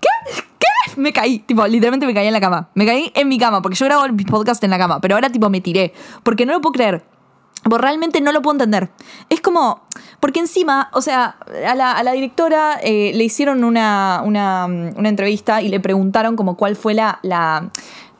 ¿Qué? 0.00 0.08
Me 0.96 1.12
caí, 1.12 1.40
tipo, 1.40 1.66
literalmente 1.66 2.06
me 2.06 2.14
caí 2.14 2.26
en 2.26 2.32
la 2.32 2.40
cama. 2.40 2.68
Me 2.74 2.86
caí 2.86 3.12
en 3.14 3.28
mi 3.28 3.38
cama, 3.38 3.62
porque 3.62 3.76
yo 3.76 3.86
grabo 3.86 4.08
mi 4.08 4.24
podcast 4.24 4.62
en 4.64 4.70
la 4.70 4.78
cama, 4.78 5.00
pero 5.00 5.14
ahora 5.14 5.30
tipo 5.30 5.48
me 5.50 5.60
tiré, 5.60 5.92
porque 6.22 6.46
no 6.46 6.52
lo 6.52 6.60
puedo 6.60 6.72
creer. 6.72 7.04
Porque 7.62 7.82
realmente 7.82 8.20
no 8.20 8.30
lo 8.32 8.42
puedo 8.42 8.54
entender. 8.54 8.90
Es 9.28 9.40
como, 9.40 9.82
porque 10.20 10.38
encima, 10.38 10.88
o 10.92 11.00
sea, 11.00 11.36
a 11.66 11.74
la, 11.74 12.12
directora 12.12 12.78
eh, 12.82 13.12
le 13.14 13.24
hicieron 13.24 13.64
una, 13.64 14.22
una, 14.24 14.66
una, 14.66 15.08
entrevista 15.08 15.62
y 15.62 15.68
le 15.68 15.80
preguntaron 15.80 16.36
como 16.36 16.56
cuál 16.56 16.76
fue 16.76 16.94
la, 16.94 17.18
la, 17.22 17.70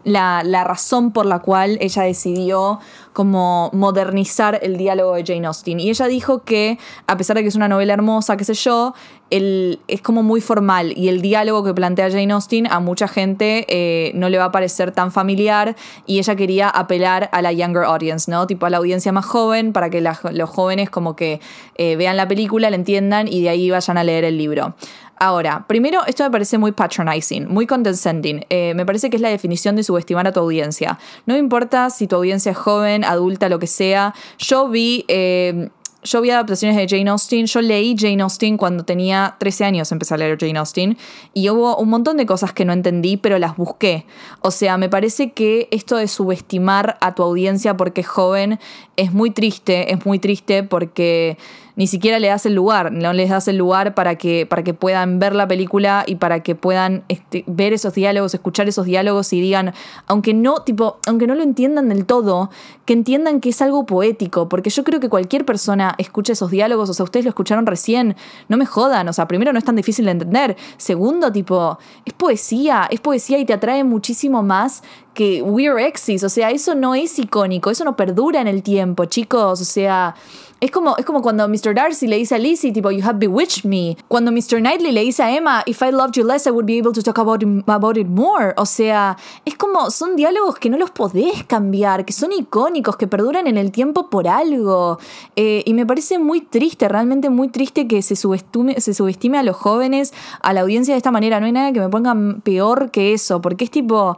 la, 0.06 0.42
la 0.44 0.62
razón 0.62 1.10
por 1.10 1.26
la 1.26 1.40
cual 1.40 1.78
ella 1.80 2.02
decidió 2.02 2.78
como 3.12 3.70
modernizar 3.72 4.60
el 4.62 4.76
diálogo 4.76 5.14
de 5.14 5.24
Jane 5.26 5.46
Austen. 5.48 5.80
Y 5.80 5.90
ella 5.90 6.06
dijo 6.06 6.44
que, 6.44 6.78
a 7.08 7.16
pesar 7.16 7.36
de 7.36 7.42
que 7.42 7.48
es 7.48 7.56
una 7.56 7.66
novela 7.66 7.92
hermosa, 7.92 8.36
qué 8.36 8.44
sé 8.44 8.54
yo, 8.54 8.94
el, 9.30 9.80
es 9.88 10.02
como 10.02 10.22
muy 10.22 10.40
formal 10.40 10.92
y 10.96 11.08
el 11.08 11.20
diálogo 11.20 11.64
que 11.64 11.74
plantea 11.74 12.08
Jane 12.10 12.32
Austen 12.32 12.68
a 12.70 12.78
mucha 12.78 13.08
gente 13.08 13.66
eh, 13.68 14.12
no 14.14 14.28
le 14.28 14.38
va 14.38 14.44
a 14.44 14.52
parecer 14.52 14.92
tan 14.92 15.10
familiar 15.10 15.74
y 16.06 16.20
ella 16.20 16.36
quería 16.36 16.68
apelar 16.68 17.28
a 17.32 17.42
la 17.42 17.50
younger 17.50 17.82
audience, 17.82 18.30
¿no? 18.30 18.46
Tipo 18.46 18.66
a 18.66 18.70
la 18.70 18.76
audiencia 18.76 19.10
más 19.10 19.26
joven 19.26 19.72
para 19.72 19.90
que 19.90 20.00
los 20.00 20.50
jóvenes 20.50 20.90
como 20.90 21.16
que 21.16 21.40
eh, 21.74 21.96
vean 21.96 22.16
la 22.16 22.28
película, 22.28 22.70
la 22.70 22.76
entiendan 22.76 23.26
y 23.26 23.42
de 23.42 23.48
ahí 23.48 23.70
vayan 23.70 23.98
a 23.98 24.04
leer 24.04 24.22
el 24.22 24.38
libro. 24.38 24.74
Ahora, 25.18 25.64
primero, 25.66 26.04
esto 26.06 26.24
me 26.24 26.30
parece 26.30 26.58
muy 26.58 26.72
patronizing, 26.72 27.48
muy 27.48 27.66
condescending. 27.66 28.44
Eh, 28.50 28.74
me 28.74 28.84
parece 28.84 29.08
que 29.08 29.16
es 29.16 29.22
la 29.22 29.30
definición 29.30 29.74
de 29.76 29.82
subestimar 29.82 30.26
a 30.26 30.32
tu 30.32 30.40
audiencia. 30.40 30.98
No 31.24 31.36
importa 31.36 31.88
si 31.88 32.06
tu 32.06 32.16
audiencia 32.16 32.52
es 32.52 32.58
joven, 32.58 33.02
adulta, 33.02 33.48
lo 33.48 33.58
que 33.58 33.66
sea. 33.66 34.14
Yo 34.38 34.68
vi 34.68 35.04
eh, 35.08 35.70
yo 36.06 36.20
vi 36.20 36.30
adaptaciones 36.30 36.76
de 36.76 36.86
Jane 36.88 37.10
Austen, 37.10 37.46
yo 37.46 37.60
leí 37.60 37.96
Jane 37.98 38.22
Austen 38.22 38.56
cuando 38.56 38.84
tenía 38.84 39.36
13 39.38 39.64
años, 39.64 39.92
empecé 39.92 40.14
a 40.14 40.16
leer 40.16 40.38
Jane 40.38 40.58
Austen, 40.58 40.96
y 41.34 41.50
hubo 41.50 41.76
un 41.76 41.90
montón 41.90 42.16
de 42.16 42.26
cosas 42.26 42.52
que 42.52 42.64
no 42.64 42.72
entendí, 42.72 43.16
pero 43.16 43.38
las 43.38 43.56
busqué. 43.56 44.06
O 44.40 44.50
sea, 44.50 44.78
me 44.78 44.88
parece 44.88 45.32
que 45.32 45.68
esto 45.70 45.96
de 45.96 46.08
subestimar 46.08 46.96
a 47.00 47.14
tu 47.14 47.22
audiencia 47.22 47.76
porque 47.76 48.02
es 48.02 48.06
joven 48.06 48.58
es 48.96 49.12
muy 49.12 49.30
triste, 49.30 49.92
es 49.92 50.04
muy 50.06 50.18
triste 50.18 50.62
porque 50.62 51.36
ni 51.76 51.86
siquiera 51.86 52.18
le 52.18 52.28
das 52.28 52.46
el 52.46 52.54
lugar, 52.54 52.90
no 52.90 53.12
les 53.12 53.28
das 53.28 53.48
el 53.48 53.58
lugar 53.58 53.94
para 53.94 54.16
que, 54.16 54.46
para 54.46 54.64
que 54.64 54.72
puedan 54.72 55.18
ver 55.18 55.34
la 55.34 55.46
película 55.46 56.04
y 56.06 56.14
para 56.14 56.40
que 56.42 56.54
puedan 56.54 57.04
este, 57.08 57.44
ver 57.46 57.74
esos 57.74 57.92
diálogos, 57.92 58.32
escuchar 58.32 58.66
esos 58.66 58.86
diálogos 58.86 59.30
y 59.34 59.42
digan, 59.42 59.74
aunque 60.06 60.32
no, 60.32 60.62
tipo, 60.62 60.98
aunque 61.06 61.26
no 61.26 61.34
lo 61.34 61.42
entiendan 61.42 61.90
del 61.90 62.06
todo, 62.06 62.50
que 62.86 62.94
entiendan 62.94 63.40
que 63.40 63.50
es 63.50 63.60
algo 63.60 63.84
poético, 63.84 64.48
porque 64.48 64.70
yo 64.70 64.84
creo 64.84 65.00
que 65.00 65.10
cualquier 65.10 65.44
persona 65.44 65.94
escuche 65.98 66.32
esos 66.32 66.50
diálogos, 66.50 66.90
o 66.90 66.94
sea, 66.94 67.04
ustedes 67.04 67.24
lo 67.24 67.30
escucharon 67.30 67.66
recién, 67.66 68.16
no 68.48 68.56
me 68.56 68.66
jodan, 68.66 69.08
o 69.08 69.12
sea, 69.12 69.26
primero 69.28 69.52
no 69.52 69.58
es 69.58 69.64
tan 69.64 69.76
difícil 69.76 70.04
de 70.04 70.12
entender, 70.12 70.56
segundo, 70.76 71.32
tipo, 71.32 71.78
es 72.04 72.12
poesía, 72.12 72.88
es 72.90 73.00
poesía 73.00 73.38
y 73.38 73.44
te 73.44 73.52
atrae 73.52 73.84
muchísimo 73.84 74.42
más 74.42 74.82
que 75.14 75.42
We're 75.42 75.86
Exes, 75.86 76.24
o 76.24 76.28
sea, 76.28 76.50
eso 76.50 76.74
no 76.74 76.94
es 76.94 77.18
icónico, 77.18 77.70
eso 77.70 77.84
no 77.84 77.96
perdura 77.96 78.40
en 78.40 78.48
el 78.48 78.62
tiempo, 78.62 79.04
chicos, 79.06 79.60
o 79.60 79.64
sea... 79.64 80.14
Es 80.58 80.70
como, 80.70 80.96
es 80.96 81.04
como 81.04 81.20
cuando 81.20 81.46
Mr. 81.46 81.74
Darcy 81.74 82.06
le 82.06 82.16
dice 82.16 82.34
a 82.34 82.38
Lizzie, 82.38 82.72
tipo, 82.72 82.90
you 82.90 83.04
have 83.04 83.18
bewitched 83.18 83.64
me. 83.64 83.94
Cuando 84.08 84.32
Mr. 84.32 84.58
Knightley 84.58 84.90
le 84.90 85.02
dice 85.02 85.22
a 85.22 85.36
Emma, 85.36 85.62
if 85.66 85.82
I 85.82 85.90
loved 85.90 86.14
you 86.14 86.24
less, 86.24 86.46
I 86.46 86.50
would 86.50 86.64
be 86.64 86.78
able 86.78 86.92
to 86.92 87.02
talk 87.02 87.18
about 87.18 87.42
it, 87.42 87.48
about 87.66 87.98
it 87.98 88.06
more. 88.06 88.54
O 88.56 88.64
sea, 88.64 89.18
es 89.44 89.54
como, 89.54 89.90
son 89.90 90.16
diálogos 90.16 90.58
que 90.58 90.70
no 90.70 90.78
los 90.78 90.90
podés 90.90 91.44
cambiar, 91.44 92.06
que 92.06 92.14
son 92.14 92.32
icónicos, 92.32 92.96
que 92.96 93.06
perduran 93.06 93.46
en 93.46 93.58
el 93.58 93.70
tiempo 93.70 94.08
por 94.08 94.28
algo. 94.28 94.98
Eh, 95.36 95.62
y 95.66 95.74
me 95.74 95.84
parece 95.84 96.18
muy 96.18 96.40
triste, 96.40 96.88
realmente 96.88 97.28
muy 97.28 97.48
triste 97.48 97.86
que 97.86 98.00
se 98.00 98.16
subestime, 98.16 98.80
se 98.80 98.94
subestime 98.94 99.36
a 99.36 99.42
los 99.42 99.56
jóvenes, 99.56 100.14
a 100.40 100.54
la 100.54 100.62
audiencia 100.62 100.94
de 100.94 100.98
esta 100.98 101.10
manera. 101.10 101.38
No 101.38 101.44
hay 101.44 101.52
nada 101.52 101.72
que 101.72 101.80
me 101.80 101.90
ponga 101.90 102.16
peor 102.42 102.90
que 102.90 103.12
eso, 103.12 103.42
porque 103.42 103.64
es 103.64 103.70
tipo 103.70 104.16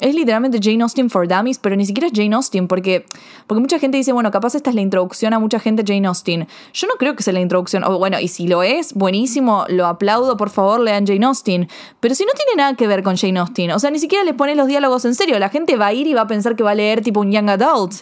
es 0.00 0.14
literalmente 0.14 0.58
Jane 0.62 0.82
Austen 0.82 1.08
for 1.08 1.26
Dummies, 1.26 1.58
pero 1.58 1.74
ni 1.74 1.86
siquiera 1.86 2.08
es 2.08 2.12
Jane 2.14 2.34
Austen, 2.34 2.68
porque, 2.68 3.06
porque 3.46 3.60
mucha 3.60 3.78
gente 3.78 3.96
dice, 3.96 4.12
bueno, 4.12 4.30
capaz 4.30 4.54
esta 4.54 4.70
es 4.70 4.76
la 4.76 4.82
introducción 4.82 5.32
a 5.32 5.38
mucha 5.38 5.58
gente 5.58 5.84
Jane 5.86 6.06
Austen. 6.06 6.46
Yo 6.74 6.86
no 6.86 6.94
creo 6.94 7.16
que 7.16 7.22
sea 7.22 7.32
la 7.32 7.40
introducción, 7.40 7.82
bueno, 7.98 8.20
y 8.20 8.28
si 8.28 8.46
lo 8.46 8.62
es, 8.62 8.92
buenísimo, 8.92 9.64
lo 9.68 9.86
aplaudo, 9.86 10.36
por 10.36 10.50
favor, 10.50 10.80
lean 10.80 11.06
Jane 11.06 11.24
Austen. 11.24 11.68
Pero 12.00 12.14
si 12.14 12.24
no 12.24 12.32
tiene 12.32 12.56
nada 12.56 12.74
que 12.74 12.86
ver 12.86 13.02
con 13.02 13.16
Jane 13.16 13.38
Austen, 13.38 13.70
o 13.70 13.78
sea, 13.78 13.90
ni 13.90 13.98
siquiera 13.98 14.24
le 14.24 14.34
pones 14.34 14.56
los 14.56 14.66
diálogos 14.66 15.04
en 15.06 15.14
serio, 15.14 15.38
la 15.38 15.48
gente 15.48 15.76
va 15.76 15.86
a 15.86 15.92
ir 15.94 16.06
y 16.06 16.14
va 16.14 16.22
a 16.22 16.26
pensar 16.26 16.56
que 16.56 16.62
va 16.62 16.72
a 16.72 16.74
leer 16.74 17.00
tipo 17.00 17.20
un 17.20 17.32
Young 17.32 17.48
Adult, 17.48 17.94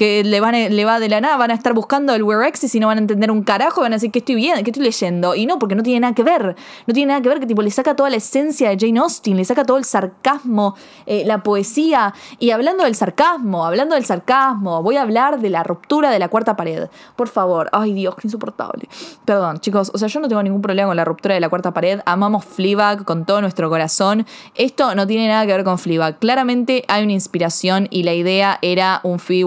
que 0.00 0.24
le, 0.24 0.40
van, 0.40 0.54
le 0.54 0.84
va 0.86 0.98
de 0.98 1.10
la 1.10 1.20
nada, 1.20 1.36
van 1.36 1.50
a 1.50 1.54
estar 1.54 1.74
buscando 1.74 2.14
el 2.14 2.22
Where 2.22 2.48
Exes 2.48 2.74
y 2.74 2.80
no 2.80 2.86
van 2.86 2.96
a 2.96 3.00
entender 3.02 3.30
un 3.30 3.42
carajo, 3.42 3.82
van 3.82 3.92
a 3.92 3.96
decir 3.96 4.10
que 4.10 4.20
estoy 4.20 4.34
bien, 4.34 4.54
que 4.64 4.70
estoy 4.70 4.82
leyendo. 4.82 5.34
Y 5.34 5.44
no, 5.44 5.58
porque 5.58 5.74
no 5.74 5.82
tiene 5.82 6.00
nada 6.00 6.14
que 6.14 6.22
ver, 6.22 6.56
no 6.86 6.94
tiene 6.94 7.08
nada 7.08 7.20
que 7.20 7.28
ver, 7.28 7.38
que 7.38 7.44
tipo 7.44 7.60
le 7.60 7.70
saca 7.70 7.94
toda 7.94 8.08
la 8.08 8.16
esencia 8.16 8.70
de 8.70 8.78
Jane 8.78 8.98
Austen, 8.98 9.36
le 9.36 9.44
saca 9.44 9.62
todo 9.62 9.76
el 9.76 9.84
sarcasmo, 9.84 10.74
eh, 11.04 11.24
la 11.26 11.42
poesía 11.42 12.14
y 12.38 12.48
hablando 12.48 12.84
del 12.84 12.94
sarcasmo, 12.94 13.66
hablando 13.66 13.94
del 13.94 14.06
sarcasmo, 14.06 14.82
voy 14.82 14.96
a 14.96 15.02
hablar 15.02 15.38
de 15.38 15.50
la 15.50 15.64
ruptura 15.64 16.10
de 16.10 16.18
la 16.18 16.28
cuarta 16.28 16.56
pared. 16.56 16.88
Por 17.14 17.28
favor, 17.28 17.68
ay 17.70 17.92
Dios, 17.92 18.14
qué 18.14 18.26
insoportable. 18.26 18.88
Perdón, 19.26 19.60
chicos, 19.60 19.90
o 19.92 19.98
sea, 19.98 20.08
yo 20.08 20.18
no 20.20 20.28
tengo 20.28 20.42
ningún 20.42 20.62
problema 20.62 20.88
con 20.88 20.96
la 20.96 21.04
ruptura 21.04 21.34
de 21.34 21.42
la 21.42 21.50
cuarta 21.50 21.74
pared. 21.74 22.00
Amamos 22.06 22.46
Fleabag 22.46 23.04
con 23.04 23.26
todo 23.26 23.42
nuestro 23.42 23.68
corazón. 23.68 24.24
Esto 24.54 24.94
no 24.94 25.06
tiene 25.06 25.28
nada 25.28 25.44
que 25.44 25.52
ver 25.52 25.64
con 25.64 25.78
Fleabag. 25.78 26.18
Claramente 26.18 26.86
hay 26.88 27.04
una 27.04 27.12
inspiración 27.12 27.86
y 27.90 28.04
la 28.04 28.14
idea 28.14 28.58
era 28.62 29.00
un 29.02 29.18
Phoebe 29.18 29.44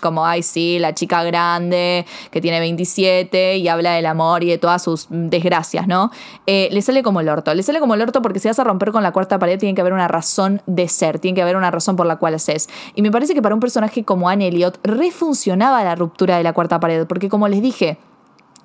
Como, 0.00 0.26
ay 0.26 0.42
sí, 0.42 0.78
la 0.78 0.94
chica 0.94 1.22
grande 1.22 2.06
que 2.30 2.40
tiene 2.40 2.60
27 2.60 3.58
y 3.58 3.68
habla 3.68 3.92
del 3.92 4.06
amor 4.06 4.42
y 4.42 4.48
de 4.48 4.58
todas 4.58 4.82
sus 4.82 5.06
desgracias, 5.10 5.86
¿no? 5.86 6.10
Eh, 6.46 6.68
le 6.72 6.80
sale 6.82 7.02
como 7.02 7.20
el 7.20 7.28
orto. 7.28 7.52
Le 7.54 7.62
sale 7.62 7.78
como 7.78 7.94
el 7.94 8.02
orto 8.02 8.22
porque 8.22 8.38
si 8.38 8.48
vas 8.48 8.58
a 8.58 8.64
romper 8.64 8.90
con 8.90 9.02
la 9.02 9.12
cuarta 9.12 9.38
pared 9.38 9.58
tiene 9.58 9.74
que 9.74 9.80
haber 9.82 9.92
una 9.92 10.08
razón 10.08 10.62
de 10.66 10.88
ser, 10.88 11.18
tiene 11.18 11.34
que 11.34 11.42
haber 11.42 11.56
una 11.56 11.70
razón 11.70 11.96
por 11.96 12.06
la 12.06 12.16
cual 12.16 12.34
haces. 12.34 12.68
Y 12.94 13.02
me 13.02 13.10
parece 13.10 13.34
que 13.34 13.42
para 13.42 13.54
un 13.54 13.60
personaje 13.60 14.04
como 14.04 14.28
Anne 14.28 14.48
Elliot 14.48 14.78
refuncionaba 14.82 15.84
la 15.84 15.94
ruptura 15.94 16.36
de 16.38 16.42
la 16.42 16.52
cuarta 16.52 16.80
pared, 16.80 17.06
porque 17.06 17.28
como 17.28 17.48
les 17.48 17.62
dije, 17.62 17.98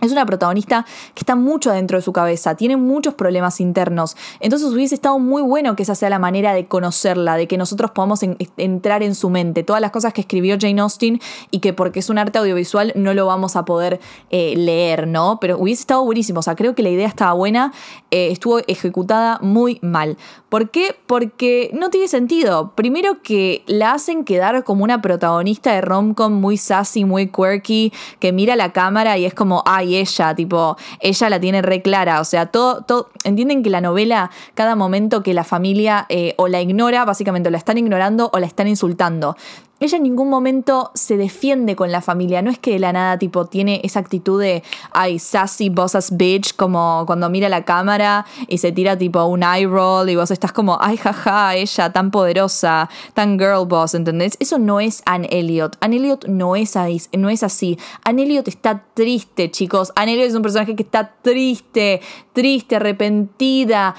es 0.01 0.11
una 0.11 0.25
protagonista 0.25 0.85
que 1.13 1.21
está 1.21 1.35
mucho 1.35 1.71
dentro 1.71 1.97
de 1.97 2.01
su 2.01 2.11
cabeza, 2.11 2.55
tiene 2.55 2.75
muchos 2.75 3.13
problemas 3.13 3.61
internos. 3.61 4.17
Entonces 4.39 4.69
hubiese 4.69 4.95
estado 4.95 5.19
muy 5.19 5.43
bueno 5.43 5.75
que 5.75 5.83
esa 5.83 5.93
sea 5.93 6.09
la 6.09 6.17
manera 6.17 6.53
de 6.53 6.65
conocerla, 6.65 7.37
de 7.37 7.47
que 7.47 7.57
nosotros 7.57 7.91
podamos 7.91 8.21
entrar 8.57 9.03
en 9.03 9.13
su 9.13 9.29
mente. 9.29 9.63
Todas 9.63 9.81
las 9.81 9.91
cosas 9.91 10.13
que 10.13 10.21
escribió 10.21 10.57
Jane 10.59 10.81
Austen 10.81 11.21
y 11.51 11.59
que 11.59 11.73
porque 11.73 11.99
es 11.99 12.09
un 12.09 12.17
arte 12.17 12.39
audiovisual 12.39 12.93
no 12.95 13.13
lo 13.13 13.27
vamos 13.27 13.55
a 13.55 13.63
poder 13.63 13.99
eh, 14.31 14.55
leer, 14.57 15.07
¿no? 15.07 15.39
Pero 15.39 15.59
hubiese 15.59 15.81
estado 15.81 16.03
buenísimo. 16.03 16.39
O 16.39 16.43
sea, 16.43 16.55
creo 16.55 16.73
que 16.73 16.81
la 16.81 16.89
idea 16.89 17.07
estaba 17.07 17.33
buena, 17.33 17.71
eh, 18.09 18.29
estuvo 18.31 18.59
ejecutada 18.67 19.37
muy 19.43 19.77
mal. 19.83 20.17
¿Por 20.49 20.71
qué? 20.71 20.95
Porque 21.05 21.69
no 21.73 21.91
tiene 21.91 22.07
sentido. 22.07 22.73
Primero 22.75 23.21
que 23.21 23.63
la 23.67 23.93
hacen 23.93 24.25
quedar 24.25 24.63
como 24.63 24.83
una 24.83 25.01
protagonista 25.01 25.73
de 25.73 25.81
romcom 25.81 26.33
muy 26.33 26.57
sassy, 26.57 27.05
muy 27.05 27.27
quirky, 27.27 27.93
que 28.19 28.31
mira 28.31 28.55
la 28.55 28.73
cámara 28.73 29.17
y 29.17 29.25
es 29.25 29.33
como, 29.33 29.63
ay, 29.65 29.90
ella, 29.97 30.35
tipo, 30.35 30.77
ella 30.99 31.29
la 31.29 31.39
tiene 31.39 31.61
re 31.61 31.81
clara, 31.81 32.21
o 32.21 32.25
sea, 32.25 32.47
todo, 32.47 32.81
todo, 32.81 33.09
entienden 33.23 33.63
que 33.63 33.69
la 33.69 33.81
novela, 33.81 34.31
cada 34.53 34.75
momento 34.75 35.23
que 35.23 35.33
la 35.33 35.43
familia 35.43 36.05
eh, 36.09 36.33
o 36.37 36.47
la 36.47 36.61
ignora, 36.61 37.05
básicamente 37.05 37.51
la 37.51 37.57
están 37.57 37.77
ignorando 37.77 38.29
o 38.33 38.39
la 38.39 38.47
están 38.47 38.67
insultando 38.67 39.35
ella 39.81 39.97
en 39.97 40.03
ningún 40.03 40.29
momento 40.29 40.91
se 40.93 41.17
defiende 41.17 41.75
con 41.75 41.91
la 41.91 42.01
familia. 42.01 42.41
No 42.43 42.51
es 42.51 42.59
que 42.59 42.73
de 42.73 42.79
la 42.79 42.93
nada, 42.93 43.17
tipo, 43.17 43.45
tiene 43.45 43.81
esa 43.83 43.99
actitud 43.99 44.39
de, 44.39 44.63
ay, 44.91 45.17
sassy 45.17 45.69
boss 45.69 46.11
bitch, 46.11 46.55
como 46.55 47.03
cuando 47.07 47.29
mira 47.29 47.49
la 47.49 47.65
cámara 47.65 48.25
y 48.47 48.59
se 48.59 48.71
tira, 48.71 48.97
tipo, 48.97 49.25
un 49.25 49.41
eye 49.41 49.65
roll 49.65 50.09
y 50.09 50.15
vos 50.15 50.29
estás 50.29 50.51
como, 50.53 50.77
ay, 50.79 50.97
jaja, 50.97 51.55
ella 51.55 51.91
tan 51.91 52.11
poderosa, 52.11 52.89
tan 53.15 53.39
girl 53.39 53.65
boss, 53.65 53.95
¿entendés? 53.95 54.37
Eso 54.39 54.59
no 54.59 54.79
es 54.79 55.01
Anne 55.05 55.27
Elliot. 55.31 55.77
Anne 55.81 55.97
Elliot 55.97 56.27
no 56.27 56.55
es, 56.55 56.75
no 57.17 57.29
es 57.29 57.41
así. 57.41 57.79
Anne 58.03 58.21
Elliot 58.21 58.47
está 58.47 58.83
triste, 58.93 59.49
chicos. 59.49 59.91
Anne 59.95 60.13
Elliot 60.13 60.29
es 60.29 60.35
un 60.35 60.43
personaje 60.43 60.75
que 60.75 60.83
está 60.83 61.15
triste, 61.23 62.01
triste, 62.33 62.75
arrepentida, 62.75 63.95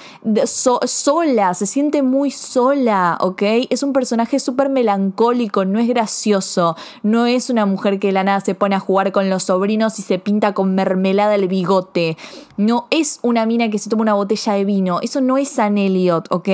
sola, 0.47 1.55
se 1.55 1.67
siente 1.67 2.03
muy 2.03 2.31
sola, 2.31 3.19
¿ok? 3.21 3.43
Es 3.69 3.83
un 3.83 3.93
personaje 3.93 4.39
súper 4.39 4.69
melancólico, 4.69 5.65
no 5.73 5.81
es 5.81 5.89
gracioso, 5.89 6.77
no 7.03 7.27
es 7.27 7.51
una 7.51 7.67
mujer 7.67 7.99
que 7.99 8.09
de 8.09 8.13
la 8.13 8.25
nada 8.25 8.41
se 8.41 8.55
pone 8.55 8.77
a 8.77 8.81
jugar 8.81 9.13
con 9.13 9.29
los 9.29 9.45
sobrinos 9.45 9.99
y 9.99 10.03
se 10.03 10.19
pinta 10.19 10.55
con 10.55 10.75
mermelada 10.75 11.35
el 11.35 11.49
bigote, 11.49 12.17
no 12.57 12.87
es 12.91 13.19
una 13.23 13.47
mina 13.47 13.71
que 13.71 13.79
se 13.79 13.91
toma 13.91 14.03
una 14.03 14.15
botella 14.15 14.53
de 14.53 14.65
vino, 14.65 15.01
eso 15.01 15.21
no 15.21 15.39
es 15.39 15.49
San 15.49 15.79
Elliot, 15.79 16.27
¿ok? 16.31 16.49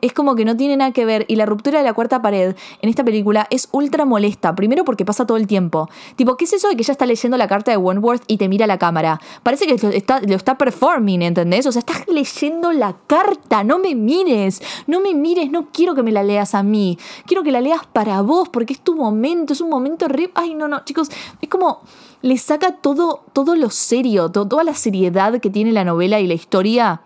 Es 0.00 0.12
como 0.12 0.34
que 0.34 0.44
no 0.44 0.56
tiene 0.56 0.76
nada 0.76 0.92
que 0.92 1.04
ver. 1.04 1.24
Y 1.28 1.36
la 1.36 1.46
ruptura 1.46 1.78
de 1.78 1.84
la 1.84 1.92
cuarta 1.92 2.22
pared 2.22 2.54
en 2.80 2.88
esta 2.88 3.04
película 3.04 3.46
es 3.50 3.68
ultra 3.72 4.04
molesta, 4.04 4.54
primero 4.54 4.84
porque 4.84 5.04
pasa 5.04 5.26
todo 5.26 5.36
el 5.36 5.46
tiempo, 5.46 5.88
tipo, 6.16 6.36
¿qué 6.36 6.44
es 6.44 6.52
eso 6.52 6.68
de 6.68 6.76
que 6.76 6.82
ella 6.82 6.92
está 6.92 7.06
leyendo 7.06 7.36
la 7.36 7.48
carta 7.48 7.70
de 7.70 7.76
Wentworth 7.76 8.22
y 8.26 8.36
te 8.36 8.48
mira 8.48 8.66
la 8.66 8.78
cámara? 8.78 9.20
Parece 9.42 9.66
que 9.66 9.76
lo 9.86 9.92
está, 9.92 10.20
lo 10.20 10.36
está 10.36 10.56
performing, 10.56 11.22
¿entendés? 11.22 11.66
O 11.66 11.72
sea, 11.72 11.80
estás 11.80 12.06
leyendo 12.08 12.72
la 12.72 12.96
carta, 13.06 13.64
no 13.64 13.78
me 13.78 13.94
mires, 13.94 14.62
no 14.86 15.00
me 15.00 15.14
mires, 15.14 15.50
no 15.50 15.68
quiero 15.72 15.94
que 15.94 16.02
me 16.02 16.12
la 16.12 16.22
leas 16.22 16.54
a 16.54 16.62
mí, 16.62 16.98
quiero 17.26 17.42
que 17.42 17.52
la 17.52 17.60
leas 17.60 17.80
para 17.92 18.22
vos 18.22 18.48
porque 18.52 18.74
es 18.74 18.80
tu 18.80 18.94
momento, 18.94 19.52
es 19.52 19.60
un 19.60 19.70
momento 19.70 20.06
re... 20.08 20.30
Ay, 20.34 20.54
no, 20.54 20.68
no, 20.68 20.84
chicos, 20.84 21.08
es 21.40 21.48
como 21.48 21.80
le 22.20 22.38
saca 22.38 22.76
todo, 22.76 23.24
todo 23.32 23.56
lo 23.56 23.70
serio, 23.70 24.30
toda 24.30 24.62
la 24.62 24.74
seriedad 24.74 25.40
que 25.40 25.50
tiene 25.50 25.72
la 25.72 25.84
novela 25.84 26.20
y 26.20 26.26
la 26.26 26.34
historia 26.34 27.02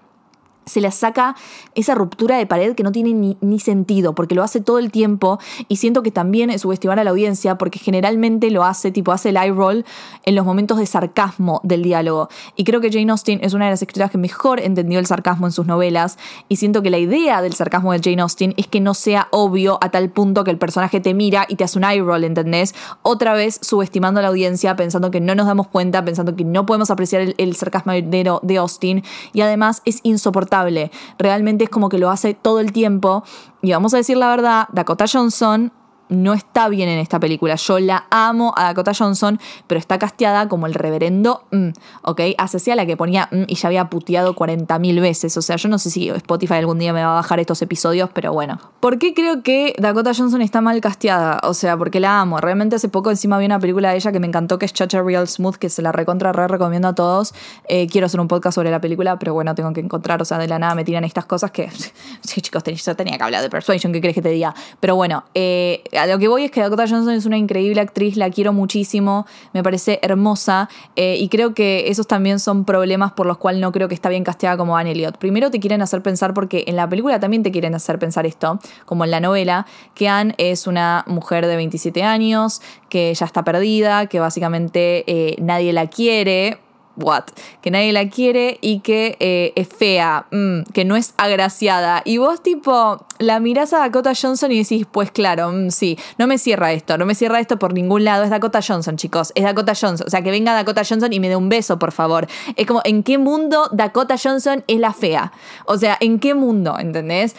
se 0.66 0.80
le 0.80 0.90
saca 0.90 1.36
esa 1.76 1.94
ruptura 1.94 2.36
de 2.36 2.46
pared 2.46 2.74
que 2.74 2.82
no 2.82 2.92
tiene 2.92 3.36
ni, 3.40 3.60
sentido, 3.60 4.14
porque 4.14 4.34
lo 4.34 4.42
hace 4.42 4.60
todo 4.60 4.78
el 4.78 4.90
tiempo 4.90 5.38
y 5.68 5.76
siento 5.76 6.02
que 6.02 6.10
también 6.10 6.50
es 6.50 6.62
subestimar 6.62 6.98
a 6.98 7.04
la 7.04 7.10
audiencia, 7.10 7.56
porque 7.56 7.78
generalmente 7.78 8.50
lo 8.50 8.64
hace, 8.64 8.90
tipo, 8.90 9.12
hace 9.12 9.30
el 9.30 9.36
eye 9.36 9.52
roll 9.52 9.84
en 10.24 10.34
los 10.34 10.44
momentos 10.44 10.78
de 10.78 10.86
sarcasmo 10.86 11.60
del 11.64 11.82
diálogo. 11.82 12.28
Y 12.54 12.64
creo 12.64 12.80
que 12.80 12.90
Jane 12.90 13.10
Austen 13.10 13.40
es 13.42 13.54
una 13.54 13.66
de 13.66 13.72
las 13.72 13.82
escritoras 13.82 14.10
que 14.10 14.18
mejor 14.18 14.60
entendió 14.60 14.98
el 14.98 15.06
sarcasmo 15.06 15.46
en 15.46 15.52
sus 15.52 15.66
novelas, 15.66 16.18
y 16.48 16.56
siento 16.56 16.82
que 16.82 16.90
la 16.90 16.98
idea 16.98 17.42
del 17.42 17.54
sarcasmo 17.54 17.92
de 17.92 18.00
Jane 18.02 18.22
Austen 18.22 18.54
es 18.56 18.66
que 18.66 18.80
no 18.80 18.94
sea 18.94 19.28
obvio 19.30 19.78
a 19.80 19.90
tal 19.90 20.10
punto 20.10 20.44
que 20.44 20.50
el 20.50 20.58
personaje 20.58 21.00
te 21.00 21.14
mira 21.14 21.46
y 21.48 21.56
te 21.56 21.64
hace 21.64 21.78
un 21.78 21.84
eye 21.84 22.02
roll, 22.02 22.24
¿entendés? 22.24 22.74
Otra 23.02 23.34
vez 23.34 23.58
subestimando 23.62 24.20
a 24.20 24.22
la 24.22 24.28
audiencia, 24.28 24.76
pensando 24.76 25.10
que 25.10 25.20
no 25.20 25.34
nos 25.34 25.46
damos 25.46 25.68
cuenta, 25.68 26.04
pensando 26.04 26.36
que 26.36 26.44
no 26.44 26.66
podemos 26.66 26.90
apreciar 26.90 27.34
el, 27.36 27.56
sarcasmo 27.56 27.92
de, 27.92 28.38
de 28.42 28.56
Austen, 28.56 29.02
y 29.32 29.40
además 29.40 29.82
es 29.84 30.00
insoportable 30.02 30.90
Realmente 31.18 31.65
es 31.66 31.70
como 31.70 31.88
que 31.88 31.98
lo 31.98 32.10
hace 32.10 32.34
todo 32.34 32.60
el 32.60 32.72
tiempo. 32.72 33.22
Y 33.62 33.72
vamos 33.72 33.94
a 33.94 33.98
decir 33.98 34.16
la 34.16 34.28
verdad, 34.28 34.68
Dakota 34.72 35.04
Johnson 35.10 35.72
no 36.08 36.34
está 36.34 36.68
bien 36.68 36.88
en 36.88 36.98
esta 36.98 37.20
película. 37.20 37.54
Yo 37.56 37.78
la 37.78 38.06
amo 38.10 38.52
a 38.56 38.64
Dakota 38.64 38.92
Johnson, 38.96 39.38
pero 39.66 39.78
está 39.78 39.98
casteada 39.98 40.48
como 40.48 40.66
el 40.66 40.74
reverendo, 40.74 41.44
mm, 41.50 41.68
¿ok? 42.02 42.20
Así 42.38 42.70
a 42.70 42.76
la 42.76 42.86
que 42.86 42.96
ponía 42.96 43.28
mm, 43.30 43.44
y 43.46 43.54
ya 43.54 43.68
había 43.68 43.88
puteado 43.90 44.34
40.000 44.34 45.00
veces. 45.00 45.36
O 45.36 45.42
sea, 45.42 45.56
yo 45.56 45.68
no 45.68 45.78
sé 45.78 45.90
si 45.90 46.08
Spotify 46.08 46.54
algún 46.54 46.78
día 46.78 46.92
me 46.92 47.02
va 47.02 47.12
a 47.12 47.14
bajar 47.14 47.40
estos 47.40 47.62
episodios, 47.62 48.10
pero 48.12 48.32
bueno. 48.32 48.58
¿Por 48.80 48.98
qué 48.98 49.14
creo 49.14 49.42
que 49.42 49.74
Dakota 49.78 50.12
Johnson 50.14 50.42
está 50.42 50.60
mal 50.60 50.80
casteada? 50.80 51.40
O 51.42 51.54
sea, 51.54 51.76
porque 51.76 52.00
la 52.00 52.20
amo. 52.20 52.38
Realmente 52.38 52.76
hace 52.76 52.88
poco 52.88 53.10
encima 53.10 53.38
vi 53.38 53.46
una 53.46 53.58
película 53.58 53.90
de 53.90 53.96
ella 53.96 54.12
que 54.12 54.20
me 54.20 54.26
encantó, 54.26 54.58
que 54.58 54.66
es 54.66 54.72
Chacha 54.72 55.02
Real 55.02 55.28
Smooth, 55.28 55.56
que 55.56 55.68
se 55.68 55.82
la 55.82 55.92
recontra 55.92 56.32
re 56.32 56.48
recomiendo 56.48 56.88
a 56.88 56.94
todos. 56.94 57.34
Eh, 57.68 57.86
quiero 57.86 58.06
hacer 58.06 58.20
un 58.20 58.28
podcast 58.28 58.56
sobre 58.56 58.70
la 58.70 58.80
película, 58.80 59.18
pero 59.18 59.34
bueno, 59.34 59.54
tengo 59.54 59.72
que 59.72 59.80
encontrar, 59.80 60.20
o 60.22 60.24
sea, 60.24 60.38
de 60.38 60.48
la 60.48 60.58
nada 60.58 60.74
me 60.74 60.84
tiran 60.84 61.04
estas 61.04 61.26
cosas 61.26 61.50
que, 61.50 61.70
sí, 62.20 62.40
chicos, 62.40 62.62
yo 62.64 62.96
tenía 62.96 63.16
que 63.16 63.24
hablar 63.24 63.42
de 63.42 63.50
Persuasion, 63.50 63.92
¿qué 63.92 64.00
crees 64.00 64.14
que 64.14 64.22
te 64.22 64.30
diga? 64.30 64.54
Pero 64.80 64.96
bueno, 64.96 65.24
eh, 65.34 65.82
lo 66.04 66.18
que 66.18 66.28
voy 66.28 66.44
es 66.44 66.50
que 66.50 66.60
Dakota 66.60 66.86
Johnson 66.88 67.14
es 67.14 67.24
una 67.24 67.38
increíble 67.38 67.80
actriz, 67.80 68.16
la 68.16 68.28
quiero 68.28 68.52
muchísimo, 68.52 69.26
me 69.54 69.62
parece 69.62 69.98
hermosa 70.02 70.68
eh, 70.96 71.16
y 71.18 71.28
creo 71.28 71.54
que 71.54 71.88
esos 71.88 72.06
también 72.06 72.38
son 72.38 72.64
problemas 72.64 73.12
por 73.12 73.26
los 73.26 73.38
cuales 73.38 73.60
no 73.62 73.72
creo 73.72 73.88
que 73.88 73.94
está 73.94 74.08
bien 74.08 74.24
casteada 74.24 74.56
como 74.56 74.76
Anne 74.76 74.92
Elliot. 74.92 75.16
Primero 75.16 75.50
te 75.50 75.60
quieren 75.60 75.80
hacer 75.80 76.02
pensar, 76.02 76.34
porque 76.34 76.64
en 76.66 76.76
la 76.76 76.88
película 76.88 77.18
también 77.20 77.42
te 77.42 77.50
quieren 77.50 77.74
hacer 77.74 77.98
pensar 77.98 78.26
esto, 78.26 78.58
como 78.84 79.04
en 79.04 79.10
la 79.10 79.20
novela, 79.20 79.66
que 79.94 80.08
Anne 80.08 80.34
es 80.38 80.66
una 80.66 81.04
mujer 81.06 81.46
de 81.46 81.56
27 81.56 82.02
años, 82.02 82.60
que 82.88 83.14
ya 83.14 83.26
está 83.26 83.44
perdida, 83.44 84.06
que 84.06 84.20
básicamente 84.20 85.04
eh, 85.06 85.36
nadie 85.40 85.72
la 85.72 85.86
quiere, 85.86 86.58
what, 86.96 87.24
que 87.60 87.70
nadie 87.70 87.92
la 87.92 88.08
quiere 88.08 88.58
y 88.60 88.80
que 88.80 89.16
eh, 89.20 89.52
es 89.56 89.68
fea, 89.68 90.26
mm, 90.30 90.62
que 90.72 90.84
no 90.84 90.96
es 90.96 91.14
agraciada. 91.16 92.02
Y 92.04 92.18
vos 92.18 92.42
tipo 92.42 93.06
la 93.18 93.40
mirás 93.40 93.72
a 93.72 93.78
Dakota 93.78 94.12
Johnson 94.20 94.52
y 94.52 94.58
decís, 94.58 94.86
pues 94.90 95.10
claro, 95.10 95.50
mm, 95.52 95.70
sí, 95.70 95.98
no 96.18 96.26
me 96.26 96.38
cierra 96.38 96.72
esto, 96.72 96.98
no 96.98 97.06
me 97.06 97.14
cierra 97.14 97.40
esto 97.40 97.58
por 97.58 97.72
ningún 97.72 98.04
lado, 98.04 98.24
es 98.24 98.30
Dakota 98.30 98.60
Johnson, 98.66 98.96
chicos, 98.96 99.32
es 99.34 99.44
Dakota 99.44 99.72
Johnson. 99.78 100.06
O 100.06 100.10
sea, 100.10 100.22
que 100.22 100.30
venga 100.30 100.54
Dakota 100.54 100.82
Johnson 100.88 101.12
y 101.12 101.20
me 101.20 101.28
dé 101.28 101.36
un 101.36 101.48
beso, 101.48 101.78
por 101.78 101.92
favor. 101.92 102.26
Es 102.56 102.66
como, 102.66 102.80
¿en 102.84 103.02
qué 103.02 103.18
mundo 103.18 103.68
Dakota 103.72 104.16
Johnson 104.22 104.64
es 104.66 104.78
la 104.78 104.92
fea? 104.92 105.32
O 105.64 105.76
sea, 105.78 105.96
¿en 106.00 106.18
qué 106.18 106.34
mundo? 106.34 106.78
¿Entendés? 106.78 107.36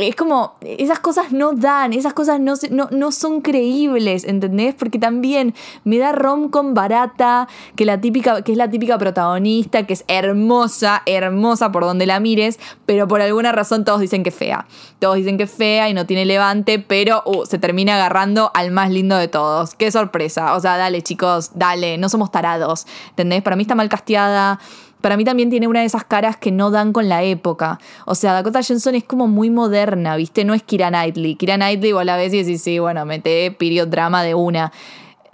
Es 0.00 0.16
como, 0.16 0.54
esas 0.60 1.00
cosas 1.00 1.32
no 1.32 1.52
dan, 1.52 1.92
esas 1.92 2.12
cosas 2.12 2.40
no, 2.40 2.54
no, 2.70 2.88
no 2.90 3.12
son 3.12 3.40
creíbles, 3.40 4.24
¿entendés? 4.24 4.74
Porque 4.74 4.98
también 4.98 5.54
me 5.84 5.98
da 5.98 6.12
rom-com 6.12 6.74
barata, 6.74 7.48
que, 7.76 7.84
la 7.84 8.00
típica, 8.00 8.42
que 8.42 8.52
es 8.52 8.58
la 8.58 8.68
típica 8.68 8.97
protagonista, 8.98 9.86
que 9.86 9.92
es 9.92 10.04
hermosa, 10.08 11.02
hermosa 11.06 11.72
por 11.72 11.84
donde 11.84 12.06
la 12.06 12.20
mires, 12.20 12.58
pero 12.86 13.08
por 13.08 13.20
alguna 13.20 13.52
razón 13.52 13.84
todos 13.84 14.00
dicen 14.00 14.22
que 14.22 14.30
es 14.30 14.34
fea. 14.34 14.66
Todos 14.98 15.16
dicen 15.16 15.36
que 15.36 15.44
es 15.44 15.50
fea 15.50 15.88
y 15.88 15.94
no 15.94 16.06
tiene 16.06 16.24
levante, 16.24 16.78
pero 16.78 17.22
uh, 17.26 17.46
se 17.46 17.58
termina 17.58 17.94
agarrando 17.94 18.50
al 18.54 18.70
más 18.70 18.90
lindo 18.90 19.16
de 19.16 19.28
todos. 19.28 19.74
Qué 19.74 19.90
sorpresa. 19.90 20.54
O 20.54 20.60
sea, 20.60 20.76
dale 20.76 21.02
chicos, 21.02 21.52
dale, 21.54 21.98
no 21.98 22.08
somos 22.08 22.30
tarados. 22.30 22.86
¿Entendés? 23.10 23.42
Para 23.42 23.56
mí 23.56 23.62
está 23.62 23.74
mal 23.74 23.88
casteada. 23.88 24.58
Para 25.00 25.16
mí 25.16 25.24
también 25.24 25.48
tiene 25.48 25.68
una 25.68 25.80
de 25.80 25.86
esas 25.86 26.04
caras 26.04 26.36
que 26.36 26.50
no 26.50 26.70
dan 26.70 26.92
con 26.92 27.08
la 27.08 27.22
época. 27.22 27.78
O 28.04 28.14
sea, 28.14 28.32
Dakota 28.32 28.60
Johnson 28.66 28.96
es 28.96 29.04
como 29.04 29.28
muy 29.28 29.48
moderna, 29.48 30.16
¿viste? 30.16 30.44
No 30.44 30.54
es 30.54 30.62
Kira 30.62 30.88
Knightley. 30.88 31.36
Kira 31.36 31.56
Knightley 31.56 31.92
vos 31.92 32.04
la 32.04 32.16
ves 32.16 32.34
y 32.34 32.58
sí, 32.58 32.78
bueno, 32.80 33.04
mete 33.04 33.52
period 33.52 33.88
drama 33.88 34.24
de 34.24 34.34
una. 34.34 34.72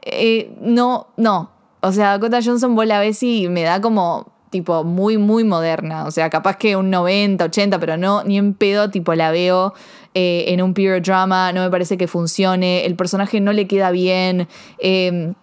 Eh, 0.03 0.55
no, 0.61 1.09
no. 1.16 1.54
O 1.85 1.92
sea, 1.92 2.12
Dakota 2.12 2.40
Johnson 2.42 2.75
vos 2.75 2.87
la 2.87 2.99
ves 2.99 3.23
y 3.23 3.47
me 3.49 3.62
da 3.62 3.79
como 3.83 4.33
tipo 4.49 4.85
muy, 4.85 5.18
muy 5.18 5.44
moderna. 5.44 6.07
O 6.07 6.11
sea, 6.11 6.31
capaz 6.31 6.57
que 6.57 6.77
un 6.77 6.88
90, 6.88 7.44
80, 7.44 7.79
pero 7.79 7.99
no, 7.99 8.25
ni 8.25 8.38
en 8.38 8.55
pedo, 8.55 8.88
tipo 8.88 9.14
la 9.14 9.31
veo 9.31 9.75
eh, 10.14 10.47
en 10.49 10.62
un 10.62 10.73
period 10.73 11.03
drama, 11.03 11.53
no 11.53 11.61
me 11.61 11.70
parece 11.70 11.99
que 11.99 12.09
funcione, 12.09 12.87
el 12.87 12.97
personaje 12.97 13.38
no 13.40 13.53
le 13.53 13.66
queda 13.66 13.90
bien. 13.90 14.49
Eh, 14.79 15.35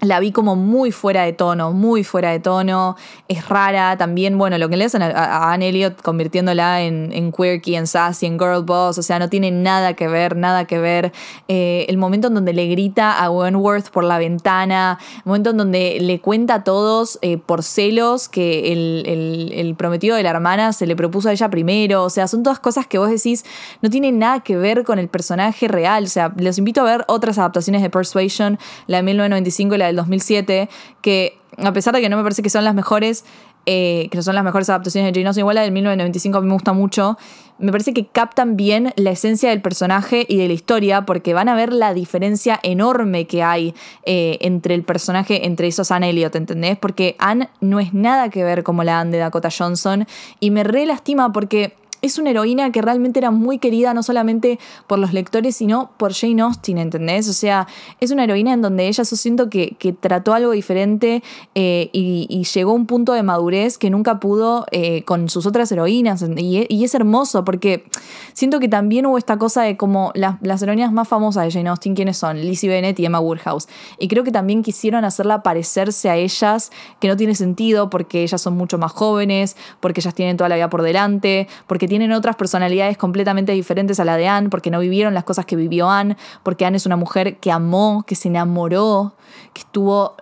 la 0.00 0.18
vi 0.18 0.32
como 0.32 0.56
muy 0.56 0.92
fuera 0.92 1.24
de 1.24 1.32
tono, 1.32 1.72
muy 1.72 2.04
fuera 2.04 2.30
de 2.30 2.40
tono, 2.40 2.96
es 3.28 3.48
rara 3.48 3.96
también, 3.98 4.38
bueno, 4.38 4.56
lo 4.58 4.68
que 4.68 4.76
le 4.76 4.86
hacen 4.86 5.02
a, 5.02 5.52
Anne 5.52 5.68
Elliot 5.68 6.00
convirtiéndola 6.00 6.82
en, 6.82 7.12
en, 7.12 7.32
quirky, 7.32 7.76
en 7.76 7.86
sassy, 7.86 8.26
en 8.26 8.38
girl 8.38 8.62
boss, 8.64 8.98
o 8.98 9.02
sea, 9.02 9.18
no 9.18 9.28
tiene 9.28 9.50
nada 9.50 9.94
que 9.94 10.08
ver, 10.08 10.36
nada 10.36 10.64
que 10.64 10.78
ver. 10.78 11.12
Eh, 11.48 11.84
el 11.88 11.98
momento 11.98 12.28
en 12.28 12.34
donde 12.34 12.52
le 12.52 12.66
grita 12.68 13.22
a 13.22 13.30
Wentworth 13.30 13.90
por 13.90 14.04
la 14.04 14.18
ventana, 14.18 14.98
el 15.16 15.22
momento 15.24 15.50
en 15.50 15.58
donde 15.58 15.98
le 16.00 16.20
cuenta 16.20 16.54
a 16.54 16.64
todos 16.64 17.18
eh, 17.20 17.36
por 17.36 17.62
celos 17.62 18.28
que 18.28 18.72
el, 18.72 19.52
el, 19.52 19.74
prometido 19.74 20.16
de 20.16 20.22
la 20.22 20.30
hermana 20.30 20.72
se 20.72 20.86
le 20.86 20.96
propuso 20.96 21.28
a 21.28 21.32
ella 21.32 21.48
primero, 21.48 22.04
o 22.04 22.10
sea, 22.10 22.26
son 22.26 22.42
todas 22.42 22.58
cosas 22.58 22.86
que 22.86 22.98
vos 22.98 23.08
decís 23.10 23.44
no 23.82 23.90
tienen 23.90 24.18
nada 24.18 24.40
que 24.40 24.56
ver 24.56 24.84
con 24.84 24.98
el 24.98 25.08
personaje 25.08 25.68
real, 25.68 26.04
o 26.04 26.08
sea, 26.08 26.32
les 26.36 26.58
invito 26.58 26.80
a 26.80 26.84
ver 26.84 27.04
otras 27.06 27.38
adaptaciones 27.38 27.82
de 27.82 27.90
Persuasion, 27.90 28.58
la 28.86 28.98
de 28.98 29.02
1995 29.04 29.74
y 29.74 29.78
la 29.78 29.89
del 29.90 29.96
2007, 29.96 30.68
que 31.02 31.38
a 31.58 31.72
pesar 31.72 31.94
de 31.94 32.00
que 32.00 32.08
no 32.08 32.16
me 32.16 32.22
parece 32.22 32.42
que 32.42 32.50
son 32.50 32.64
las 32.64 32.74
mejores, 32.74 33.24
eh, 33.66 34.08
que 34.10 34.16
no 34.16 34.22
son 34.22 34.34
las 34.34 34.44
mejores 34.44 34.70
adaptaciones 34.70 35.12
de 35.12 35.20
Jane 35.20 35.28
Austen, 35.28 35.42
igual 35.42 35.56
la 35.56 35.62
del 35.62 35.72
1995 35.72 36.38
a 36.38 36.40
mí 36.40 36.46
me 36.46 36.54
gusta 36.54 36.72
mucho, 36.72 37.18
me 37.58 37.70
parece 37.72 37.92
que 37.92 38.06
captan 38.06 38.56
bien 38.56 38.92
la 38.96 39.10
esencia 39.10 39.50
del 39.50 39.60
personaje 39.60 40.24
y 40.26 40.38
de 40.38 40.48
la 40.48 40.54
historia, 40.54 41.04
porque 41.04 41.34
van 41.34 41.48
a 41.48 41.54
ver 41.54 41.72
la 41.72 41.92
diferencia 41.92 42.58
enorme 42.62 43.26
que 43.26 43.42
hay 43.42 43.74
eh, 44.04 44.38
entre 44.40 44.74
el 44.74 44.82
personaje, 44.82 45.46
entre 45.46 45.66
esos 45.66 45.90
Anne 45.90 46.10
Elliot, 46.10 46.34
¿entendés? 46.36 46.78
Porque 46.78 47.16
Anne 47.18 47.50
no 47.60 47.80
es 47.80 47.92
nada 47.92 48.30
que 48.30 48.44
ver 48.44 48.62
como 48.62 48.82
la 48.82 49.00
Anne 49.00 49.12
de 49.12 49.18
Dakota 49.18 49.50
Johnson, 49.56 50.06
y 50.40 50.50
me 50.50 50.64
re 50.64 50.86
lastima 50.86 51.32
porque 51.32 51.74
es 52.02 52.18
una 52.18 52.30
heroína 52.30 52.70
que 52.72 52.82
realmente 52.82 53.18
era 53.18 53.30
muy 53.30 53.58
querida 53.58 53.94
no 53.94 54.02
solamente 54.02 54.58
por 54.86 54.98
los 54.98 55.12
lectores, 55.12 55.56
sino 55.56 55.90
por 55.96 56.14
Jane 56.14 56.42
Austen, 56.42 56.78
¿entendés? 56.78 57.28
O 57.28 57.32
sea, 57.32 57.66
es 58.00 58.10
una 58.10 58.24
heroína 58.24 58.52
en 58.52 58.62
donde 58.62 58.88
ella, 58.88 59.04
yo 59.04 59.16
siento 59.16 59.50
que, 59.50 59.76
trató 60.00 60.34
algo 60.34 60.52
diferente 60.52 61.22
eh, 61.54 61.90
y, 61.92 62.44
llegó 62.50 62.72
a 62.72 62.74
un 62.74 62.86
punto 62.86 63.12
de 63.12 63.22
madurez 63.22 63.78
que 63.78 63.90
nunca 63.90 64.18
pudo 64.18 64.66
eh, 64.72 65.02
con 65.04 65.28
sus 65.28 65.46
otras 65.46 65.70
heroínas. 65.72 66.24
Y, 66.36 66.84
es 66.84 66.94
hermoso 66.94 67.44
porque 67.44 67.84
siento 68.32 68.60
que 68.60 68.68
también 68.68 69.06
hubo 69.06 69.18
esta 69.18 69.36
cosa 69.36 69.62
de 69.62 69.76
como 69.76 70.12
las 70.14 70.62
heroínas 70.62 70.92
más 70.92 71.06
famosas 71.06 71.44
de 71.44 71.50
Jane 71.50 71.68
Austen, 71.68 71.94
¿quiénes 71.94 72.16
son? 72.16 72.40
Lizzie 72.40 72.68
Bennett 72.68 72.98
y 72.98 73.04
Emma 73.04 73.20
Woodhouse. 73.20 73.68
Y 73.98 74.08
creo 74.08 74.24
que 74.24 74.32
también 74.32 74.62
quisieron 74.62 75.04
hacerla 75.04 75.42
parecerse 75.42 76.08
a 76.08 76.16
ellas, 76.16 76.70
que 76.98 77.08
no 77.08 77.16
tiene 77.16 77.34
sentido 77.34 77.90
porque 77.90 78.22
ellas 78.22 78.40
son 78.40 78.56
mucho 78.56 78.78
más 78.78 78.92
jóvenes, 78.92 79.56
porque 79.80 80.00
ellas 80.00 80.14
tienen 80.14 80.36
toda 80.36 80.48
la 80.48 80.56
vida 80.56 80.70
por 80.70 80.82
delante, 80.82 81.48
porque 81.66 81.86
tienen 81.90 82.12
otras 82.12 82.36
personalidades 82.36 82.96
completamente 82.96 83.50
diferentes 83.50 83.98
a 83.98 84.04
la 84.04 84.16
de 84.16 84.28
Anne, 84.28 84.48
porque 84.48 84.70
no 84.70 84.78
vivieron 84.78 85.12
las 85.12 85.24
cosas 85.24 85.44
que 85.44 85.56
vivió 85.56 85.90
Anne, 85.90 86.16
porque 86.44 86.64
Anne 86.64 86.76
es 86.76 86.86
una 86.86 86.94
mujer 86.94 87.38
que 87.38 87.50
amó, 87.50 88.04
que 88.06 88.14
se 88.14 88.28
enamoró, 88.28 89.16
que 89.52 89.62
estuvo 89.62 90.14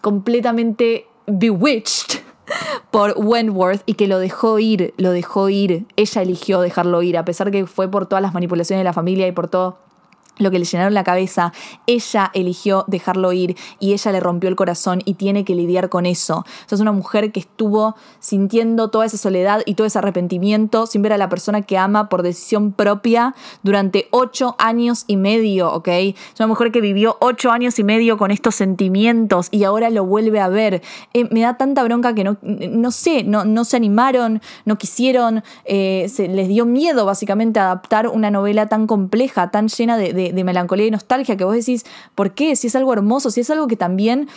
completamente 0.00 1.06
bewitched 1.28 2.20
por 2.90 3.14
Wentworth 3.16 3.82
y 3.86 3.94
que 3.94 4.08
lo 4.08 4.18
dejó 4.18 4.58
ir, 4.58 4.92
lo 4.96 5.12
dejó 5.12 5.48
ir. 5.48 5.86
Ella 5.94 6.22
eligió 6.22 6.60
dejarlo 6.60 7.00
ir, 7.02 7.16
a 7.16 7.24
pesar 7.24 7.52
que 7.52 7.66
fue 7.66 7.88
por 7.88 8.06
todas 8.06 8.20
las 8.20 8.34
manipulaciones 8.34 8.80
de 8.80 8.84
la 8.84 8.92
familia 8.92 9.28
y 9.28 9.32
por 9.32 9.46
todo 9.46 9.78
lo 10.40 10.50
que 10.50 10.58
le 10.58 10.64
llenaron 10.64 10.94
la 10.94 11.04
cabeza, 11.04 11.52
ella 11.86 12.30
eligió 12.34 12.84
dejarlo 12.88 13.32
ir 13.32 13.56
y 13.78 13.92
ella 13.92 14.12
le 14.12 14.20
rompió 14.20 14.48
el 14.48 14.56
corazón 14.56 15.02
y 15.04 15.14
tiene 15.14 15.44
que 15.44 15.54
lidiar 15.54 15.88
con 15.88 16.06
eso. 16.06 16.44
es 16.70 16.80
una 16.80 16.92
mujer 16.92 17.32
que 17.32 17.40
estuvo 17.40 17.94
sintiendo 18.18 18.88
toda 18.88 19.06
esa 19.06 19.18
soledad 19.18 19.62
y 19.66 19.74
todo 19.74 19.86
ese 19.86 19.98
arrepentimiento 19.98 20.86
sin 20.86 21.02
ver 21.02 21.12
a 21.12 21.18
la 21.18 21.28
persona 21.28 21.62
que 21.62 21.78
ama 21.78 22.08
por 22.08 22.22
decisión 22.22 22.72
propia 22.72 23.34
durante 23.62 24.08
ocho 24.10 24.56
años 24.58 25.04
y 25.06 25.16
medio, 25.16 25.72
¿ok? 25.72 25.88
Es 25.88 26.14
una 26.38 26.46
mujer 26.46 26.72
que 26.72 26.80
vivió 26.80 27.16
ocho 27.20 27.50
años 27.50 27.78
y 27.78 27.84
medio 27.84 28.16
con 28.16 28.30
estos 28.30 28.54
sentimientos 28.54 29.48
y 29.50 29.64
ahora 29.64 29.90
lo 29.90 30.04
vuelve 30.04 30.40
a 30.40 30.48
ver. 30.48 30.82
Eh, 31.14 31.28
me 31.30 31.40
da 31.40 31.56
tanta 31.56 31.82
bronca 31.84 32.14
que 32.14 32.24
no, 32.24 32.38
no 32.42 32.90
sé, 32.90 33.24
no, 33.24 33.44
no 33.44 33.64
se 33.64 33.76
animaron, 33.76 34.40
no 34.64 34.78
quisieron, 34.78 35.42
eh, 35.64 36.06
se 36.08 36.28
les 36.28 36.48
dio 36.48 36.66
miedo 36.66 37.04
básicamente 37.04 37.60
adaptar 37.60 38.08
una 38.08 38.30
novela 38.30 38.66
tan 38.66 38.86
compleja, 38.86 39.50
tan 39.50 39.68
llena 39.68 39.96
de, 39.96 40.29
melancolía 40.32 40.86
y 40.86 40.90
nostalgia 40.90 41.36
que 41.36 41.44
vos 41.44 41.54
decís, 41.54 41.84
¿por 42.14 42.34
qué? 42.34 42.56
Si 42.56 42.66
es 42.66 42.76
algo 42.76 42.92
hermoso, 42.92 43.30
si 43.30 43.40
es 43.40 43.50
algo 43.50 43.66
que 43.66 43.76
también 43.76 44.28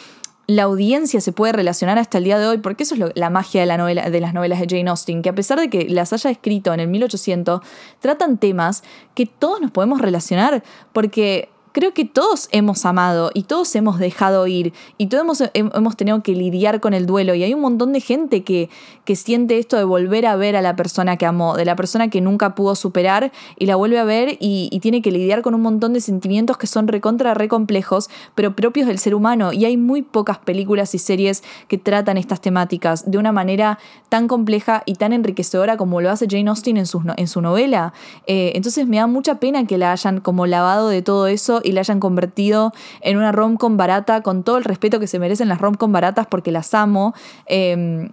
la 0.45 0.63
audiencia 0.63 1.21
se 1.21 1.31
puede 1.31 1.53
relacionar 1.53 1.97
hasta 1.97 2.17
el 2.17 2.25
día 2.25 2.37
de 2.37 2.47
hoy, 2.47 2.57
porque 2.57 2.83
eso 2.83 2.95
es 2.95 3.01
la 3.15 3.29
magia 3.29 3.61
de, 3.61 3.67
la 3.67 3.77
novela, 3.77 4.09
de 4.09 4.19
las 4.19 4.33
novelas 4.33 4.59
de 4.59 4.67
Jane 4.67 4.89
Austen, 4.89 5.21
que 5.21 5.29
a 5.29 5.35
pesar 5.35 5.59
de 5.59 5.69
que 5.69 5.87
las 5.89 6.11
haya 6.11 6.29
escrito 6.29 6.73
en 6.73 6.81
el 6.81 6.87
1800, 6.87 7.61
tratan 7.99 8.37
temas 8.37 8.83
que 9.15 9.25
todos 9.25 9.61
nos 9.61 9.71
podemos 9.71 10.01
relacionar, 10.01 10.63
porque 10.91 11.49
creo 11.73 11.93
que 11.93 12.05
todos 12.05 12.47
hemos 12.51 12.85
amado 12.85 13.31
y 13.33 13.43
todos 13.43 13.75
hemos 13.75 13.99
dejado 13.99 14.47
ir 14.47 14.73
y 14.97 15.07
todos 15.07 15.49
hemos, 15.53 15.97
tenido 15.97 16.23
que 16.23 16.33
lidiar 16.33 16.79
con 16.79 16.93
el 16.93 17.05
duelo 17.05 17.35
y 17.35 17.43
hay 17.43 17.53
un 17.53 17.61
montón 17.61 17.93
de 17.93 17.99
gente 17.99 18.43
que, 18.43 18.69
que 19.05 19.15
siente 19.15 19.57
esto 19.57 19.75
de 19.75 19.83
volver 19.83 20.25
a 20.25 20.35
ver 20.35 20.55
a 20.55 20.61
la 20.61 20.75
persona 20.75 21.17
que 21.17 21.25
amó, 21.25 21.57
de 21.57 21.65
la 21.65 21.75
persona 21.75 22.09
que 22.09 22.21
nunca 22.21 22.55
pudo 22.55 22.75
superar 22.75 23.31
y 23.57 23.65
la 23.65 23.75
vuelve 23.75 23.99
a 23.99 24.03
ver 24.05 24.37
y, 24.39 24.69
tiene 24.83 25.01
que 25.01 25.11
lidiar 25.11 25.43
con 25.43 25.55
un 25.55 25.61
montón 25.61 25.93
de 25.93 26.01
sentimientos 26.01 26.57
que 26.57 26.67
son 26.67 26.89
recontra 26.89 27.33
re 27.33 27.47
complejos, 27.47 28.09
pero 28.35 28.53
propios 28.53 28.85
del 28.85 28.99
ser 28.99 29.15
humano 29.15 29.53
y 29.53 29.63
hay 29.63 29.77
muy 29.77 30.01
pocas 30.01 30.39
películas 30.39 30.93
y 30.93 30.99
series 30.99 31.41
que 31.69 31.77
tratan 31.77 32.17
estas 32.17 32.41
temáticas 32.41 33.09
de 33.09 33.17
una 33.17 33.31
manera 33.31 33.79
tan 34.09 34.27
compleja 34.27 34.83
y 34.85 34.95
tan 34.95 35.13
enriquecedora 35.13 35.77
como 35.77 36.01
lo 36.01 36.11
hace 36.11 36.27
Jane 36.29 36.49
Austen 36.49 36.75
en 36.75 36.85
su, 36.85 37.01
en 37.15 37.27
su 37.27 37.41
novela. 37.41 37.93
Eh, 38.27 38.51
entonces 38.55 38.87
me 38.87 38.97
da 38.97 39.07
mucha 39.07 39.39
pena 39.39 39.65
que 39.65 39.77
la 39.77 39.93
hayan 39.93 40.19
como 40.19 40.45
lavado 40.45 40.89
de 40.89 41.01
todo 41.01 41.27
eso 41.27 41.61
y 41.63 41.71
la 41.71 41.81
hayan 41.81 41.99
convertido 41.99 42.73
en 43.01 43.17
una 43.17 43.31
rom-com 43.31 43.77
barata 43.77 44.21
con 44.21 44.43
todo 44.43 44.57
el 44.57 44.63
respeto 44.63 44.99
que 44.99 45.07
se 45.07 45.19
merecen 45.19 45.49
las 45.49 45.59
rom-com 45.59 45.91
baratas 45.91 46.27
porque 46.27 46.51
las 46.51 46.73
amo. 46.73 47.13
Eh, 47.47 48.09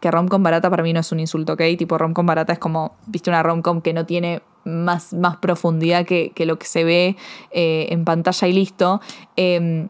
que 0.00 0.10
rom-com 0.10 0.42
barata 0.42 0.70
para 0.70 0.82
mí 0.82 0.92
no 0.92 1.00
es 1.00 1.12
un 1.12 1.20
insulto, 1.20 1.52
¿ok? 1.52 1.62
Tipo 1.78 1.98
rom-com 1.98 2.26
barata 2.26 2.52
es 2.52 2.58
como, 2.58 2.96
viste, 3.06 3.30
una 3.30 3.42
rom-com 3.42 3.82
que 3.82 3.92
no 3.92 4.06
tiene 4.06 4.42
más, 4.64 5.12
más 5.12 5.36
profundidad 5.36 6.06
que, 6.06 6.32
lo 6.38 6.58
que 6.58 6.66
se 6.66 6.84
ve 6.84 7.16
eh, 7.50 7.86
en 7.90 8.04
pantalla 8.04 8.48
y 8.48 8.52
listo. 8.52 9.00
Em, 9.36 9.88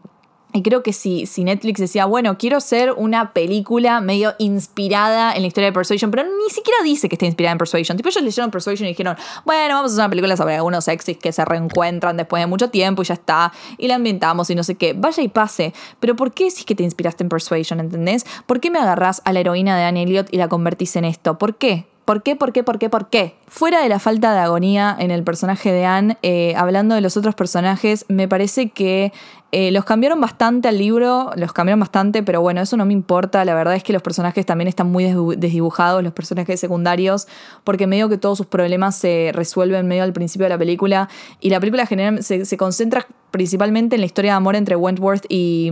Y 0.53 0.63
creo 0.63 0.83
que 0.83 0.91
si, 0.91 1.25
si 1.25 1.43
Netflix 1.45 1.79
decía, 1.79 2.05
bueno, 2.05 2.37
quiero 2.37 2.57
hacer 2.57 2.91
una 2.91 3.31
película 3.31 4.01
medio 4.01 4.33
inspirada 4.37 5.33
en 5.33 5.41
la 5.41 5.47
historia 5.47 5.69
de 5.69 5.73
Persuasion, 5.73 6.11
pero 6.11 6.23
ni 6.23 6.49
siquiera 6.49 6.77
dice 6.83 7.07
que 7.07 7.15
está 7.15 7.25
inspirada 7.25 7.53
en 7.53 7.57
Persuasion. 7.57 7.95
Tipo, 7.95 8.09
ellos 8.09 8.23
leyeron 8.23 8.51
Persuasion 8.51 8.85
y 8.85 8.89
dijeron, 8.89 9.15
bueno, 9.45 9.75
vamos 9.75 9.91
a 9.91 9.93
hacer 9.93 10.03
una 10.03 10.09
película 10.09 10.35
sobre 10.35 10.55
algunos 10.55 10.87
exes 10.89 11.17
que 11.17 11.31
se 11.31 11.45
reencuentran 11.45 12.17
después 12.17 12.43
de 12.43 12.47
mucho 12.47 12.69
tiempo 12.69 13.01
y 13.01 13.05
ya 13.05 13.13
está, 13.13 13.53
y 13.77 13.87
la 13.87 13.95
ambientamos 13.95 14.49
y 14.49 14.55
no 14.55 14.63
sé 14.63 14.75
qué. 14.75 14.93
Vaya 14.93 15.23
y 15.23 15.29
pase. 15.29 15.73
Pero 15.99 16.15
¿por 16.15 16.33
qué 16.33 16.51
si 16.51 16.65
que 16.65 16.75
te 16.75 16.83
inspiraste 16.83 17.23
en 17.23 17.29
Persuasion, 17.29 17.79
entendés? 17.79 18.25
¿Por 18.45 18.59
qué 18.59 18.69
me 18.69 18.79
agarrás 18.79 19.21
a 19.23 19.31
la 19.31 19.39
heroína 19.39 19.77
de 19.77 19.83
Anne 19.83 20.03
Elliot 20.03 20.27
y 20.31 20.37
la 20.37 20.49
convertís 20.49 20.95
en 20.97 21.05
esto? 21.05 21.37
¿Por 21.37 21.55
qué? 21.55 21.85
¿Por 22.11 22.23
qué? 22.23 22.35
¿Por 22.35 22.51
qué? 22.51 22.61
¿Por 22.61 22.77
qué? 22.77 22.89
¿Por 22.89 23.07
qué? 23.07 23.35
Fuera 23.47 23.81
de 23.81 23.87
la 23.87 23.97
falta 23.97 24.33
de 24.33 24.39
agonía 24.39 24.93
en 24.99 25.11
el 25.11 25.23
personaje 25.23 25.71
de 25.71 25.85
Anne, 25.85 26.17
eh, 26.23 26.53
hablando 26.57 26.93
de 26.93 26.99
los 26.99 27.15
otros 27.15 27.35
personajes, 27.35 28.03
me 28.09 28.27
parece 28.27 28.69
que 28.69 29.13
eh, 29.53 29.71
los 29.71 29.85
cambiaron 29.85 30.19
bastante 30.19 30.67
al 30.67 30.77
libro, 30.77 31.31
los 31.37 31.53
cambiaron 31.53 31.79
bastante, 31.79 32.21
pero 32.21 32.41
bueno, 32.41 32.59
eso 32.59 32.75
no 32.75 32.85
me 32.85 32.91
importa. 32.91 33.45
La 33.45 33.55
verdad 33.55 33.75
es 33.75 33.83
que 33.85 33.93
los 33.93 34.01
personajes 34.01 34.45
también 34.45 34.67
están 34.67 34.91
muy 34.91 35.05
desdibujados, 35.37 36.03
los 36.03 36.11
personajes 36.11 36.59
secundarios, 36.59 37.29
porque 37.63 37.87
medio 37.87 38.09
que 38.09 38.17
todos 38.17 38.37
sus 38.37 38.47
problemas 38.47 38.97
se 38.97 39.31
resuelven 39.33 39.87
medio 39.87 40.03
al 40.03 40.11
principio 40.11 40.43
de 40.43 40.49
la 40.49 40.57
película. 40.57 41.07
Y 41.39 41.49
la 41.49 41.61
película 41.61 41.85
general 41.85 42.21
se, 42.23 42.43
se 42.43 42.57
concentra 42.57 43.07
principalmente 43.31 43.95
en 43.95 44.01
la 44.01 44.05
historia 44.05 44.31
de 44.31 44.35
amor 44.35 44.57
entre 44.57 44.75
Wentworth 44.75 45.23
y 45.29 45.71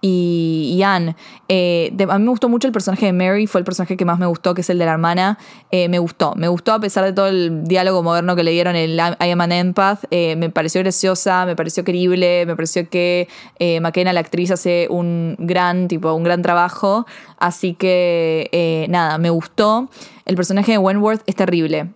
y, 0.00 0.80
Anne. 0.84 1.14
Eh, 1.48 1.92
a 2.08 2.18
mí 2.18 2.24
me 2.24 2.30
gustó 2.30 2.48
mucho 2.48 2.66
el 2.66 2.72
personaje 2.72 3.06
de 3.06 3.12
Mary, 3.12 3.46
fue 3.46 3.60
el 3.60 3.64
personaje 3.64 3.96
que 3.96 4.04
más 4.04 4.18
me 4.18 4.26
gustó, 4.26 4.54
que 4.54 4.62
es 4.62 4.70
el 4.70 4.78
de 4.78 4.86
la 4.86 4.92
hermana. 4.92 5.38
Eh, 5.70 5.88
me 5.88 5.98
gustó, 5.98 6.34
me 6.36 6.48
gustó 6.48 6.72
a 6.72 6.80
pesar 6.80 7.04
de 7.04 7.12
todo 7.12 7.26
el 7.26 7.64
diálogo 7.64 8.02
moderno 8.02 8.36
que 8.36 8.42
le 8.42 8.50
dieron, 8.50 8.76
el 8.76 8.94
I 8.96 9.30
am 9.30 9.40
an 9.40 9.52
empath. 9.52 10.04
Eh, 10.10 10.36
me 10.36 10.50
pareció 10.50 10.80
graciosa, 10.80 11.44
me 11.44 11.56
pareció 11.56 11.84
creíble, 11.84 12.46
me 12.46 12.56
pareció 12.56 12.88
que 12.88 13.28
McKenna, 13.80 14.12
la 14.12 14.20
actriz, 14.20 14.50
hace 14.50 14.86
un 14.90 15.36
gran, 15.38 15.88
tipo, 15.88 16.12
un 16.12 16.24
gran 16.24 16.42
trabajo. 16.42 17.06
Así 17.38 17.74
que, 17.74 18.86
nada, 18.88 19.18
me 19.18 19.30
gustó. 19.30 19.90
El 20.24 20.36
personaje 20.36 20.72
de 20.72 20.78
Wentworth 20.78 21.22
es 21.26 21.36
terrible 21.36 21.88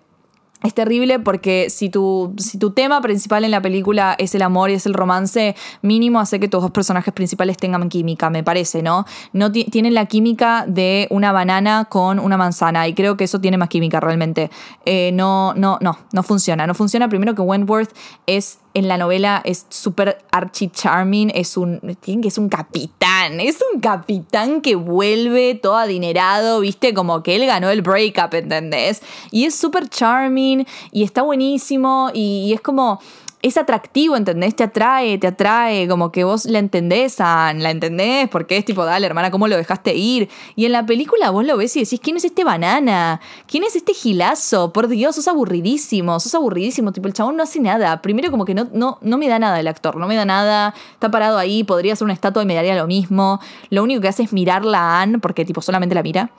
es 0.64 0.74
terrible 0.74 1.18
porque 1.20 1.68
si 1.70 1.90
tu, 1.90 2.34
si 2.38 2.58
tu 2.58 2.72
tema 2.72 3.00
principal 3.00 3.44
en 3.44 3.50
la 3.50 3.60
película 3.60 4.16
es 4.18 4.34
el 4.34 4.42
amor 4.42 4.70
y 4.70 4.74
es 4.74 4.86
el 4.86 4.94
romance, 4.94 5.54
mínimo 5.82 6.18
hace 6.18 6.40
que 6.40 6.48
tus 6.48 6.62
dos 6.62 6.70
personajes 6.70 7.12
principales 7.12 7.56
tengan 7.56 7.88
química, 7.88 8.30
me 8.30 8.42
parece, 8.42 8.82
¿no? 8.82 9.04
no 9.32 9.52
tienen 9.52 9.94
la 9.94 10.06
química 10.06 10.64
de 10.66 11.06
una 11.10 11.32
banana 11.32 11.84
con 11.84 12.18
una 12.18 12.36
manzana 12.36 12.88
y 12.88 12.94
creo 12.94 13.16
que 13.16 13.24
eso 13.24 13.40
tiene 13.40 13.58
más 13.58 13.68
química 13.68 14.00
realmente. 14.00 14.50
Eh, 14.86 15.10
no, 15.12 15.52
no, 15.54 15.78
no, 15.80 15.98
no 16.12 16.22
funciona. 16.22 16.66
No 16.66 16.74
funciona 16.74 17.08
primero 17.08 17.34
que 17.34 17.42
Wentworth 17.42 17.90
es 18.26 18.58
en 18.74 18.88
la 18.88 18.98
novela 18.98 19.40
es 19.44 19.66
súper 19.68 20.18
archi 20.32 20.68
charming, 20.68 21.30
es 21.32 21.56
un, 21.56 21.80
es 22.04 22.38
un 22.38 22.48
capitán, 22.48 23.38
es 23.38 23.58
un 23.72 23.80
capitán 23.80 24.60
que 24.60 24.74
vuelve 24.74 25.54
todo 25.54 25.76
adinerado, 25.76 26.60
viste, 26.60 26.92
como 26.92 27.22
que 27.22 27.36
él 27.36 27.46
ganó 27.46 27.70
el 27.70 27.82
breakup, 27.82 28.34
¿entendés? 28.34 29.00
Y 29.30 29.44
es 29.44 29.54
súper 29.54 29.88
charming 29.88 30.66
y 30.90 31.04
está 31.04 31.22
buenísimo 31.22 32.10
y 32.12 32.52
es 32.52 32.60
como 32.60 33.00
es 33.44 33.58
atractivo, 33.58 34.16
¿entendés? 34.16 34.56
Te 34.56 34.64
atrae, 34.64 35.18
te 35.18 35.26
atrae, 35.26 35.86
como 35.86 36.10
que 36.10 36.24
vos 36.24 36.46
la 36.46 36.58
entendés, 36.58 37.20
Anne, 37.20 37.62
la 37.62 37.70
entendés, 37.70 38.26
porque 38.30 38.56
es 38.56 38.64
tipo, 38.64 38.86
dale, 38.86 39.06
hermana, 39.06 39.30
¿cómo 39.30 39.48
lo 39.48 39.56
dejaste 39.58 39.94
ir? 39.94 40.30
Y 40.56 40.64
en 40.64 40.72
la 40.72 40.86
película 40.86 41.28
vos 41.28 41.44
lo 41.44 41.58
ves 41.58 41.76
y 41.76 41.80
decís, 41.80 42.00
¿quién 42.02 42.16
es 42.16 42.24
este 42.24 42.42
banana? 42.42 43.20
¿Quién 43.46 43.64
es 43.64 43.76
este 43.76 43.92
gilazo? 43.92 44.72
Por 44.72 44.88
Dios, 44.88 45.16
sos 45.16 45.28
aburridísimo, 45.28 46.18
sos 46.20 46.34
aburridísimo, 46.34 46.90
tipo, 46.92 47.06
el 47.06 47.12
chabón 47.12 47.36
no 47.36 47.42
hace 47.42 47.60
nada. 47.60 48.00
Primero 48.00 48.30
como 48.30 48.46
que 48.46 48.54
no, 48.54 48.66
no, 48.72 48.96
no 49.02 49.18
me 49.18 49.28
da 49.28 49.38
nada 49.38 49.60
el 49.60 49.68
actor, 49.68 49.96
no 49.96 50.06
me 50.06 50.16
da 50.16 50.24
nada, 50.24 50.74
está 50.94 51.10
parado 51.10 51.36
ahí, 51.36 51.64
podría 51.64 51.94
ser 51.96 52.06
una 52.06 52.14
estatua 52.14 52.42
y 52.42 52.46
me 52.46 52.54
daría 52.54 52.74
lo 52.74 52.86
mismo. 52.86 53.40
Lo 53.68 53.82
único 53.82 54.00
que 54.00 54.08
hace 54.08 54.22
es 54.22 54.32
mirarla 54.32 54.78
a 54.78 55.02
Anne, 55.02 55.18
porque 55.18 55.44
tipo, 55.44 55.60
solamente 55.60 55.94
la 55.94 56.02
mira 56.02 56.30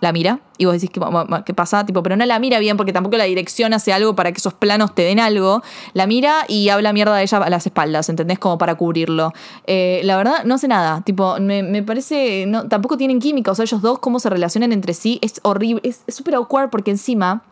la 0.00 0.12
mira 0.12 0.40
y 0.58 0.64
vos 0.64 0.74
decís, 0.74 0.90
¿qué, 0.90 1.54
pasa? 1.54 1.84
Tipo, 1.86 2.02
pero 2.02 2.16
no 2.16 2.24
la 2.26 2.38
mira 2.38 2.58
bien 2.58 2.76
porque 2.76 2.92
tampoco 2.92 3.16
la 3.16 3.24
dirección 3.24 3.72
hace 3.74 3.92
algo 3.92 4.14
para 4.14 4.32
que 4.32 4.38
esos 4.38 4.54
planos 4.54 4.94
te 4.94 5.02
den 5.02 5.20
algo. 5.20 5.62
La 5.92 6.06
mira 6.06 6.44
y 6.48 6.68
habla 6.68 6.92
mierda 6.92 7.16
de 7.16 7.22
ella 7.22 7.38
a 7.38 7.50
las 7.50 7.66
espaldas, 7.66 8.08
¿entendés? 8.08 8.38
Como 8.38 8.58
para 8.58 8.74
cubrirlo. 8.74 9.32
Eh, 9.66 10.00
la 10.04 10.16
verdad, 10.16 10.44
no 10.44 10.58
sé 10.58 10.68
nada. 10.68 11.02
Tipo, 11.02 11.38
me, 11.40 11.82
parece. 11.82 12.46
No, 12.46 12.68
tampoco 12.68 12.96
tienen 12.96 13.20
química. 13.20 13.50
O 13.50 13.54
sea, 13.54 13.64
ellos 13.64 13.82
dos, 13.82 13.98
cómo 13.98 14.18
se 14.18 14.30
relacionan 14.30 14.72
entre 14.72 14.94
sí, 14.94 15.18
es 15.22 15.40
horrible. 15.42 15.80
Es 15.84 16.02
súper 16.08 16.34
awkward 16.36 16.70
porque 16.70 16.90
encima. 16.90 17.42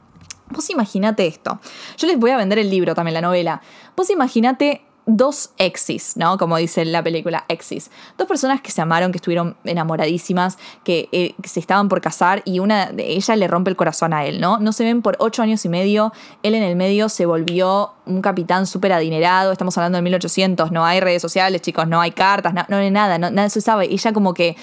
Vos 0.50 0.68
imaginate 0.68 1.26
esto. 1.26 1.58
Yo 1.96 2.06
les 2.06 2.18
voy 2.18 2.30
a 2.30 2.36
vender 2.36 2.58
el 2.58 2.68
libro 2.68 2.94
también, 2.94 3.14
la 3.14 3.22
novela. 3.22 3.62
Vos 3.96 4.10
imaginate 4.10 4.82
dos 5.06 5.50
exis, 5.58 6.16
¿no? 6.16 6.38
Como 6.38 6.56
dice 6.56 6.84
la 6.84 7.02
película, 7.02 7.44
exis. 7.48 7.90
Dos 8.16 8.26
personas 8.26 8.60
que 8.60 8.70
se 8.70 8.80
amaron, 8.80 9.12
que 9.12 9.18
estuvieron 9.18 9.56
enamoradísimas, 9.64 10.58
que, 10.82 11.08
eh, 11.12 11.34
se 11.44 11.60
estaban 11.60 11.88
por 11.88 12.00
casar 12.00 12.42
y 12.44 12.58
una 12.58 12.86
de 12.86 13.12
ellas 13.12 13.36
le 13.36 13.46
rompe 13.48 13.70
el 13.70 13.76
corazón 13.76 14.12
a 14.12 14.24
él, 14.24 14.40
¿no? 14.40 14.58
No 14.58 14.72
se 14.72 14.84
ven 14.84 15.02
por 15.02 15.16
ocho 15.18 15.42
años 15.42 15.64
y 15.64 15.68
medio. 15.68 16.12
Él 16.42 16.54
en 16.54 16.62
el 16.62 16.76
medio 16.76 17.08
se 17.08 17.26
volvió 17.26 17.92
un 18.06 18.22
capitán 18.22 18.66
súper 18.66 18.92
adinerado. 18.92 19.52
Estamos 19.52 19.76
hablando 19.76 19.96
de 19.96 20.02
1800. 20.02 20.72
No 20.72 20.84
hay 20.84 21.00
redes 21.00 21.22
sociales, 21.22 21.60
chicos, 21.62 21.86
no 21.86 22.00
hay 22.00 22.12
cartas, 22.12 22.54
no, 22.54 22.64
no 22.68 22.76
hay 22.76 22.90
nada, 22.90 23.18
no, 23.18 23.30
nada 23.30 23.48
se 23.50 23.60
sabe. 23.60 23.86
Ella 23.90 24.12
como 24.12 24.34
que 24.34 24.56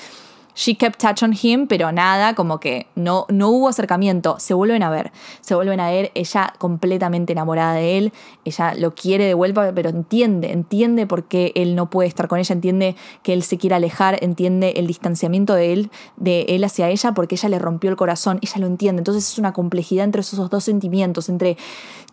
She 0.55 0.75
kept 0.75 0.99
touch 0.99 1.23
on 1.23 1.33
him, 1.33 1.67
pero 1.67 1.91
nada, 1.91 2.35
como 2.35 2.59
que 2.59 2.87
no, 2.95 3.25
no 3.29 3.49
hubo 3.49 3.69
acercamiento. 3.69 4.37
Se 4.39 4.53
vuelven 4.53 4.83
a 4.83 4.89
ver, 4.89 5.11
se 5.41 5.55
vuelven 5.55 5.79
a 5.79 5.89
ver, 5.89 6.11
ella 6.15 6.53
completamente 6.57 7.33
enamorada 7.33 7.73
de 7.73 7.97
él, 7.97 8.13
ella 8.45 8.73
lo 8.75 8.93
quiere 8.93 9.25
de 9.25 9.33
vuelta, 9.33 9.71
pero 9.73 9.89
entiende, 9.89 10.51
entiende 10.51 11.07
por 11.07 11.25
qué 11.25 11.51
él 11.55 11.75
no 11.75 11.89
puede 11.89 12.09
estar 12.09 12.27
con 12.27 12.39
ella, 12.39 12.53
entiende 12.53 12.95
que 13.23 13.33
él 13.33 13.43
se 13.43 13.57
quiere 13.57 13.75
alejar, 13.75 14.17
entiende 14.23 14.73
el 14.77 14.87
distanciamiento 14.87 15.53
de 15.53 15.73
él, 15.73 15.91
de 16.17 16.41
él 16.49 16.63
hacia 16.63 16.89
ella, 16.89 17.13
porque 17.13 17.35
ella 17.35 17.49
le 17.49 17.59
rompió 17.59 17.89
el 17.89 17.95
corazón, 17.95 18.39
ella 18.41 18.57
lo 18.59 18.67
entiende. 18.67 18.99
Entonces 18.99 19.31
es 19.31 19.37
una 19.37 19.53
complejidad 19.53 20.05
entre 20.05 20.21
esos 20.21 20.49
dos 20.49 20.63
sentimientos, 20.63 21.29
entre 21.29 21.57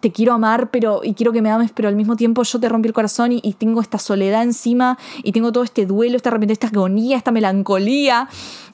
te 0.01 0.13
quiero 0.13 0.33
amar, 0.33 0.71
pero 0.71 1.01
y 1.03 1.15
quiero 1.15 1.33
que 1.33 1.43
me 1.43 1.51
ames, 1.51 1.73
pero 1.75 1.89
al 1.89 1.97
mismo 1.97 2.17
tiempo 2.17 2.43
yo 2.43 2.61
te 2.61 2.69
rompí 2.69 2.89
el 2.89 2.95
corazón 2.95 3.33
y, 3.33 3.55
tengo 3.59 3.81
esta 3.81 3.99
soledad 3.99 4.45
encima 4.45 4.99
y 5.25 5.33
tengo 5.33 5.51
todo 5.51 5.65
este 5.65 5.85
duelo, 5.85 6.17
esta 6.17 6.31
esta 6.49 6.69
agonía, 6.69 7.17
esta 7.17 7.33
melancolía 7.33 8.28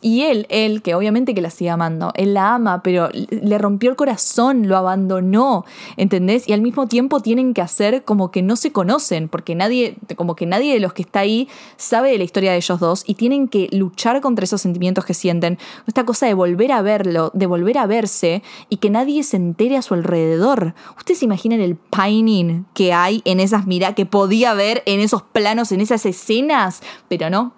y 0.05 0.25
él, 0.25 0.47
él, 0.51 0.83
que 0.83 0.95
obviamente 0.95 1.35
que 1.35 1.41
la 1.41 1.49
sigue 1.49 1.71
amando, 1.71 2.13
él 2.15 2.35
la 2.35 2.57
ama, 2.57 2.83
pero 2.83 3.09
le 3.13 3.57
rompió 3.57 3.89
el 3.89 3.97
corazón, 3.97 4.69
lo 4.69 4.77
abandonó, 4.77 5.65
¿entendés? 5.97 6.47
Y 6.47 6.53
al 6.53 6.61
mismo 6.61 6.87
tiempo 6.87 7.21
tienen 7.21 7.55
que 7.55 7.63
hacer 7.63 8.05
como 8.05 8.31
que 8.31 8.43
no 8.43 8.57
se 8.57 8.71
conocen, 8.71 9.31
porque 9.31 9.55
nadie, 9.55 9.97
como 10.15 10.37
que 10.37 10.45
nadie 10.45 10.75
de 10.75 10.81
los 10.81 10.93
que 10.93 11.01
está 11.01 11.21
ahí 11.21 11.49
sabe 11.79 12.11
de 12.11 12.19
la 12.19 12.25
historia 12.25 12.51
de 12.51 12.59
ellos 12.59 12.79
dos 12.81 13.03
y 13.07 13.15
tienen 13.15 13.49
que 13.49 13.69
luchar 13.73 14.21
contra 14.21 14.45
esos 14.45 14.61
sentimientos 14.61 15.07
que 15.07 15.15
sienten. 15.15 15.59
Esta 15.87 16.05
cosa 16.05 16.27
de 16.27 16.35
volver 16.35 16.73
a 16.73 16.83
verlo, 16.83 17.31
de 17.33 17.47
volver 17.47 17.79
a 17.79 17.87
verse 17.87 18.43
y 18.69 18.77
que 18.77 18.91
nadie 18.91 19.23
se 19.23 19.39
entere 19.39 19.79
a 19.79 19.83
su 19.83 19.95
alrededor. 19.95 20.75
Ustedes 20.99 21.21
se 21.21 21.25
imaginan 21.25 21.63
el 21.63 21.77
pining 21.77 22.67
que 22.75 22.93
hay 22.93 23.23
en 23.25 23.41
esas 23.41 23.67
miradas, 23.67 23.95
que 23.95 24.05
podía 24.05 24.51
haber 24.51 24.83
en 24.85 25.01
esos 25.01 25.23
planos, 25.23 25.73
en 25.73 25.81
esas 25.81 26.05
escenas, 26.05 26.83
pero 27.09 27.31
no, 27.31 27.55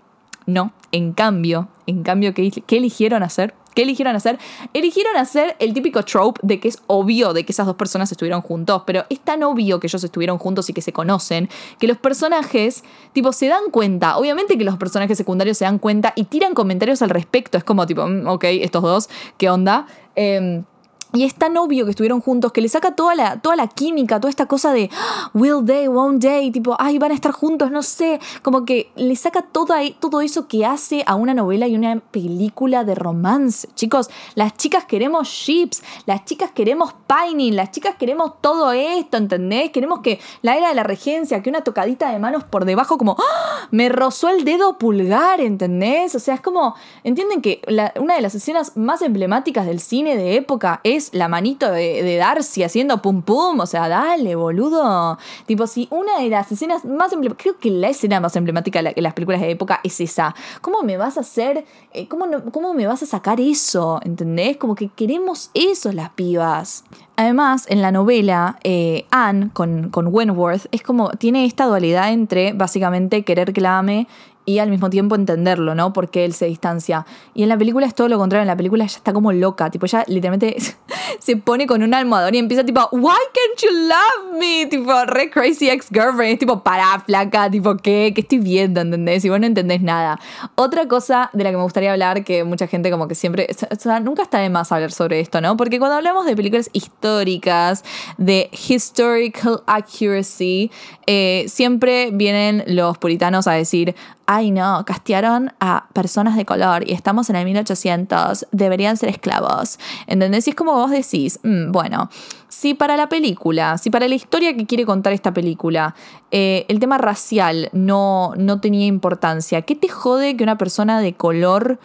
no, 0.46 0.72
en 0.92 1.12
cambio, 1.12 1.68
en 1.86 2.02
cambio, 2.02 2.32
¿qué, 2.34 2.50
eligieron 2.76 3.22
hacer? 3.22 3.54
¿Qué 3.74 3.82
eligieron 3.82 4.16
hacer? 4.16 4.38
Eligieron 4.72 5.16
hacer 5.16 5.54
el 5.58 5.74
típico 5.74 6.02
trope 6.02 6.40
de 6.42 6.60
que 6.60 6.68
es 6.68 6.78
obvio 6.86 7.34
de 7.34 7.44
que 7.44 7.52
esas 7.52 7.66
dos 7.66 7.76
personas 7.76 8.10
estuvieron 8.10 8.40
juntos, 8.40 8.84
pero 8.86 9.04
es 9.10 9.20
tan 9.20 9.42
obvio 9.42 9.80
que 9.80 9.86
ellos 9.86 10.02
estuvieron 10.02 10.38
juntos 10.38 10.70
y 10.70 10.72
que 10.72 10.80
se 10.80 10.92
conocen, 10.92 11.50
que 11.78 11.86
los 11.86 11.98
personajes, 11.98 12.84
tipo, 13.12 13.32
se 13.32 13.48
dan 13.48 13.70
cuenta. 13.70 14.16
Obviamente 14.16 14.56
que 14.56 14.64
los 14.64 14.78
personajes 14.78 15.18
secundarios 15.18 15.58
se 15.58 15.66
dan 15.66 15.78
cuenta 15.78 16.14
y 16.16 16.24
tiran 16.24 16.54
comentarios 16.54 17.02
al 17.02 17.10
respecto. 17.10 17.58
Es 17.58 17.64
como, 17.64 17.86
tipo, 17.86 18.06
mm, 18.06 18.26
ok, 18.26 18.44
estos 18.44 18.82
dos, 18.82 19.10
¿qué 19.36 19.50
onda? 19.50 19.86
Eh, 20.14 20.62
y 21.12 21.24
es 21.24 21.34
tan 21.34 21.56
obvio 21.56 21.84
que 21.84 21.90
estuvieron 21.90 22.20
juntos 22.20 22.52
que 22.52 22.60
le 22.60 22.68
saca 22.68 22.94
toda 22.94 23.14
la, 23.14 23.40
toda 23.40 23.56
la 23.56 23.68
química, 23.68 24.20
toda 24.20 24.30
esta 24.30 24.46
cosa 24.46 24.72
de 24.72 24.90
ah, 24.92 25.30
will 25.34 25.64
they, 25.64 25.88
won't 25.88 26.20
they, 26.20 26.50
tipo, 26.50 26.76
ay, 26.78 26.98
van 26.98 27.12
a 27.12 27.14
estar 27.14 27.32
juntos, 27.32 27.70
no 27.70 27.82
sé. 27.82 28.20
Como 28.42 28.64
que 28.64 28.90
le 28.96 29.14
saca 29.16 29.42
todo, 29.42 29.74
todo 30.00 30.20
eso 30.20 30.48
que 30.48 30.66
hace 30.66 31.04
a 31.06 31.14
una 31.14 31.32
novela 31.32 31.68
y 31.68 31.76
una 31.76 32.00
película 32.00 32.84
de 32.84 32.94
romance. 32.94 33.68
Chicos, 33.74 34.10
las 34.34 34.56
chicas 34.56 34.84
queremos 34.84 35.28
ships, 35.28 35.82
las 36.06 36.24
chicas 36.24 36.50
queremos 36.50 36.94
pining, 37.06 37.56
las 37.56 37.70
chicas 37.70 37.94
queremos 37.96 38.40
todo 38.40 38.72
esto, 38.72 39.16
¿entendés? 39.16 39.70
Queremos 39.70 40.00
que 40.00 40.20
la 40.42 40.56
era 40.56 40.68
de 40.68 40.74
la 40.74 40.82
regencia, 40.82 41.42
que 41.42 41.50
una 41.50 41.62
tocadita 41.62 42.10
de 42.10 42.18
manos 42.18 42.44
por 42.44 42.64
debajo, 42.64 42.98
como 42.98 43.16
¡Ah! 43.18 43.68
me 43.70 43.88
rozó 43.88 44.28
el 44.28 44.44
dedo 44.44 44.76
pulgar, 44.76 45.40
¿entendés? 45.40 46.14
O 46.14 46.20
sea, 46.20 46.34
es 46.34 46.40
como, 46.40 46.74
entienden 47.04 47.40
que 47.40 47.62
una 48.00 48.16
de 48.16 48.20
las 48.20 48.34
escenas 48.34 48.76
más 48.76 49.02
emblemáticas 49.02 49.66
del 49.66 49.80
cine 49.80 50.16
de 50.16 50.36
época 50.36 50.80
es 50.84 50.95
La 51.12 51.28
manito 51.28 51.70
de, 51.70 52.02
de 52.02 52.16
Darcy 52.16 52.62
haciendo 52.62 53.02
pum 53.02 53.22
pum, 53.22 53.60
o 53.60 53.66
sea, 53.66 53.88
dale, 53.88 54.34
boludo. 54.34 55.18
Tipo, 55.46 55.66
si 55.66 55.88
una 55.90 56.20
de 56.20 56.28
las 56.28 56.50
escenas 56.50 56.84
más 56.84 57.12
emblemáticas, 57.12 57.42
creo 57.42 57.58
que 57.58 57.70
la 57.70 57.88
escena 57.88 58.20
más 58.20 58.36
emblemática 58.36 58.82
de 58.82 59.02
las 59.02 59.14
películas 59.14 59.40
de 59.40 59.50
época 59.50 59.80
es 59.82 60.00
esa. 60.00 60.34
¿Cómo 60.60 60.82
me 60.82 60.96
vas 60.96 61.16
a 61.16 61.20
hacer, 61.20 61.64
eh, 61.92 62.08
cómo, 62.08 62.26
cómo 62.52 62.74
me 62.74 62.86
vas 62.86 63.02
a 63.02 63.06
sacar 63.06 63.40
eso? 63.40 64.00
¿Entendés? 64.04 64.56
Como 64.56 64.74
que 64.74 64.88
queremos 64.88 65.50
eso 65.54 65.92
las 65.92 66.10
pibas. 66.10 66.84
Además, 67.16 67.66
en 67.68 67.80
la 67.80 67.92
novela, 67.92 68.58
eh, 68.62 69.06
Anne 69.10 69.50
con, 69.52 69.90
con 69.90 70.08
Wentworth 70.12 70.66
es 70.70 70.82
como, 70.82 71.10
tiene 71.10 71.46
esta 71.46 71.64
dualidad 71.64 72.12
entre 72.12 72.52
básicamente 72.52 73.24
querer 73.24 73.52
que 73.52 73.60
la 73.60 73.78
ame 73.78 74.06
y 74.46 74.60
al 74.60 74.70
mismo 74.70 74.88
tiempo 74.88 75.16
entenderlo, 75.16 75.74
¿no? 75.74 75.92
Porque 75.92 76.24
él 76.24 76.32
se 76.32 76.46
distancia. 76.46 77.04
Y 77.34 77.42
en 77.42 77.48
la 77.48 77.58
película 77.58 77.84
es 77.84 77.94
todo 77.94 78.08
lo 78.08 78.16
contrario, 78.16 78.42
en 78.42 78.48
la 78.48 78.56
película 78.56 78.84
ella 78.84 78.96
está 78.96 79.12
como 79.12 79.32
loca, 79.32 79.70
tipo, 79.70 79.86
ella 79.86 80.04
literalmente 80.06 80.56
se 81.18 81.36
pone 81.36 81.66
con 81.66 81.82
un 81.82 81.92
almohadón 81.92 82.34
y 82.36 82.38
empieza 82.38 82.64
tipo, 82.64 82.88
Why 82.92 83.02
can't 83.02 83.60
you 83.60 83.88
love 83.88 84.38
me? 84.38 84.66
Tipo, 84.66 85.04
re 85.06 85.30
crazy 85.30 85.68
ex-girlfriend, 85.68 86.34
es 86.34 86.38
tipo, 86.38 86.62
para, 86.62 87.00
flaca, 87.00 87.50
tipo, 87.50 87.76
¿qué? 87.76 88.12
¿Qué 88.14 88.20
estoy 88.20 88.38
viendo? 88.38 88.80
¿Entendés? 88.80 89.24
Y 89.24 89.28
vos 89.28 89.40
no 89.40 89.46
entendés 89.46 89.82
nada. 89.82 90.20
Otra 90.54 90.86
cosa 90.86 91.28
de 91.32 91.42
la 91.42 91.50
que 91.50 91.56
me 91.56 91.64
gustaría 91.64 91.90
hablar, 91.90 92.22
que 92.22 92.44
mucha 92.44 92.68
gente 92.68 92.90
como 92.92 93.08
que 93.08 93.16
siempre, 93.16 93.48
o 93.50 93.74
sea, 93.74 93.98
nunca 93.98 94.22
está 94.22 94.38
de 94.38 94.48
más 94.48 94.70
hablar 94.70 94.92
sobre 94.92 95.18
esto, 95.18 95.40
¿no? 95.40 95.56
Porque 95.56 95.80
cuando 95.80 95.96
hablamos 95.96 96.24
de 96.24 96.36
películas 96.36 96.70
históricas, 96.72 97.84
de 98.16 98.48
historical 98.68 99.62
accuracy, 99.66 100.70
eh, 101.06 101.46
siempre 101.48 102.10
vienen 102.12 102.62
los 102.68 102.96
puritanos 102.98 103.48
a 103.48 103.52
decir, 103.52 103.96
ay 104.36 104.50
no, 104.50 104.84
castearon 104.84 105.52
a 105.60 105.88
personas 105.94 106.36
de 106.36 106.44
color 106.44 106.86
y 106.86 106.92
estamos 106.92 107.30
en 107.30 107.36
el 107.36 107.46
1800, 107.46 108.46
deberían 108.52 108.98
ser 108.98 109.08
esclavos. 109.08 109.78
¿Entendés? 110.06 110.46
Y 110.46 110.50
es 110.50 110.56
como 110.56 110.72
vos 110.72 110.90
decís, 110.90 111.40
mm, 111.42 111.72
bueno, 111.72 112.10
si 112.48 112.74
para 112.74 112.96
la 112.96 113.08
película, 113.08 113.78
si 113.78 113.88
para 113.88 114.08
la 114.08 114.14
historia 114.14 114.54
que 114.54 114.66
quiere 114.66 114.84
contar 114.84 115.14
esta 115.14 115.32
película, 115.32 115.94
eh, 116.30 116.66
el 116.68 116.78
tema 116.78 116.98
racial 116.98 117.70
no, 117.72 118.34
no 118.36 118.60
tenía 118.60 118.86
importancia, 118.86 119.62
¿qué 119.62 119.74
te 119.74 119.88
jode 119.88 120.36
que 120.36 120.44
una 120.44 120.58
persona 120.58 121.00
de 121.00 121.14
color 121.14 121.78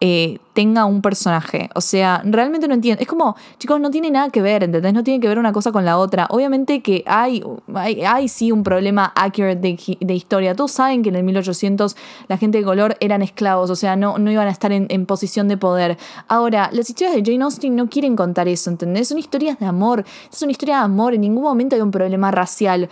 eh, 0.00 0.38
tenga 0.52 0.84
un 0.84 1.00
personaje. 1.02 1.70
O 1.74 1.80
sea, 1.80 2.20
realmente 2.24 2.68
no 2.68 2.74
entiendo. 2.74 3.00
Es 3.00 3.08
como, 3.08 3.36
chicos, 3.58 3.80
no 3.80 3.90
tiene 3.90 4.10
nada 4.10 4.28
que 4.30 4.42
ver, 4.42 4.62
¿entendés? 4.62 4.92
No 4.92 5.02
tiene 5.02 5.20
que 5.20 5.28
ver 5.28 5.38
una 5.38 5.52
cosa 5.52 5.72
con 5.72 5.84
la 5.84 5.98
otra. 5.98 6.26
Obviamente 6.30 6.82
que 6.82 7.04
hay, 7.06 7.42
hay, 7.74 8.28
sí 8.28 8.52
un 8.52 8.62
problema 8.62 9.12
accurate 9.16 9.76
de, 10.00 10.14
historia. 10.14 10.54
Todos 10.54 10.72
saben 10.72 11.02
que 11.02 11.08
en 11.08 11.16
el 11.16 11.22
1800 11.22 11.96
la 12.28 12.36
gente 12.36 12.58
de 12.58 12.64
color 12.64 12.96
eran 13.00 13.22
esclavos, 13.22 13.70
o 13.70 13.76
sea, 13.76 13.96
no, 13.96 14.18
no 14.18 14.30
iban 14.30 14.46
a 14.46 14.50
estar 14.50 14.72
en, 14.72 14.86
en 14.90 15.06
posición 15.06 15.48
de 15.48 15.56
poder. 15.56 15.96
Ahora, 16.28 16.70
las 16.72 16.90
historias 16.90 17.14
de 17.16 17.22
Jane 17.24 17.44
Austen 17.44 17.74
no 17.74 17.88
quieren 17.88 18.16
contar 18.16 18.48
eso, 18.48 18.70
¿entendés? 18.70 19.08
Son 19.08 19.18
historias 19.18 19.58
de 19.58 19.66
amor. 19.66 20.04
Es 20.30 20.42
una 20.42 20.52
historia 20.52 20.78
de 20.78 20.84
amor. 20.84 21.14
En 21.14 21.22
ningún 21.22 21.44
momento 21.44 21.76
hay 21.76 21.82
un 21.82 21.90
problema 21.90 22.30
racial. 22.30 22.88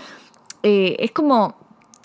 Eh, 0.62 0.96
es 0.98 1.10
como 1.10 1.56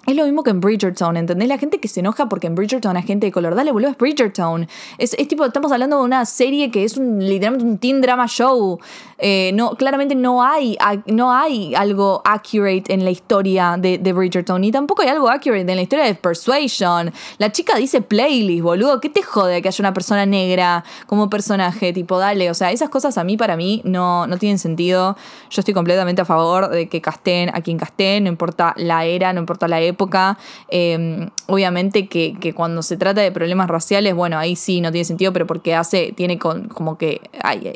es 0.07 0.15
lo 0.15 0.23
mismo 0.23 0.41
que 0.41 0.51
en 0.51 0.61
Bridgerton, 0.61 1.17
¿entendés? 1.17 1.49
La 1.49 1.57
gente 1.57 1.81
que 1.81 1.89
se 1.89 1.99
enoja 1.99 2.29
porque 2.29 2.47
en 2.47 2.55
Bridgerton 2.55 2.95
hay 2.95 3.03
gente 3.03 3.25
de 3.25 3.31
color. 3.33 3.55
Dale, 3.55 3.73
boludo, 3.73 3.91
es 3.91 3.97
Bridgerton. 3.97 4.65
Es, 4.97 5.13
es 5.15 5.27
tipo, 5.27 5.43
estamos 5.43 5.69
hablando 5.69 5.97
de 5.97 6.03
una 6.05 6.25
serie 6.25 6.71
que 6.71 6.85
es 6.85 6.95
un, 6.95 7.19
literalmente 7.19 7.65
un 7.65 7.77
teen 7.77 7.99
drama 7.99 8.25
show. 8.25 8.79
Eh, 9.17 9.51
no, 9.53 9.71
claramente 9.71 10.15
no 10.15 10.41
hay, 10.41 10.77
no 11.07 11.33
hay 11.33 11.75
algo 11.75 12.21
accurate 12.23 12.93
en 12.93 13.03
la 13.03 13.11
historia 13.11 13.75
de, 13.77 13.97
de, 13.97 14.13
Bridgerton. 14.13 14.61
Ni 14.61 14.71
tampoco 14.71 15.01
hay 15.01 15.09
algo 15.09 15.27
accurate 15.27 15.69
en 15.69 15.75
la 15.75 15.81
historia 15.81 16.05
de 16.05 16.15
Persuasion. 16.15 17.11
La 17.37 17.51
chica 17.51 17.75
dice 17.75 17.99
playlist, 17.99 18.63
boludo. 18.63 19.01
¿Qué 19.01 19.09
te 19.09 19.23
jode 19.23 19.61
que 19.61 19.67
haya 19.67 19.81
una 19.81 19.93
persona 19.93 20.25
negra 20.25 20.85
como 21.07 21.29
personaje? 21.29 21.91
Tipo, 21.91 22.17
dale. 22.17 22.49
O 22.49 22.53
sea, 22.53 22.71
esas 22.71 22.87
cosas 22.89 23.17
a 23.17 23.25
mí, 23.25 23.35
para 23.35 23.57
mí, 23.57 23.81
no, 23.83 24.25
no 24.25 24.37
tienen 24.37 24.57
sentido. 24.57 25.17
Yo 25.49 25.59
estoy 25.59 25.73
completamente 25.73 26.21
a 26.21 26.25
favor 26.25 26.69
de 26.69 26.87
que 26.87 27.01
casten 27.01 27.49
a 27.53 27.59
quien 27.59 27.77
casten. 27.77 28.23
No 28.23 28.29
importa 28.29 28.73
la 28.77 29.03
era, 29.03 29.33
no 29.33 29.41
importa 29.41 29.67
la 29.67 29.81
época 29.81 29.96
época. 29.97 30.37
Em, 30.69 31.29
obviamente 31.47 32.07
que, 32.07 32.53
cuando 32.55 32.83
se 32.83 32.97
trata 32.97 33.21
de 33.21 33.31
problemas 33.31 33.67
raciales, 33.67 34.13
bueno, 34.13 34.37
ahí 34.37 34.55
sí 34.55 34.79
no 34.79 34.91
tiene 34.91 35.05
sentido, 35.05 35.33
pero 35.33 35.47
porque 35.47 35.73
hace, 35.73 36.13
tiene 36.15 36.37
como 36.37 36.97
que, 36.97 37.21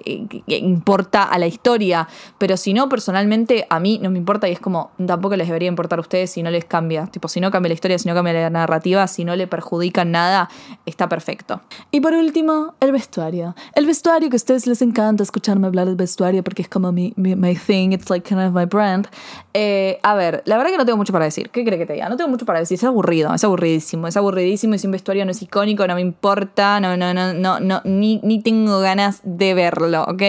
eh, 0.05 0.27
que 0.29 0.57
importa 0.57 1.23
a 1.23 1.39
la 1.39 1.47
historia. 1.47 2.07
Pero 2.37 2.57
si 2.57 2.73
no, 2.73 2.87
personalmente 2.89 3.65
a 3.69 3.79
mí 3.79 3.99
no 4.01 4.11
me 4.11 4.19
importa 4.19 4.47
y 4.47 4.51
es 4.51 4.59
como, 4.59 4.91
tampoco 5.05 5.35
les 5.35 5.47
debería 5.47 5.67
importar 5.67 5.97
a 5.99 6.01
ustedes 6.01 6.31
si 6.31 6.43
no 6.43 6.51
les 6.51 6.65
cambia. 6.65 7.07
Tipo, 7.07 7.27
si 7.27 7.41
no 7.41 7.49
cambia 7.49 7.69
la 7.69 7.73
historia, 7.73 7.97
si 7.97 8.07
no 8.07 8.13
cambia 8.13 8.33
la 8.33 8.49
narrativa, 8.49 9.07
si 9.07 9.25
no 9.25 9.35
le 9.35 9.47
perjudican 9.47 10.11
nada, 10.11 10.49
está 10.85 11.09
perfecto. 11.09 11.61
Y 11.89 12.01
por 12.01 12.13
último, 12.13 12.75
el 12.79 12.91
vestuario. 12.91 13.55
El 13.73 13.87
vestuario 13.87 14.29
que 14.29 14.35
a 14.35 14.37
ustedes 14.37 14.67
les 14.67 14.81
encanta 14.81 15.23
escucharme 15.23 15.67
hablar 15.67 15.87
del 15.87 15.95
vestuario 15.95 16.43
porque 16.43 16.61
es 16.61 16.69
como 16.69 16.91
mi, 16.91 17.13
mi, 17.15 17.55
thing, 17.55 17.91
it's 17.91 18.09
like 18.09 18.27
kind 18.27 18.41
of 18.41 18.53
my 18.53 18.65
brand. 18.65 19.07
Eh, 19.53 19.99
a 20.03 20.13
ver, 20.13 20.43
la 20.45 20.57
verdad 20.57 20.71
que 20.71 20.77
no 20.77 20.85
tengo 20.85 20.97
mucho 20.97 21.13
para 21.13 21.25
decir. 21.25 21.49
¿Qué 21.49 21.63
cree 21.63 21.79
que 21.79 21.85
te 21.85 21.93
diga? 21.93 22.09
No 22.11 22.17
tengo 22.17 22.29
mucho 22.29 22.45
para 22.45 22.59
decir, 22.59 22.75
es 22.75 22.83
aburrido, 22.83 23.33
es 23.33 23.41
aburridísimo, 23.45 24.05
es 24.05 24.17
aburridísimo 24.17 24.77
si 24.77 24.85
un 24.85 24.91
vestuario 24.91 25.23
no 25.23 25.31
es 25.31 25.41
icónico, 25.41 25.87
no 25.87 25.95
me 25.95 26.01
importa, 26.01 26.81
no, 26.81 26.97
no, 26.97 27.13
no, 27.13 27.33
no, 27.33 27.61
no, 27.61 27.81
ni, 27.85 28.19
ni 28.21 28.41
tengo 28.41 28.81
ganas 28.81 29.21
de 29.23 29.53
verlo, 29.53 30.03
¿ok? 30.03 30.21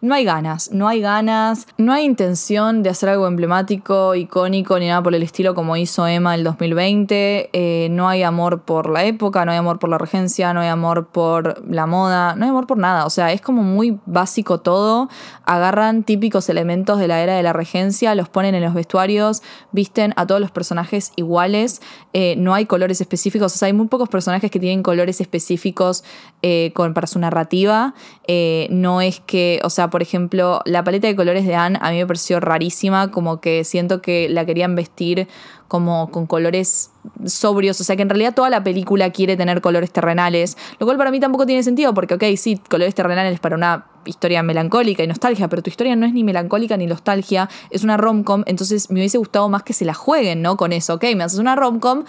No 0.00 0.14
hay 0.14 0.24
ganas, 0.24 0.70
no 0.70 0.86
hay 0.86 1.00
ganas, 1.00 1.66
no 1.76 1.92
hay 1.92 2.04
intención 2.04 2.84
de 2.84 2.90
hacer 2.90 3.08
algo 3.08 3.26
emblemático, 3.26 4.14
icónico, 4.14 4.78
ni 4.78 4.86
nada 4.86 5.02
por 5.02 5.12
el 5.12 5.24
estilo 5.24 5.56
como 5.56 5.76
hizo 5.76 6.06
Emma 6.06 6.36
el 6.36 6.44
2020, 6.44 7.50
eh, 7.52 7.88
no 7.90 8.08
hay 8.08 8.22
amor 8.22 8.62
por 8.62 8.88
la 8.88 9.02
época, 9.02 9.44
no 9.44 9.50
hay 9.50 9.58
amor 9.58 9.80
por 9.80 9.90
la 9.90 9.98
regencia, 9.98 10.54
no 10.54 10.60
hay 10.60 10.68
amor 10.68 11.08
por 11.08 11.68
la 11.68 11.86
moda, 11.86 12.36
no 12.36 12.44
hay 12.44 12.50
amor 12.50 12.68
por 12.68 12.78
nada, 12.78 13.06
o 13.06 13.10
sea, 13.10 13.32
es 13.32 13.40
como 13.40 13.64
muy 13.64 13.98
básico 14.06 14.60
todo, 14.60 15.08
agarran 15.44 16.04
típicos 16.04 16.48
elementos 16.48 17.00
de 17.00 17.08
la 17.08 17.20
era 17.20 17.34
de 17.34 17.42
la 17.42 17.52
regencia, 17.52 18.14
los 18.14 18.28
ponen 18.28 18.54
en 18.54 18.62
los 18.62 18.72
vestuarios, 18.72 19.42
visten 19.72 20.14
a 20.14 20.28
todos 20.28 20.40
los 20.40 20.52
personajes 20.52 21.10
iguales, 21.16 21.80
eh, 22.12 22.34
no 22.36 22.54
hay 22.54 22.66
colores 22.66 23.00
específicos, 23.00 23.54
o 23.54 23.58
sea, 23.58 23.66
hay 23.66 23.72
muy 23.72 23.86
pocos 23.88 24.08
personajes 24.08 24.50
que 24.50 24.60
tienen 24.60 24.82
colores 24.82 25.20
específicos 25.20 26.04
eh, 26.42 26.72
con, 26.74 26.94
para 26.94 27.06
su 27.06 27.18
narrativa. 27.18 27.94
Eh, 28.26 28.66
no 28.70 29.00
es 29.00 29.20
que, 29.20 29.60
o 29.64 29.70
sea, 29.70 29.90
por 29.90 30.02
ejemplo, 30.02 30.60
la 30.64 30.84
paleta 30.84 31.06
de 31.06 31.16
colores 31.16 31.46
de 31.46 31.54
Anne 31.54 31.78
a 31.82 31.90
mí 31.90 31.98
me 31.98 32.06
pareció 32.06 32.40
rarísima, 32.40 33.10
como 33.10 33.40
que 33.40 33.64
siento 33.64 34.02
que 34.02 34.28
la 34.28 34.44
querían 34.44 34.74
vestir 34.74 35.28
como 35.68 36.10
con 36.10 36.26
colores 36.26 36.90
sobrios, 37.24 37.80
o 37.80 37.84
sea 37.84 37.96
que 37.96 38.02
en 38.02 38.08
realidad 38.10 38.34
toda 38.34 38.50
la 38.50 38.62
película 38.62 39.10
quiere 39.10 39.36
tener 39.36 39.60
colores 39.60 39.90
terrenales, 39.90 40.56
lo 40.78 40.86
cual 40.86 40.98
para 40.98 41.10
mí 41.10 41.20
tampoco 41.20 41.46
tiene 41.46 41.62
sentido, 41.62 41.94
porque 41.94 42.14
ok, 42.14 42.24
sí, 42.36 42.60
colores 42.68 42.94
terrenales 42.94 43.40
para 43.40 43.56
una 43.56 43.86
historia 44.06 44.42
melancólica 44.42 45.02
y 45.02 45.06
nostalgia, 45.06 45.48
pero 45.48 45.62
tu 45.62 45.70
historia 45.70 45.96
no 45.96 46.06
es 46.06 46.12
ni 46.12 46.24
melancólica 46.24 46.76
ni 46.76 46.86
nostalgia, 46.86 47.48
es 47.70 47.84
una 47.84 47.96
rom-com, 47.96 48.42
entonces 48.46 48.90
me 48.90 49.00
hubiese 49.00 49.18
gustado 49.18 49.48
más 49.48 49.62
que 49.62 49.72
se 49.72 49.84
la 49.84 49.94
jueguen, 49.94 50.42
¿no? 50.42 50.56
Con 50.56 50.72
eso, 50.72 50.94
ok, 50.94 51.04
me 51.16 51.24
haces 51.24 51.38
una 51.38 51.56
rom-com, 51.56 52.04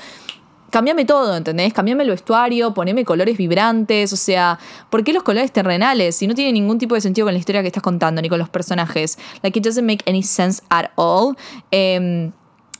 Cámbiame 0.71 1.05
todo, 1.05 1.37
¿entendés? 1.37 1.71
Cámbiame 1.71 2.03
el 2.03 2.09
vestuario, 2.09 2.73
poneme 2.73 3.05
colores 3.05 3.37
vibrantes, 3.37 4.11
o 4.11 4.17
sea, 4.17 4.59
¿por 4.89 5.05
qué 5.05 5.13
los 5.13 5.23
colores 5.23 5.53
terrenales? 5.53 6.17
Si 6.17 6.27
no 6.27 6.35
tiene 6.35 6.51
ningún 6.51 6.79
tipo 6.79 6.95
de 6.95 7.01
sentido 7.01 7.25
con 7.25 7.33
la 7.33 7.39
historia 7.39 7.61
que 7.61 7.67
estás 7.67 7.83
contando, 7.83 8.21
ni 8.21 8.27
con 8.27 8.39
los 8.39 8.49
personajes. 8.49 9.17
Like, 9.41 9.57
it 9.57 9.63
doesn't 9.63 9.85
make 9.85 10.03
any 10.05 10.21
sense 10.21 10.61
at 10.69 10.87
all. 10.95 11.37
Eh, 11.71 12.29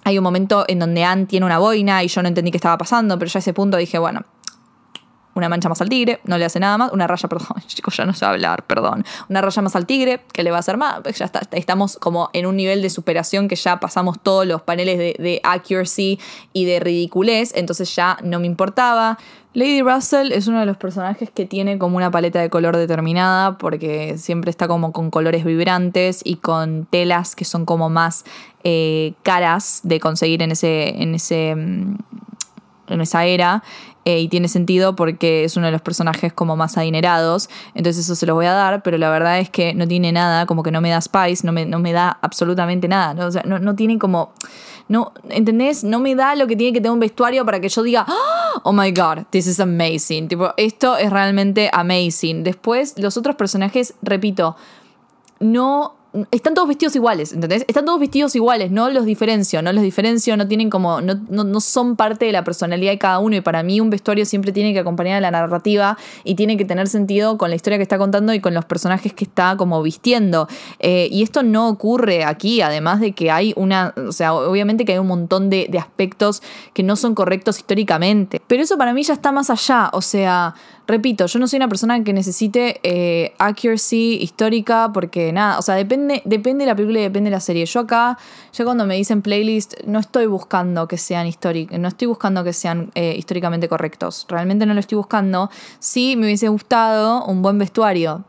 hay 0.06 0.18
un 0.18 0.24
momento 0.24 0.66
en 0.68 0.80
donde 0.80 1.04
Anne 1.04 1.26
tiene 1.26 1.46
una 1.46 1.58
boina 1.58 2.04
y 2.04 2.08
yo 2.08 2.22
no 2.22 2.28
entendí 2.28 2.52
qué 2.52 2.58
estaba 2.58 2.78
pasando, 2.78 3.18
pero 3.18 3.30
ya 3.30 3.38
a 3.38 3.40
ese 3.40 3.54
punto 3.54 3.76
dije, 3.78 3.98
bueno, 3.98 4.22
una 5.36 5.50
mancha 5.50 5.70
más 5.70 5.82
al 5.82 5.90
tigre, 5.90 6.20
no 6.24 6.38
le 6.38 6.46
hace 6.46 6.60
nada 6.60 6.78
más, 6.78 6.92
una 6.92 7.08
raya, 7.08 7.30
perdón, 7.30 7.62
chicos, 7.68 7.96
ya 7.96 8.06
no 8.06 8.14
sé 8.14 8.26
hablar, 8.26 8.64
perdón, 8.64 9.06
una 9.30 9.42
raya 9.42 9.62
más 9.62 9.76
al 9.76 9.86
tigre, 9.86 10.22
¿qué 10.34 10.44
le 10.44 10.52
va 10.52 10.58
a 10.58 10.60
hacer 10.62 10.78
más? 10.78 11.02
Pues 11.02 11.18
ya 11.20 11.26
está, 11.26 11.42
estamos 11.52 11.98
como 11.98 12.30
en 12.34 12.46
un 12.46 12.56
nivel 12.56 12.82
de 12.82 12.90
superación 12.90 13.48
que 13.48 13.56
ya 13.56 13.80
pasamos 13.80 14.20
todos 14.22 14.48
los 14.48 14.62
paneles 14.62 14.98
de, 14.98 15.16
de 15.20 15.42
accuracy 15.44 16.20
y 16.54 16.66
de 16.66 16.80
ridiculez, 16.80 17.52
entonces 17.56 17.94
ya 17.96 18.18
no 18.24 18.40
me 18.40 18.48
importaba. 18.48 19.18
Lady 19.56 19.82
Russell 19.82 20.34
es 20.34 20.48
uno 20.48 20.60
de 20.60 20.66
los 20.66 20.76
personajes 20.76 21.30
que 21.30 21.46
tiene 21.46 21.78
como 21.78 21.96
una 21.96 22.12
paleta 22.12 22.42
de 22.42 22.50
color 22.50 22.76
determinada 22.76 23.58
porque 23.58 24.18
siempre 24.18 24.52
está 24.52 24.68
como 24.68 24.92
con 24.92 25.10
colores 25.10 25.46
vibrantes 25.46 26.20
y 26.26 26.36
con 26.36 26.86
telas 26.86 27.38
que 27.38 27.46
son 27.46 27.66
como 27.66 27.90
más 27.90 28.26
eh, 28.66 29.14
caras 29.24 29.80
de 29.84 30.02
conseguir 30.02 30.42
en 30.42 30.52
ese, 30.52 31.02
en 31.02 31.16
ese 31.16 31.56
mm, 31.56 31.96
en 32.88 33.02
esa 33.02 33.26
era 33.26 33.64
eh, 34.08 34.20
y 34.20 34.28
tiene 34.28 34.48
sentido 34.48 34.96
porque 34.96 35.44
es 35.46 35.58
uno 35.58 35.66
de 35.66 35.72
los 35.72 35.82
personajes 35.82 36.32
como 36.32 36.56
más 36.56 36.78
adinerados, 36.78 37.50
entonces 37.74 38.06
eso 38.06 38.14
se 38.16 38.28
lo 38.28 38.36
voy 38.36 38.46
a 38.46 38.54
dar, 38.54 38.84
pero 38.84 39.00
la 39.00 39.10
verdad 39.10 39.40
es 39.40 39.50
que 39.50 39.74
no 39.74 39.88
tiene 39.88 40.12
nada, 40.12 40.46
como 40.46 40.62
que 40.62 40.72
no 40.72 40.80
me 40.80 40.92
da 40.92 41.02
spice, 41.02 41.46
no 41.46 41.52
me, 41.52 41.66
no 41.66 41.80
me 41.80 41.92
da 41.92 42.20
absolutamente 42.22 42.88
nada, 42.88 43.16
¿no? 43.16 43.26
O 43.26 43.32
sea, 43.32 43.42
no, 43.48 43.58
no 43.58 43.76
tiene 43.76 43.98
como, 43.98 44.32
no, 44.88 45.12
¿entendés? 45.30 45.84
No 45.84 46.00
me 46.00 46.14
da 46.14 46.36
lo 46.36 46.46
que 46.46 46.56
tiene 46.56 46.72
que 46.72 46.82
tener 46.82 46.92
un 46.92 47.00
vestuario 47.00 47.44
para 47.46 47.60
que 47.60 47.68
yo 47.68 47.82
diga, 47.82 48.06
oh 48.62 48.74
my 48.74 48.92
god, 48.92 49.24
this 49.32 49.48
is 49.48 49.60
amazing, 49.60 50.28
tipo, 50.28 50.54
esto 50.58 50.98
es 50.98 51.12
realmente 51.12 51.72
amazing. 51.74 52.44
Después, 52.44 53.00
los 53.00 53.18
otros 53.18 53.36
personajes, 53.36 53.96
repito, 54.04 54.56
no 55.40 55.96
están 56.32 56.54
todos 56.54 56.68
vestidos 56.68 56.96
iguales, 56.96 57.34
¿entendés? 57.34 57.66
Están 57.68 57.86
todos 57.86 58.00
vestidos 58.00 58.36
iguales, 58.36 58.72
no 58.72 58.90
los 58.90 59.06
diferencio, 59.06 59.62
no 59.62 59.74
los 59.74 59.84
diferencio, 59.84 60.38
no 60.38 60.48
tienen 60.48 60.70
como, 60.70 61.02
no, 61.02 61.16
no, 61.30 61.60
son 61.60 61.96
parte 61.96 62.26
de 62.26 62.32
la 62.32 62.44
personalidad 62.44 62.92
de 62.92 62.98
cada 62.98 63.20
uno 63.20 63.36
y 63.36 63.42
para 63.42 63.64
mí 63.64 63.80
un 63.82 63.90
vestuario 63.90 64.26
siempre 64.26 64.52
tiene 64.52 64.74
que 64.74 64.80
acompañar 64.80 65.18
a 65.18 65.22
la 65.22 65.32
narrativa 65.32 65.98
y 66.24 66.36
tiene 66.36 66.58
que 66.58 66.66
tener 66.66 66.88
sentido 66.88 67.38
con 67.38 67.50
la 67.50 67.56
historia 67.56 67.78
que 67.78 67.84
está 67.84 67.98
contando 67.98 68.34
y 68.34 68.40
con 68.40 68.54
los 68.54 68.66
personajes 68.66 69.14
que 69.14 69.26
está 69.26 69.58
como 69.58 69.82
vistiendo. 69.82 70.48
Eh, 70.80 71.08
y 71.12 71.24
esto 71.24 71.44
no 71.44 71.68
ocurre 71.68 72.24
aquí, 72.24 72.62
además 72.62 73.00
de 73.00 73.14
que 73.14 73.32
hay 73.32 73.54
una, 73.56 73.94
o 73.98 74.12
sea, 74.12 74.34
obviamente 74.34 74.86
que 74.86 74.94
hay 74.94 75.00
un 75.00 75.08
montón 75.08 75.50
de, 75.50 75.68
de 75.70 75.80
aspectos 75.80 76.42
que 76.74 76.84
no 76.84 76.96
son 76.96 77.16
correctos 77.16 77.58
históricamente, 77.58 78.42
pero 78.48 78.64
eso 78.64 78.78
para 78.78 78.94
mí 78.94 79.04
ya 79.04 79.14
está 79.14 79.32
más 79.32 79.50
allá, 79.50 79.90
o 79.94 80.02
sea, 80.02 80.56
repito, 80.88 81.26
yo 81.26 81.40
no 81.40 81.48
soy 81.48 81.58
una 81.58 81.68
persona 81.68 82.04
que 82.04 82.14
necesite 82.14 82.80
eh, 82.84 83.34
accuracy 83.38 84.18
histórica 84.22 84.92
porque 84.94 85.32
nada, 85.32 85.60
o 85.60 85.62
sea, 85.62 85.76
depende, 85.76 86.05
depende 86.26 86.64
de 86.64 86.68
la 86.68 86.76
película 86.76 87.00
y 87.00 87.04
depende 87.04 87.30
de 87.30 87.36
la 87.36 87.40
serie. 87.40 87.66
Yo 87.66 87.82
acá, 87.82 88.18
ya 88.54 88.64
cuando 88.64 88.86
me 88.86 88.96
dicen 88.96 89.22
playlist, 89.22 89.74
no 89.86 90.00
estoy 90.00 90.26
buscando 90.26 90.88
que 90.88 90.98
sean 90.98 91.28
históricos, 91.28 91.78
no 91.80 91.88
estoy 91.88 92.08
buscando 92.08 92.44
que 92.44 92.54
sean 92.54 92.92
eh, 92.96 93.16
históricamente 93.18 93.68
correctos. 93.68 94.26
Realmente 94.30 94.66
no 94.66 94.74
lo 94.74 94.80
estoy 94.80 94.98
buscando. 94.98 95.50
Sí 95.80 96.16
me 96.16 96.26
hubiese 96.26 96.48
gustado 96.50 97.26
un 97.26 97.42
buen 97.42 97.58
vestuario. 97.58 98.24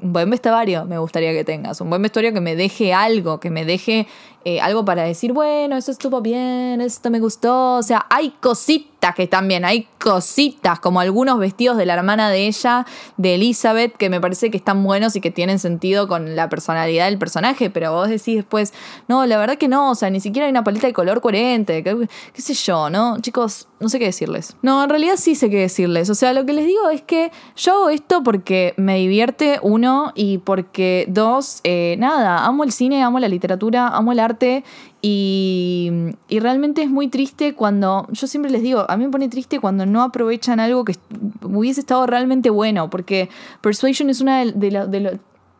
Un 0.00 0.12
buen 0.12 0.28
vestuario 0.28 0.84
me 0.84 0.98
gustaría 0.98 1.32
que 1.32 1.44
tengas. 1.44 1.80
Un 1.80 1.88
buen 1.88 2.02
vestuario 2.02 2.32
que 2.32 2.40
me 2.40 2.56
deje 2.56 2.92
algo, 2.92 3.40
que 3.40 3.50
me 3.50 3.64
deje 3.64 4.06
eh, 4.44 4.60
algo 4.60 4.84
para 4.84 5.02
decir, 5.02 5.32
bueno, 5.32 5.76
eso 5.76 5.90
estuvo 5.90 6.20
bien, 6.20 6.80
esto 6.80 7.10
me 7.10 7.20
gustó. 7.20 7.76
O 7.76 7.82
sea, 7.82 8.06
hay 8.10 8.30
cositas 8.40 9.14
que 9.14 9.26
también, 9.26 9.64
hay 9.64 9.88
cositas, 9.98 10.80
como 10.80 11.00
algunos 11.00 11.38
vestidos 11.38 11.76
de 11.76 11.84
la 11.84 11.94
hermana 11.94 12.30
de 12.30 12.46
ella, 12.46 12.86
de 13.16 13.34
Elizabeth, 13.34 13.96
que 13.96 14.08
me 14.08 14.20
parece 14.20 14.50
que 14.50 14.56
están 14.56 14.82
buenos 14.82 15.16
y 15.16 15.20
que 15.20 15.30
tienen 15.30 15.58
sentido 15.58 16.08
con 16.08 16.36
la 16.36 16.48
personalidad 16.48 17.06
del 17.06 17.18
personaje, 17.18 17.68
pero 17.68 17.92
vos 17.92 18.08
decís 18.08 18.36
después, 18.36 18.72
no, 19.08 19.26
la 19.26 19.36
verdad 19.36 19.58
que 19.58 19.68
no, 19.68 19.90
o 19.90 19.94
sea, 19.94 20.08
ni 20.10 20.20
siquiera 20.20 20.46
hay 20.46 20.50
una 20.50 20.64
paleta 20.64 20.86
de 20.86 20.92
color 20.92 21.20
coherente, 21.20 21.82
qué, 21.82 22.08
qué 22.32 22.42
sé 22.42 22.54
yo, 22.54 22.88
¿no? 22.88 23.18
Chicos, 23.20 23.68
no 23.80 23.88
sé 23.88 23.98
qué 23.98 24.06
decirles. 24.06 24.56
No, 24.62 24.82
en 24.82 24.88
realidad 24.88 25.14
sí 25.16 25.34
sé 25.34 25.50
qué 25.50 25.58
decirles. 25.58 26.08
O 26.08 26.14
sea, 26.14 26.32
lo 26.32 26.46
que 26.46 26.54
les 26.54 26.66
digo 26.66 26.88
es 26.88 27.02
que 27.02 27.30
yo 27.56 27.72
hago 27.72 27.90
esto 27.90 28.22
porque 28.22 28.72
me 28.76 28.96
divierte, 28.96 29.58
uno, 29.62 30.12
y 30.14 30.38
porque 30.38 31.04
dos, 31.08 31.60
eh, 31.64 31.96
nada, 31.98 32.46
amo 32.46 32.64
el 32.64 32.72
cine, 32.72 33.02
amo 33.02 33.18
la 33.18 33.28
literatura, 33.28 33.88
amo 33.88 34.12
el 34.12 34.20
arte 34.20 34.33
y, 35.02 35.92
realmente 36.30 36.82
es 36.82 36.90
muy 36.90 37.08
triste 37.08 37.54
cuando, 37.54 38.06
yo 38.10 38.26
siempre 38.26 38.50
les 38.50 38.62
digo, 38.62 38.84
a 38.88 38.96
mí 38.96 39.04
me 39.04 39.10
pone 39.10 39.28
triste 39.28 39.60
cuando 39.60 39.86
no 39.86 40.02
aprovechan 40.02 40.60
algo 40.60 40.84
que 40.84 40.96
hubiese 41.42 41.80
estado 41.80 42.06
realmente 42.06 42.50
bueno, 42.50 42.90
porque 42.90 43.28
Persuasion 43.60 44.10
es 44.10 44.20
una 44.20 44.44
de, 44.44 44.52
de, 44.52 44.86
de 44.86 45.18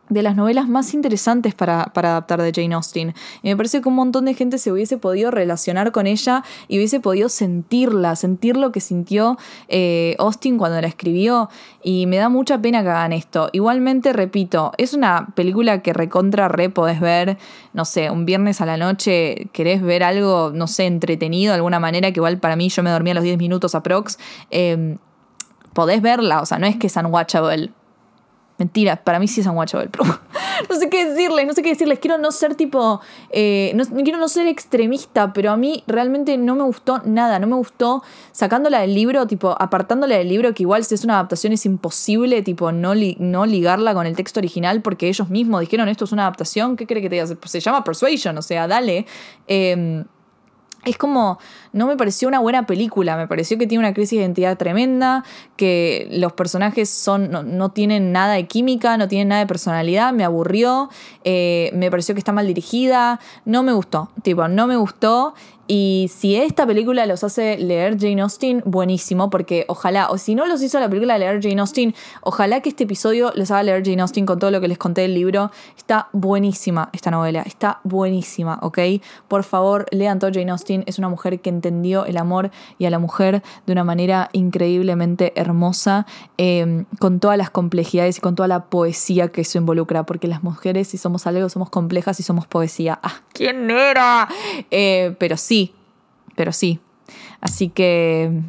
las 0.09 0.35
novelas 0.35 0.67
más 0.67 0.93
interesantes 0.93 1.55
para, 1.55 1.91
adaptar 1.93 2.41
de 2.41 2.51
Jane 2.53 2.75
Austen. 2.75 3.13
Y 3.41 3.49
me 3.49 3.57
parece 3.57 3.81
que 3.81 3.89
un 3.89 3.95
montón 3.95 4.25
de 4.25 4.33
gente 4.33 4.57
se 4.57 4.71
hubiese 4.71 4.97
podido 4.97 5.31
relacionar 5.31 5.91
con 5.91 6.07
ella 6.07 6.43
y 6.67 6.77
hubiese 6.77 6.99
podido 6.99 7.29
sentirla, 7.29 8.15
sentir 8.15 8.57
lo 8.57 8.71
que 8.71 8.81
sintió 8.81 9.37
eh, 9.67 10.15
Austen 10.19 10.57
cuando 10.57 10.79
la 10.79 10.87
escribió. 10.87 11.49
Y 11.83 12.07
me 12.07 12.17
da 12.17 12.29
mucha 12.29 12.61
pena 12.61 12.83
que 12.83 12.89
hagan 12.89 13.13
esto. 13.13 13.49
Igualmente, 13.51 14.13
repito, 14.13 14.71
es 14.77 14.93
una 14.93 15.27
película 15.35 15.81
que 15.81 15.93
recontra 15.93 16.47
re 16.47 16.69
podés 16.69 16.99
ver, 16.99 17.37
no 17.73 17.85
sé, 17.85 18.09
un 18.09 18.25
viernes 18.25 18.61
a 18.61 18.65
la 18.65 18.77
noche, 18.77 19.49
querés 19.53 19.81
ver 19.81 20.03
algo, 20.03 20.51
no 20.53 20.67
sé, 20.67 20.85
entretenido 20.85 21.51
de 21.51 21.57
alguna 21.57 21.79
manera, 21.79 22.11
que 22.11 22.19
igual 22.19 22.39
para 22.39 22.55
mí 22.55 22.69
yo 22.69 22.83
me 22.83 22.89
dormía 22.89 23.11
a 23.11 23.15
los 23.15 23.23
10 23.23 23.37
minutos 23.37 23.75
aprox. 23.75 24.17
Eh, 24.51 24.97
podés 25.73 26.01
verla, 26.01 26.41
o 26.41 26.45
sea, 26.45 26.57
no 26.57 26.67
es 26.67 26.77
que 26.77 26.87
es 26.87 26.95
unwatchable 26.95 27.71
Mentira, 28.57 28.95
para 28.95 29.19
mí 29.19 29.27
sí 29.27 29.41
es 29.41 29.47
unwatchable, 29.47 29.89
pero 29.89 30.05
no 30.69 30.75
sé 30.77 30.89
qué 30.89 31.09
decirles, 31.09 31.45
no 31.45 31.53
sé 31.53 31.61
qué 31.61 31.69
decirles. 31.69 31.99
Quiero 31.99 32.17
no 32.17 32.31
ser 32.31 32.55
tipo, 32.55 33.01
eh, 33.31 33.73
no, 33.75 33.83
quiero 34.03 34.17
no 34.17 34.29
ser 34.29 34.47
extremista, 34.47 35.33
pero 35.33 35.51
a 35.51 35.57
mí 35.57 35.83
realmente 35.87 36.37
no 36.37 36.55
me 36.55 36.63
gustó 36.63 37.01
nada, 37.03 37.37
no 37.39 37.47
me 37.47 37.55
gustó 37.55 38.01
sacándola 38.31 38.79
del 38.79 38.93
libro, 38.93 39.27
tipo 39.27 39.55
apartándola 39.59 40.17
del 40.17 40.29
libro, 40.29 40.53
que 40.53 40.63
igual 40.63 40.85
si 40.85 40.95
es 40.95 41.03
una 41.03 41.15
adaptación 41.15 41.51
es 41.51 41.65
imposible, 41.65 42.41
tipo 42.43 42.71
no, 42.71 42.93
no 43.19 43.45
ligarla 43.45 43.93
con 43.93 44.07
el 44.07 44.15
texto 44.15 44.39
original, 44.39 44.81
porque 44.81 45.09
ellos 45.09 45.29
mismos 45.29 45.59
dijeron 45.59 45.89
esto 45.89 46.05
es 46.05 46.13
una 46.13 46.23
adaptación, 46.23 46.77
¿qué 46.77 46.87
cree 46.87 47.01
que 47.01 47.09
te 47.09 47.15
diga? 47.15 47.27
Se 47.27 47.59
llama 47.59 47.83
Persuasion, 47.83 48.37
o 48.37 48.41
sea, 48.41 48.67
dale. 48.67 49.05
Eh, 49.47 50.05
es 50.85 50.97
como, 50.97 51.39
no 51.73 51.87
me 51.87 51.97
pareció 51.97 52.27
una 52.27 52.39
buena 52.39 52.65
película, 52.65 53.17
me 53.17 53.27
pareció 53.27 53.57
que 53.57 53.67
tiene 53.67 53.83
una 53.83 53.93
crisis 53.93 54.17
de 54.17 54.23
identidad 54.23 54.57
tremenda, 54.57 55.23
que 55.57 56.07
los 56.11 56.33
personajes 56.33 56.89
son, 56.89 57.31
no, 57.31 57.69
tienen 57.71 58.11
nada 58.11 58.33
de 58.33 58.47
química, 58.47 58.97
no 58.97 59.07
tienen 59.07 59.29
nada 59.29 59.41
de 59.41 59.47
personalidad, 59.47 60.13
me 60.13 60.23
aburrió, 60.23 60.89
eh, 61.23 61.71
me 61.73 61.89
pareció 61.89 62.15
que 62.15 62.19
está 62.19 62.31
mal 62.31 62.47
dirigida, 62.47 63.19
no 63.45 63.63
me 63.63 63.73
gustó, 63.73 64.09
tipo, 64.21 64.47
no 64.47 64.67
me 64.67 64.77
gustó 64.77 65.33
y 65.67 66.11
si 66.15 66.35
esta 66.35 66.67
película 66.67 67.07
los 67.07 67.23
hace 67.23 67.57
leer 67.57 67.99
Jane 67.99 68.21
Austen, 68.21 68.61
buenísimo, 68.65 69.31
porque 69.31 69.65
ojalá, 69.67 70.11
o 70.11 70.19
si 70.19 70.35
no 70.35 70.45
los 70.45 70.61
hizo 70.61 70.79
la 70.79 70.87
película 70.87 71.17
leer 71.17 71.41
Jane 71.41 71.59
Austen, 71.59 71.95
ojalá 72.21 72.61
que 72.61 72.69
este 72.69 72.83
episodio 72.83 73.31
les 73.35 73.49
haga 73.49 73.63
leer 73.63 73.83
Jane 73.83 74.01
Austen 74.03 74.27
con 74.27 74.37
todo 74.37 74.51
lo 74.51 74.61
que 74.61 74.67
les 74.67 74.77
conté 74.77 75.01
del 75.01 75.15
libro. 75.15 75.49
Está 75.75 76.09
buenísima 76.11 76.89
esta 76.93 77.09
novela, 77.09 77.41
está 77.41 77.79
buenísima, 77.83 78.59
¿ok? 78.61 78.77
Por 79.27 79.43
favor, 79.43 79.87
lean 79.89 80.19
todo 80.19 80.29
Jane 80.31 80.51
Austen. 80.51 80.83
Es 80.85 80.99
una 80.99 81.09
mujer 81.09 81.39
que 81.39 81.49
entendió 81.49 82.05
el 82.05 82.17
amor 82.17 82.51
y 82.77 82.85
a 82.85 82.91
la 82.91 82.99
mujer 82.99 83.41
de 83.65 83.73
una 83.73 83.83
manera 83.83 84.29
increíblemente 84.33 85.33
hermosa, 85.35 86.05
em, 86.37 86.85
con 86.99 87.19
todas 87.19 87.39
las 87.39 87.49
complejidades 87.49 88.19
y 88.19 88.21
con 88.21 88.35
toda 88.35 88.47
la 88.47 88.65
poesía 88.65 89.29
que 89.29 89.41
eso 89.41 89.57
involucra, 89.57 90.05
porque 90.05 90.27
las 90.27 90.43
mujeres, 90.43 90.89
si 90.89 90.99
somos 90.99 91.25
algo, 91.25 91.49
somos 91.49 91.71
complejas 91.71 92.19
y 92.19 92.23
somos 92.23 92.45
poesía. 92.45 92.99
¡Ah! 93.01 93.21
¿Quién 93.33 93.71
era? 93.71 94.29
Eh, 94.69 95.15
pero 95.17 95.37
sí 95.37 95.54
pero 96.35 96.51
sí. 96.51 96.79
Así 97.41 97.69
que, 97.69 98.41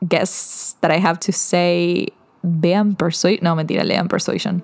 guess 0.00 0.76
that 0.80 0.90
I 0.90 1.00
have 1.00 1.18
to 1.20 1.32
say, 1.32 2.08
vean 2.42 2.94
Persuasion. 2.94 3.42
No, 3.42 3.54
mentira, 3.54 3.84
lean 3.84 4.08
Persuasion. 4.08 4.62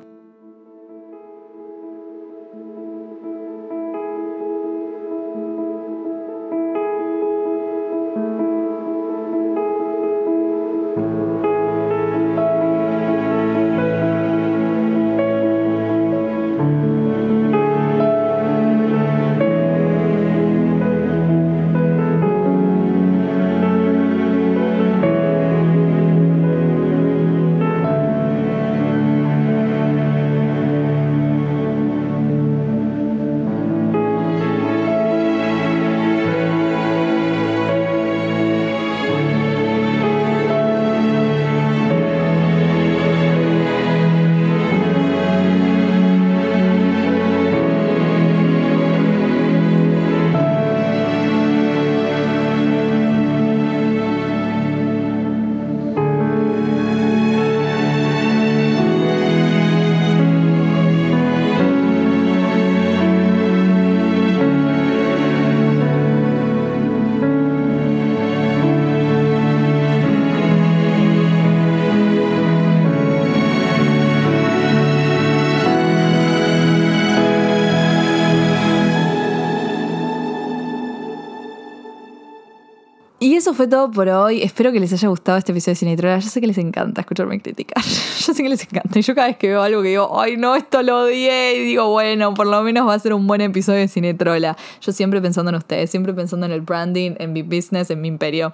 Eso 83.45 83.53
fue 83.53 83.69
todo 83.69 83.91
por 83.91 84.09
hoy. 84.09 84.43
Espero 84.43 84.73
que 84.73 84.81
les 84.81 84.91
haya 84.95 85.07
gustado 85.09 85.37
este 85.37 85.53
episodio 85.53 85.75
de 85.75 85.79
Cinetrola. 85.79 86.19
Yo 86.19 86.31
sé 86.31 86.41
que 86.41 86.47
les 86.47 86.57
encanta 86.57 87.03
escucharme 87.03 87.39
criticar. 87.43 87.85
Yo 87.85 88.33
sé 88.33 88.43
que 88.43 88.49
les 88.49 88.63
encanta. 88.63 88.99
Y 88.99 89.03
yo 89.03 89.15
cada 89.15 89.27
vez 89.27 89.37
que 89.37 89.49
veo 89.49 89.61
algo 89.61 89.83
que 89.83 89.89
digo, 89.89 90.19
ay 90.19 90.39
no, 90.39 90.57
esto 90.57 90.83
lo 90.83 91.03
odié, 91.03 91.57
y 91.57 91.65
digo, 91.65 91.91
bueno, 91.91 92.33
por 92.33 92.47
lo 92.47 92.63
menos 92.63 92.89
va 92.89 92.95
a 92.95 92.99
ser 92.99 93.13
un 93.13 93.27
buen 93.27 93.43
episodio 93.43 93.81
de 93.81 93.89
Cinetrola. 93.89 94.57
Yo 94.81 94.93
siempre 94.93 95.21
pensando 95.21 95.51
en 95.51 95.57
ustedes, 95.57 95.91
siempre 95.91 96.15
pensando 96.15 96.47
en 96.47 96.53
el 96.53 96.63
branding, 96.63 97.17
en 97.19 97.35
mi 97.35 97.43
business, 97.43 97.91
en 97.91 98.01
mi 98.01 98.09
imperio. 98.09 98.51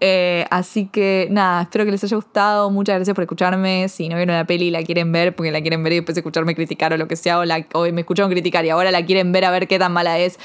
Eh, 0.00 0.44
así 0.50 0.86
que 0.86 1.28
nada, 1.30 1.62
espero 1.62 1.84
que 1.84 1.92
les 1.92 2.02
haya 2.02 2.16
gustado. 2.16 2.68
Muchas 2.72 2.96
gracias 2.96 3.14
por 3.14 3.22
escucharme. 3.22 3.88
Si 3.88 4.08
no 4.08 4.16
vieron 4.16 4.34
la 4.34 4.44
peli 4.44 4.66
y 4.66 4.70
la 4.72 4.82
quieren 4.82 5.12
ver, 5.12 5.36
porque 5.36 5.52
la 5.52 5.60
quieren 5.60 5.84
ver 5.84 5.92
y 5.92 5.96
después 5.96 6.16
escucharme 6.16 6.56
criticar 6.56 6.92
o 6.92 6.96
lo 6.96 7.06
que 7.06 7.14
sea, 7.14 7.38
o, 7.38 7.92
me 7.92 8.00
escucharon 8.00 8.28
criticar 8.28 8.64
y 8.64 8.70
ahora 8.70 8.90
la 8.90 9.06
quieren 9.06 9.30
ver 9.30 9.44
a 9.44 9.52
ver 9.52 9.68
qué 9.68 9.78
tan 9.78 9.92
mala 9.92 10.18
es. 10.18 10.40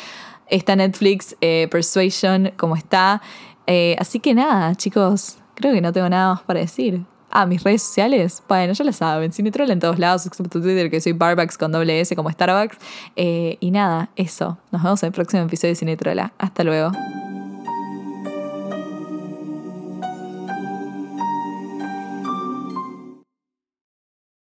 Está 0.49 0.75
Netflix, 0.75 1.35
eh, 1.41 1.67
Persuasion, 1.71 2.53
como 2.57 2.75
está. 2.75 3.23
Eh, 3.67 3.95
así 3.99 4.19
que 4.19 4.33
nada, 4.33 4.73
chicos, 4.75 5.37
creo 5.55 5.73
que 5.73 5.81
no 5.81 5.93
tengo 5.93 6.09
nada 6.09 6.33
más 6.33 6.41
para 6.41 6.61
decir. 6.61 7.01
Ah, 7.29 7.45
mis 7.45 7.61
redes 7.61 7.83
sociales, 7.83 8.41
bueno, 8.47 8.71
ya 8.71 8.85
lo 8.85 8.93
saben, 8.93 9.33
Cinetrol 9.33 9.69
en 9.69 9.79
todos 9.79 9.99
lados, 9.99 10.25
excepto 10.25 10.61
Twitter, 10.61 10.89
que 10.89 11.01
soy 11.01 11.11
Barbucks 11.11 11.57
con 11.57 11.73
doble 11.73 11.99
S 11.99 12.15
como 12.15 12.31
Starbucks. 12.31 12.77
Eh, 13.17 13.57
y 13.59 13.71
nada, 13.71 14.09
eso. 14.15 14.57
Nos 14.71 14.81
vemos 14.81 15.03
en 15.03 15.07
el 15.07 15.13
próximo 15.13 15.43
episodio 15.43 15.73
de 15.73 15.75
Cinetrola. 15.75 16.31
Hasta 16.37 16.63
luego. 16.63 16.91